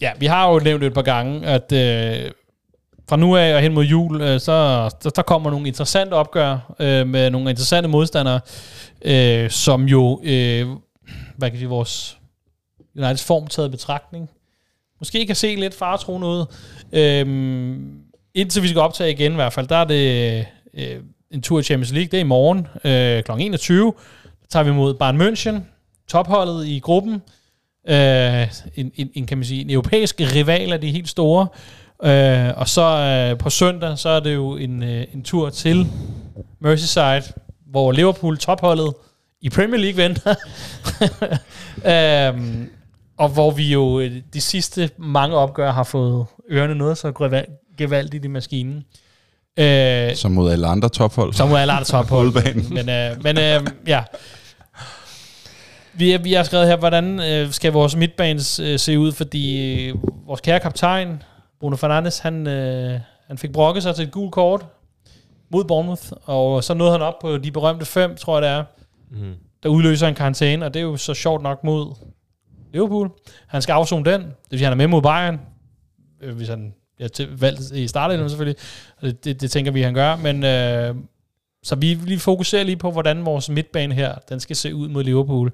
[0.00, 2.30] Ja, vi har jo nævnt et par gange, at øh,
[3.08, 6.74] fra nu af og hen mod jul, øh, så, så der kommer nogle interessante opgør
[6.78, 8.40] øh, med nogle interessante modstandere,
[9.02, 10.66] øh, som jo, øh,
[11.36, 12.18] hvad kan jeg sige, vores
[12.96, 14.30] Uniteds form taget betragtning,
[15.00, 16.44] måske kan se lidt faretroende ud.
[16.92, 17.26] Øh,
[18.34, 21.62] indtil vi skal optage igen i hvert fald, der er det øh, en tur i
[21.62, 23.30] Champions League, det er i morgen øh, kl.
[23.40, 23.94] 21.
[24.40, 25.60] Der tager vi mod Bayern München,
[26.08, 27.22] topholdet i gruppen.
[27.88, 31.46] Øh, en, en, en, kan man sige, en europæisk rival af de helt store.
[32.04, 32.82] Øh, og så
[33.32, 35.86] øh, på søndag, så er det jo en, øh, en tur til
[36.60, 37.22] Merseyside,
[37.70, 38.94] hvor Liverpool, topholdet
[39.42, 40.34] i Premier League, venter.
[42.34, 42.70] øhm,
[43.18, 47.74] og hvor vi jo øh, de sidste mange opgør har fået ørerne noget så geva-
[47.78, 48.84] gevaldigt i maskinen.
[49.58, 51.32] Øh, Som mod alle andre tophold.
[51.32, 52.54] som er alle andre tophold.
[52.70, 54.02] Men øh, men øh, ja.
[55.98, 59.74] Vi, er- vi har skrevet her, hvordan øh, skal vores midtbanes øh, se ud, fordi
[59.88, 59.94] øh,
[60.26, 61.22] vores kære kaptajn,
[61.60, 64.66] Bruno Fernandes, han, øh, han fik brokket sig til et gult kort
[65.50, 68.64] mod Bournemouth, og så nåede han op på de berømte fem, tror jeg det er,
[69.10, 69.34] mm.
[69.62, 71.94] der udløser en karantæne, og det er jo så sjovt nok mod
[72.72, 73.10] Liverpool.
[73.46, 75.40] Han skal afzone den, det vil sige, han er med mod Bayern,
[76.22, 78.56] øh, hvis han bliver til, valgt i starten selvfølgelig,
[79.00, 80.94] det, det, det tænker vi, han gør, men øh,
[81.62, 85.04] så vi lige fokuserer lige på, hvordan vores midtbane her, den skal se ud mod
[85.04, 85.52] Liverpool.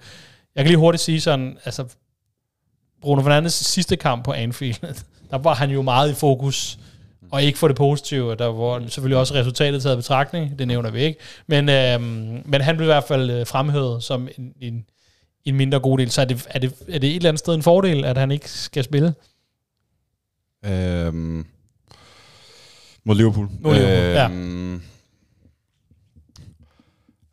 [0.55, 1.84] Jeg kan lige hurtigt sige sådan, altså
[3.00, 6.78] Bruno Fernandes sidste kamp på Anfield, der var han jo meget i fokus,
[7.30, 10.68] og ikke for det positive, og der var selvfølgelig også resultatet taget i betragtning, det
[10.68, 14.53] nævner vi ikke, men, øhm, men han blev i hvert fald øh, fremhævet som en,
[14.61, 14.84] en,
[15.44, 17.55] en mindre god del, så er det, er, det, er det et eller andet sted
[17.55, 19.14] en fordel, at han ikke skal spille?
[20.64, 21.46] Øhm,
[23.05, 23.48] mod Liverpool.
[23.61, 24.28] Mod Liverpool, ja.
[24.28, 24.82] øhm,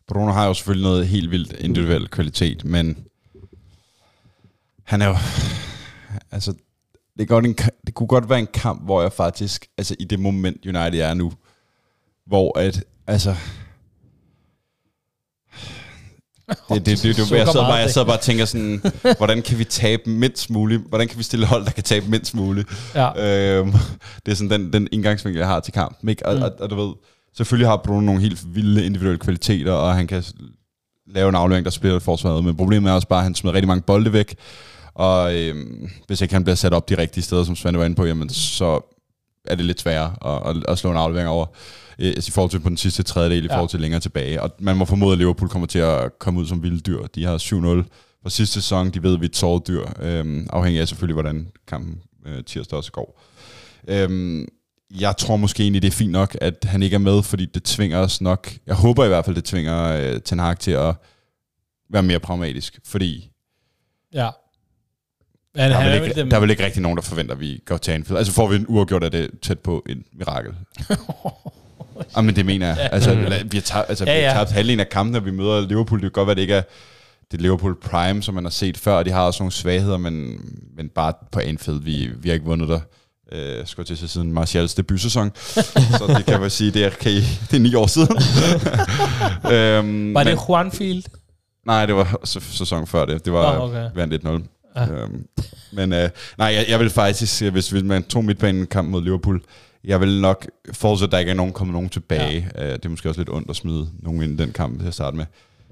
[0.08, 3.09] Bruno har jo selvfølgelig noget helt vildt individuel kvalitet, men
[4.90, 5.16] han er jo...
[6.32, 6.52] Altså,
[7.18, 10.04] det, er godt en, det kunne godt være en kamp, hvor jeg faktisk, altså i
[10.04, 11.32] det moment United er nu,
[12.28, 13.36] hvor at, altså...
[16.50, 18.82] Det, det, det, det, jeg, sidder bare, jeg sidder bare og tænker sådan,
[19.18, 20.82] hvordan kan vi tabe mindst muligt?
[20.90, 22.70] Hvordan kan vi stille hold, der kan tabe mindst muligt?
[22.96, 23.58] Ja.
[23.58, 23.72] Øhm,
[24.26, 26.10] det er sådan den, den indgangsvinkel, jeg har til kampen.
[26.10, 26.26] Ikke?
[26.26, 26.42] Og, Mm.
[26.42, 26.94] og, og, du ved,
[27.38, 30.24] selvfølgelig har Bruno nogle helt vilde individuelle kvaliteter, og han kan
[31.08, 32.44] lave en aflevering, der spiller forsvaret.
[32.44, 34.36] Men problemet er også bare, at han smider rigtig mange bolde væk.
[35.00, 37.96] Og øhm, hvis ikke han bliver sat op de rigtige steder, som Svend var inde
[37.96, 38.96] på, jamen, så
[39.46, 41.46] er det lidt sværere at, at, at slå en aflevering over.
[42.00, 43.54] øh, I forhold til på den sidste tredjedel, i Ja.
[43.54, 44.42] forhold til længere tilbage.
[44.42, 47.06] Og man må formode, at Liverpool kommer til at komme ud som vilde dyr.
[47.16, 47.90] De har 7-0
[48.24, 48.90] fra sidste sæson.
[48.90, 49.86] De ved, at vi er et såret dyr.
[50.00, 53.22] Øhm, afhængig af selvfølgelig, hvordan kampen øh, tirsdag også går.
[53.88, 54.48] Øhm,
[55.00, 57.64] jeg tror måske egentlig, det er fint nok, at han ikke er med, fordi det
[57.64, 59.84] tvinger os nok, jeg håber i hvert fald, det tvinger
[60.14, 60.96] øh, Ten Hag til at
[61.90, 63.32] være mere pragmatisk, fordi
[64.14, 64.30] Ja.
[65.56, 67.62] Men der er, vel ikke, der er vel ikke rigtig nogen, der forventer, at vi
[67.66, 68.18] går til Anfield.
[68.18, 70.52] Altså får vi en uafgjort, er det tæt på en mirakel.
[72.18, 72.90] Jamen det mener jeg.
[72.92, 75.32] Altså, vi har, tabt, altså, Ja, ja, vi har tabt halvdelen af kampen, når vi
[75.32, 76.00] møder Liverpool.
[76.00, 76.62] Det kan godt være, det ikke er
[77.32, 79.98] det er Liverpool Prime, som man har set før, og de har også nogle svagheder,
[79.98, 80.42] men,
[80.78, 82.80] men bare på Anfield, vi, vi har ikke vundet der.
[83.32, 85.32] Øh, skal jeg til at sige siden Martials debutsæson.
[86.00, 87.16] så det kan man sige, det er, okay,
[87.52, 88.08] det er ni år siden.
[89.54, 91.04] øhm, Var men- det Juanfield?
[91.66, 93.26] Nej, det var s- sæson før det.
[93.26, 93.86] Det var oh, okay.
[93.86, 93.96] okay.
[93.96, 94.59] vandt 1-0.
[94.80, 94.92] Ja.
[94.92, 95.26] Øhm,
[95.72, 99.42] men øh, nej, jeg, jeg vil faktisk, hvis, hvis man tog midtbanen kamp mod Liverpool,
[99.84, 102.50] jeg vil nok forudsætte, at der ikke er nogen kommet nogen tilbage.
[102.56, 102.66] Ja.
[102.66, 104.88] Øh, det er måske også lidt ondt at smide nogen ind i den kamp til
[104.88, 105.26] at starte med.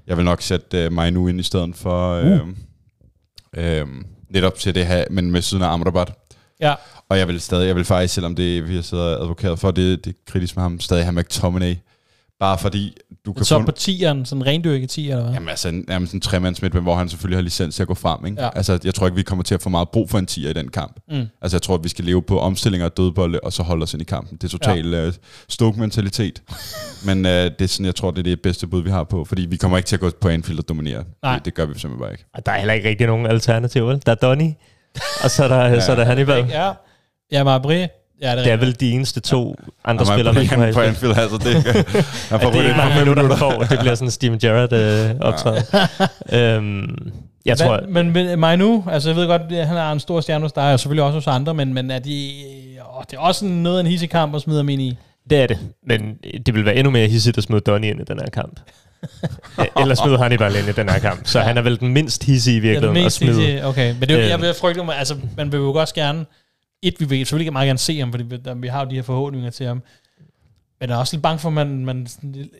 [0.06, 2.12] Jeg vil nok sætte øh, mig nu ind i stedet for...
[2.14, 2.40] Øh,
[3.56, 3.64] Uh.
[3.64, 3.86] øh,
[4.30, 6.12] netop til det her, men med siden af Amrabat.
[6.60, 6.74] Ja.
[7.08, 10.04] Og jeg vil stadig, jeg vil faktisk, selvom det, vi har siddet advokeret for, det,
[10.04, 11.74] det er kritisk med ham, stadig have McTominay.
[12.40, 12.96] Bare fordi
[13.26, 15.34] du kan Så på tieren, sådan rendyrket tier, eller hvad?
[15.34, 17.88] Jamen altså, en, jamen, sådan en tremands midtbane, hvor han selvfølgelig har licens til at
[17.88, 18.26] gå frem.
[18.26, 18.42] Ikke?
[18.42, 18.48] Ja.
[18.54, 20.52] Altså, jeg tror ikke, vi kommer til at få meget brug for en tier i
[20.52, 21.00] den kamp.
[21.08, 21.26] Mm.
[21.42, 23.94] Altså, jeg tror, at vi skal leve på omstillinger og dødbolde, og så holde os
[23.94, 24.38] ind i kampen.
[24.38, 25.06] Det er total ja.
[25.06, 25.12] uh,
[25.48, 26.42] Stoke-mentalitet.
[27.06, 29.24] Men uh, det er sådan, jeg tror, det er det bedste bud, vi har på.
[29.24, 31.04] Fordi vi kommer ikke til at gå på Anfield og dominere.
[31.22, 31.34] Nej.
[31.34, 32.24] Det, det gør vi simpelthen bare ikke.
[32.34, 34.02] Og der er heller ikke rigtig nogen alternativ, vel?
[34.06, 34.50] Der er Donny,
[35.24, 35.80] og så er der, ja.
[35.80, 36.46] så er der Hannibal.
[36.48, 36.72] Ja.
[37.32, 37.86] Ja, Mabri.
[38.22, 40.48] Ja, det er, Det er vel de eneste to andre Når man spillere, er man
[40.48, 40.80] kunne have på.
[40.80, 41.54] Anfield, altså det,
[42.30, 43.62] han får Ja, det er mange minutter, han får.
[43.62, 45.62] Det bliver sådan en Steven Gerrard øh, optræden.
[46.32, 47.12] øhm,
[47.46, 50.20] jeg tror, men, men mig nu, altså jeg ved godt, at han er en stor
[50.20, 52.30] stjerne hos dig, og selvfølgelig også hos andre, men, men er de,
[52.96, 54.96] åh, det er også noget af en hissig kamp at smide ham ind i.
[55.30, 55.58] det er det.
[55.86, 56.14] Men
[56.46, 58.60] det vil være endnu mere hissigt at smide Donny ind i den her kamp.
[59.80, 61.20] Eller smide Hannibal ind i den her kamp.
[61.26, 63.34] Så han er vel den mindst hissige i Det er den virkeligheden at mest smide.
[63.34, 63.92] hissige, okay.
[63.92, 64.28] Men det, er jo- Øh.
[64.28, 66.24] jeg vil frygte mig, altså man vil jo også gerne,
[66.82, 68.94] et, vi vil selvfølgelig meget gerne se ham, fordi vi, der, vi har jo de
[68.94, 69.82] her forhåbninger til ham.
[70.80, 72.06] Men jeg er også lidt bange for, at man, man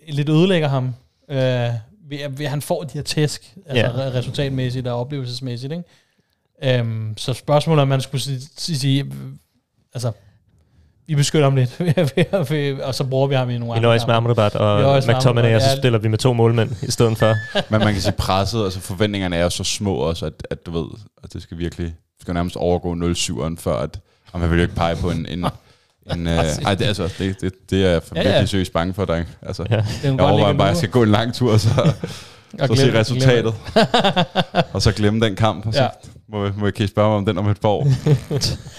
[0.09, 0.95] lidt ødelægger ham.
[1.31, 3.91] Øh, ved, at- ved, at han får de her tæsk, altså Ja.
[4.11, 5.73] re- resultatmæssigt og oplevelsesmæssigt.
[5.73, 6.79] Ikke?
[6.79, 9.13] Øhm, så spørgsmålet er, om man skulle sige, sige, sige
[9.95, 10.13] altså,
[11.07, 11.81] vi beskytter ham lidt,
[12.89, 14.15] og så bruger vi ham i nogle Vi andre nøjes med.
[14.15, 17.35] Amrabat Vi og McTominay, og så spiller vi med to målmænd i stedet for.
[17.71, 20.71] Men man kan sige presset, altså forventningerne er jo så små også, at, at du
[20.71, 20.87] ved,
[21.25, 24.01] at det skal virkelig, det skal nærmest overgå 0-7'eren, før at,
[24.33, 25.45] og man vil jo ikke pege på en, en,
[26.13, 26.33] en øh,
[26.67, 28.45] ej, det, altså, det, det, det er jeg Ja, virkelig ja.
[28.47, 29.27] seriøst bange for dig.
[29.43, 29.85] Altså, Ja.
[30.03, 31.93] Jeg overvejer bare, at jeg skal gå en lang tur, så,
[32.61, 33.55] Og så se resultatet,
[34.75, 35.89] og så glemme den kamp, og så Ja.
[36.29, 37.87] må, må jeg kan spørge mig om den om et par år.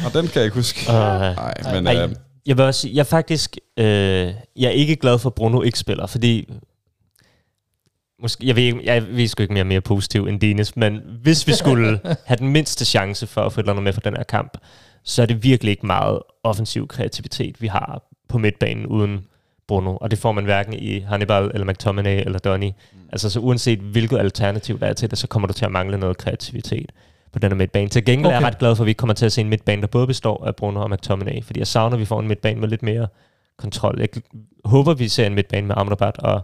[0.05, 0.79] og den kan jeg ikke huske.
[0.89, 2.09] Uh, Nej, men Ej, øh,
[2.45, 4.33] jeg vil også sige, jeg er faktisk, øh, jeg
[4.67, 6.49] er ikke glad for, at Bruno ikke spiller, fordi,
[8.21, 11.47] måske, jeg ved, ikke, jeg ved sgu ikke mere mere positiv end Dines, men hvis
[11.47, 14.15] vi skulle have den mindste chance for at få et eller andet med for den
[14.15, 14.57] her kamp,
[15.03, 19.25] så er det virkelig ikke meget offensiv kreativitet, vi har på midtbanen uden
[19.67, 22.65] Bruno, og det får man hverken i Hannibal, eller McTominay, eller Donny.
[22.65, 22.99] Mm.
[23.11, 25.97] Altså, så uanset hvilket alternativ der er til det, så kommer du til at mangle
[25.97, 26.91] noget kreativitet
[27.31, 27.89] på den her midtbane.
[27.89, 28.35] Til gengæld okay.
[28.35, 30.07] er jeg ret glad for, at vi kommer til at se en midtbane, der både
[30.07, 32.83] består af Bruno og McTominay, fordi jeg savner, at vi får en midtbane med lidt
[32.83, 33.07] mere
[33.57, 33.99] kontrol.
[33.99, 34.09] Jeg
[34.65, 36.41] håber, vi ser en midtbane med Amrabat og,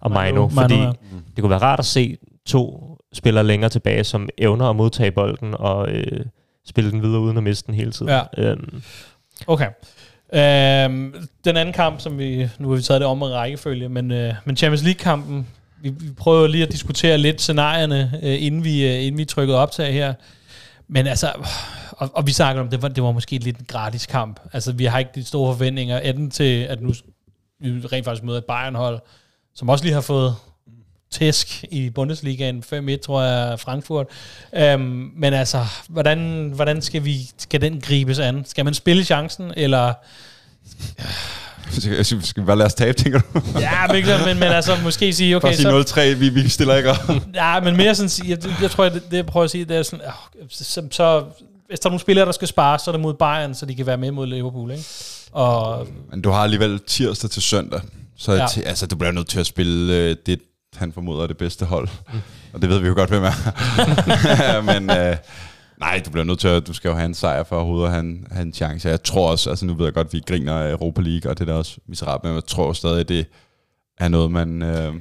[0.00, 0.92] og Manu- Mino, Manu, fordi ja.
[1.36, 5.54] det kunne være rart at se to spillere længere tilbage, som evner at modtage bolden
[5.54, 6.24] og øh,
[6.68, 8.08] spille den videre uden at miste den hele tiden.
[8.08, 8.22] Ja.
[8.38, 8.82] Øhm,
[9.46, 9.68] Okay.
[10.34, 14.10] Øhm, den anden kamp, som vi, nu har vi taget det om en rækkefølge, men,
[14.10, 15.46] øh, men Champions League-kampen,
[15.82, 19.58] vi, vi prøver lige at diskutere lidt scenarierne, øh, inden, vi, øh, inden vi trykkede
[19.58, 20.14] optag her.
[20.88, 21.32] Men altså,
[21.90, 24.40] og, og vi snakker om, det var, det var måske lidt en gratis kamp.
[24.52, 25.96] Altså, vi har ikke de store forventninger.
[25.96, 26.92] Er den til, at nu
[27.60, 29.00] vi rent faktisk møder et Bayern-hold,
[29.54, 30.34] som også lige har fået
[31.10, 34.06] tæsk i Bundesligaen 5-1, tror jeg, Frankfurt.
[34.56, 38.44] Øhm, men altså, hvordan, hvordan skal, vi, skal den gribes an?
[38.46, 39.92] Skal man spille chancen, eller...
[41.70, 43.42] skal, skal vi bare lade os tabe, tænker du?
[43.60, 46.90] Ja, men, men, men altså, måske sige, okay, Bare sige 0-3, vi, vi stiller ikke
[46.90, 46.96] op.
[47.34, 49.76] Ja, men mere sådan, sige- jeg, jeg tror, det, det jeg prøver at sige, det
[49.76, 50.04] er sådan,
[50.40, 51.24] øh, så, så,
[51.68, 53.74] hvis der er nogle spillere, der skal spare, så er det mod Bayern, så de
[53.74, 54.84] kan være med mod Liverpool, ikke?
[55.32, 57.80] Og Men du har alligevel tirsdag til søndag.
[58.16, 58.40] Så Ja.
[58.40, 58.46] ja.
[58.48, 60.40] til, altså, du bliver nødt til at spille øh, det,
[60.78, 61.88] han formoder er det bedste hold.
[62.52, 64.62] Og det ved vi jo godt, hvem er.
[64.78, 65.16] Men øh,
[65.80, 67.90] nej, du bliver nødt til at, du skal jo have en sejr for overhovedet at
[67.92, 68.88] have en, have en chance.
[68.88, 71.38] Jeg tror også, altså nu ved jeg godt, at vi griner af Europa League, og
[71.38, 73.26] det er da også miserabelt, men jeg tror stadig, at det
[74.00, 74.94] er noget, man, øh,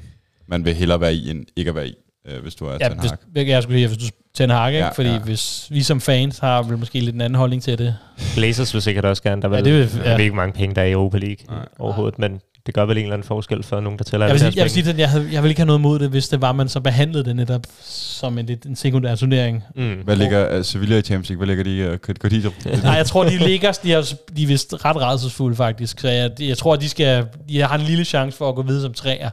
[0.48, 1.94] man vil hellere være i, end ikke at være i,
[2.28, 3.48] øh, hvis du er ja, Ten hvis, Hag.
[3.48, 4.86] jeg skulle sige, hvis du Ten Hag, ikke?
[4.86, 5.20] Ja, Fordi ja.
[5.20, 7.95] hvis vi som fans har vel måske lidt en anden holdning til det.
[8.36, 9.41] Glazers vil sikkert også gerne.
[9.41, 10.18] Der er Ja, det vil- ja.
[10.18, 11.66] ikke, mange penge der er i Europa League Nej.
[11.80, 14.44] overhovedet, men det gør vel en eller anden forskel for nogen, der tæller Jeg vil,
[14.44, 16.10] alle sige, jeg, vil sige, at jeg, havde, jeg vil ikke have noget mod det,
[16.10, 19.64] hvis det var, man så behandlede det netop som en, lidt en sekundær turnering.
[19.76, 19.95] Mm.
[20.03, 21.45] Hvad ligger uh, Sevilla i Champions League?
[21.45, 21.99] Hvad ligger de?
[22.10, 22.52] Uh, går de
[22.84, 26.31] Nej, jeg tror, de ligger, de er, de er vist ret redselsfulde faktisk, så jeg,
[26.39, 29.30] jeg tror, de, skal, de har en lille chance for at gå videre som træer.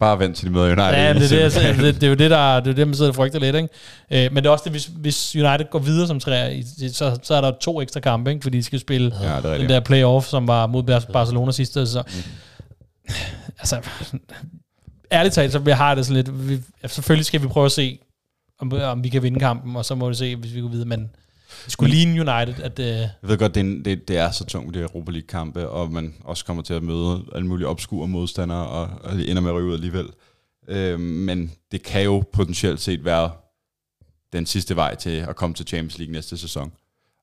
[0.00, 0.84] Bare vent til de møder United.
[0.84, 1.84] Ja, det, er det, semifinalen.
[1.84, 3.56] det, det, er jo det, der, det er jo det, man sidder og frygter lidt.
[3.56, 3.68] Ikke?
[4.10, 7.34] Øh, men det er også det, hvis, hvis United går videre som træer, så, så
[7.34, 8.42] er der to ekstra kampe, ikke?
[8.42, 11.52] fordi de skal spille Ja, det er den der playoff, som var mod Bar- Barcelona
[11.52, 11.86] sidste.
[11.86, 12.02] Så,
[13.58, 13.88] altså,
[15.12, 17.98] ærligt talt, så har jeg det sådan lidt, vi, selvfølgelig skal vi prøve at se,
[18.58, 20.88] om, om vi kan vinde kampen, og så må vi se, hvis vi går videre,
[20.88, 21.10] men
[21.64, 22.78] det skulle ligne United, at...
[22.78, 25.90] Øh, Jeg ved godt, det er, det, det er så tungt, det Europa League-kampe, og
[25.90, 29.50] man også kommer til at møde alle mulige obskure modstandere, og, og det ender med
[29.50, 30.08] at ryge ud alligevel.
[30.68, 33.30] Øh, men det kan jo potentielt set være
[34.32, 36.72] den sidste vej til at komme til Champions League næste sæson.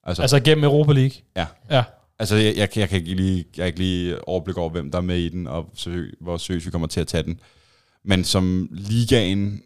[0.03, 1.11] Altså, altså, altså gennem Europa League.
[1.35, 1.45] Ja.
[1.69, 1.83] Ja.
[2.19, 4.97] Altså jeg, jeg, jeg, kan ikke lige, jeg har ikke lige overblik over, hvem der
[4.97, 7.39] er med i den, og så, hvor seriøst vi kommer til at tage den.
[8.03, 9.61] Men som ligaen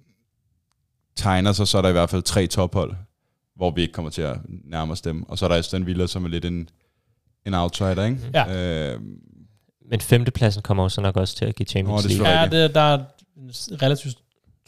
[1.16, 2.94] tegner sig, så er der i hvert fald tre tophold,
[3.56, 5.24] hvor vi ikke kommer til at nærme os dem.
[5.24, 6.70] Og så er der Aston Villa, som er lidt en,
[7.46, 8.18] en outsider, ikke?
[8.34, 8.94] Ja.
[8.94, 9.00] Øh,
[9.90, 12.30] Men femtepladsen kommer også nok også til at give Champions er League.
[12.30, 12.98] Ja, det, der er
[13.38, 14.16] en relativt,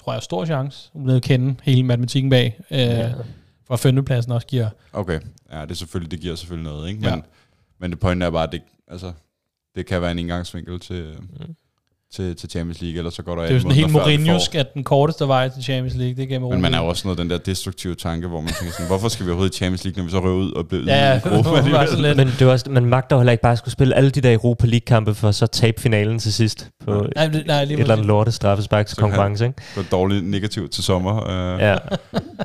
[0.03, 3.13] tror jeg, stor chance, uden at kende hele matematikken bag, øh, Ja.
[3.67, 4.69] for femtepladsen også giver.
[4.93, 5.19] okay,
[5.51, 7.01] ja, det, er selvfølgelig, det giver selvfølgelig noget, ikke?
[7.01, 7.21] Men, Ja
[7.83, 9.13] men det pointen er bare, at det, altså,
[9.75, 11.55] det kan være en indgangsvinkel til, øh, Mm
[12.15, 14.55] til, til Champions League, eller så går der Det er jo sådan 18 helt Mourinhosk,
[14.55, 16.89] at den korteste vej til Champions League, det er gennem Men man er Europa jo
[16.89, 19.57] også noget den der destruktive tanke, hvor man tænker sådan, hvorfor skal vi overhovedet i
[19.57, 21.19] Champions League, når vi så røver ud og bliver Ja, ja, i
[21.63, 23.71] det var sådan lidt- Men det var også, man magter heller ikke bare at skulle
[23.71, 27.47] spille alle de der Europa League-kampe, for så tabe finalen til sidst på Nej, det-
[27.47, 29.61] nej, lige et eller andet lorte straffesparkskonkurrence, ikke?
[29.75, 31.29] Gå dårligt negativt til sommer.
[31.53, 31.75] Øh, Ja.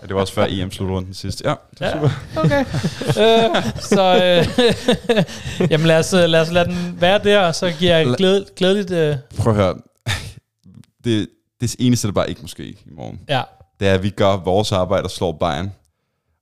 [0.03, 1.43] Det var også før EM-slutrunden sidst.
[1.45, 1.93] Ja, det er Ja.
[1.93, 2.11] super.
[2.37, 2.61] Okay.
[3.07, 4.69] øh, så øh,
[5.71, 8.43] jamen lad os, øh, lad os lade den være der, og så giver jeg glæd,
[8.57, 8.91] glædeligt...
[8.91, 9.75] Øh, Prøv høre.
[11.05, 11.29] Det,
[11.61, 13.43] det eneste, der bare ikke må ske i morgen, ja,
[13.81, 15.73] det er, at vi gør vores arbejde og slår Bayern,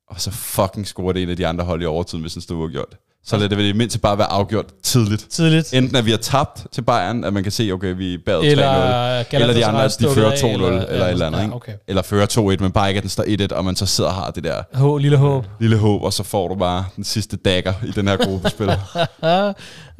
[0.08, 2.54] og så fucking scorer det en af de andre hold i overtiden, hvis den står
[2.54, 2.96] uafgjort.
[3.24, 5.26] Så lad det vel i mindst bare være afgjort tidligt.
[5.30, 5.74] tidligt.
[5.74, 8.44] Enten at vi har tabt til Bayern, at man kan se, okay, vi er bagud
[8.44, 11.26] 3-0, Eller eller de andre, de fører 2-0, stukket af, eller, eller, eller et eller
[11.26, 11.38] andet.
[11.38, 11.54] ja, Ikke?
[11.54, 11.72] okay.
[11.88, 12.26] Eller fører
[12.56, 14.44] 2-1, men bare ikke, at den står 1-1, og man så sidder og har det
[14.44, 14.62] der
[14.96, 15.46] H, lille håb.
[15.60, 18.66] lille håb, og så får du bare den sidste dagger i den her gruppespil.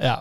[0.02, 0.14] ja.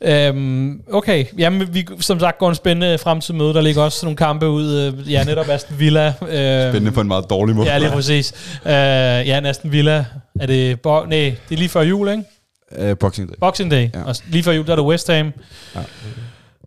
[0.00, 3.54] Øhm, okay, jamen vi som sagt går en spændende fremtid møde.
[3.54, 4.74] Der ligger også nogle kampe ud.
[4.74, 6.06] Øh, ja, netop Aston Villa.
[6.06, 7.68] Øh, Spændende på en meget dårlig måde.
[7.72, 8.32] Ja, lige præcis.
[8.66, 10.04] Øh, ja, Aston Villa.
[10.40, 10.80] Er det...
[10.80, 12.90] Bo- nej, det er lige før jul, ikke?
[12.90, 13.34] Uh, Boxing Day.
[13.40, 13.88] Boxing Day.
[13.94, 14.02] Ja.
[14.02, 15.32] Og lige før jul, der er det West Ham.
[15.74, 15.80] Ja.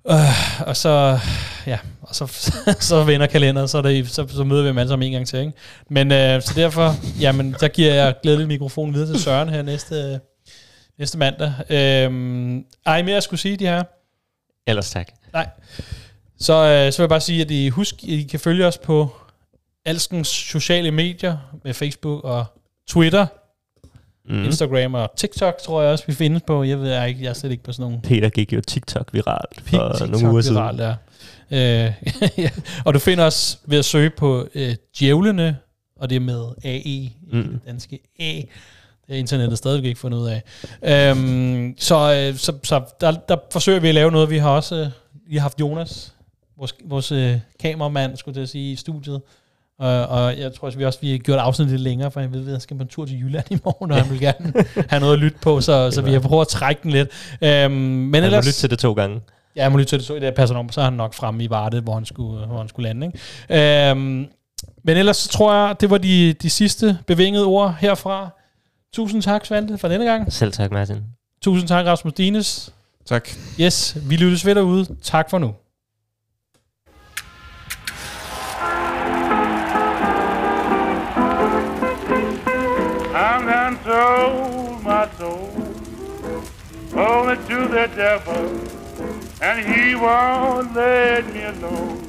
[0.10, 1.20] Øh, og så,
[1.68, 2.28] ja, og så,
[2.80, 5.40] så vender kalenderet, så, det, så, så møder vi dem alle sammen en gang til.
[5.40, 5.52] Ikke?
[5.90, 10.20] Men øh, så derfor, jamen, der giver jeg glædeligt mikrofonen videre til Søren her næste,
[11.00, 11.54] næste mandag.
[11.70, 13.84] Øh, ej, mere jeg skulle sige, de her.
[14.68, 15.08] Ellers tak.
[15.34, 15.50] Nej.
[16.40, 19.16] Så, øh, så vil jeg bare sige, at I husk, I kan følge os på
[19.86, 22.46] alskens sociale medier med Facebook og
[22.88, 23.26] Twitter,
[24.30, 24.44] Mm.
[24.44, 26.64] Instagram og TikTok, tror jeg også, vi findes på.
[26.64, 29.14] Jeg ved jeg ikke, jeg er slet ikke på sådan nogle Peter gik jo TikTok
[29.14, 30.56] viralt for TikTok nogle uger siden.
[30.56, 30.80] viralt,
[31.52, 31.86] ja.
[31.86, 31.94] Øh,
[32.44, 32.50] ja.
[32.86, 35.58] Og du finder os ved at søge på øh, djævlene,
[35.96, 37.60] og det er med AE, mm.
[37.68, 38.42] danske A.
[39.08, 40.42] Det er internettet stadigvæk ikke fundet ud af.
[41.12, 44.30] Øhm, så øh, så, så der, der forsøger vi at lave noget.
[44.30, 44.88] Vi har også øh,
[45.28, 46.14] vi har haft Jonas,
[46.58, 49.22] vores, vores øh, kameramand, skulle jeg sige, i studiet.
[49.80, 52.34] Og, og jeg tror også, vi også vi har gjort afsnittet lidt længere, for jeg
[52.34, 54.54] ved, at han skal på en tur til Jylland i morgen, og han vil gerne
[54.90, 57.10] have noget at lytte på, så, så vi har prøvet at trække den lidt.
[57.42, 59.22] Øhm, men Han må ellers, lytte til det to gange.
[59.56, 61.44] Ja, jeg må lytte til det, så det passer om, så er han nok fremme
[61.44, 63.08] i Varde, hvor han skulle, hvor han skulle lande.
[63.08, 63.90] Ikke?
[63.90, 64.28] Øhm,
[64.84, 68.30] men ellers så tror jeg, det var de, de sidste bevingede ord herfra.
[68.96, 70.34] Tusind tak, Svante, for denne gang.
[70.34, 71.04] Selv tak, Martin.
[71.42, 72.74] Tusind tak, Rasmus Dines.
[73.06, 73.30] Tak.
[73.60, 74.96] Yes, vi lyttes ved derude.
[75.04, 75.54] Tak for nu.
[83.14, 85.50] I'm done sold my soul
[86.96, 88.44] only to the devil,
[89.42, 92.00] and he won't let me alone.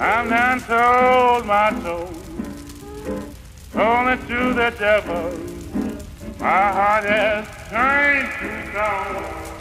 [0.00, 2.20] I'm done sold my soul
[3.74, 5.30] only to the devil.
[6.40, 9.59] My heart has turned to stone.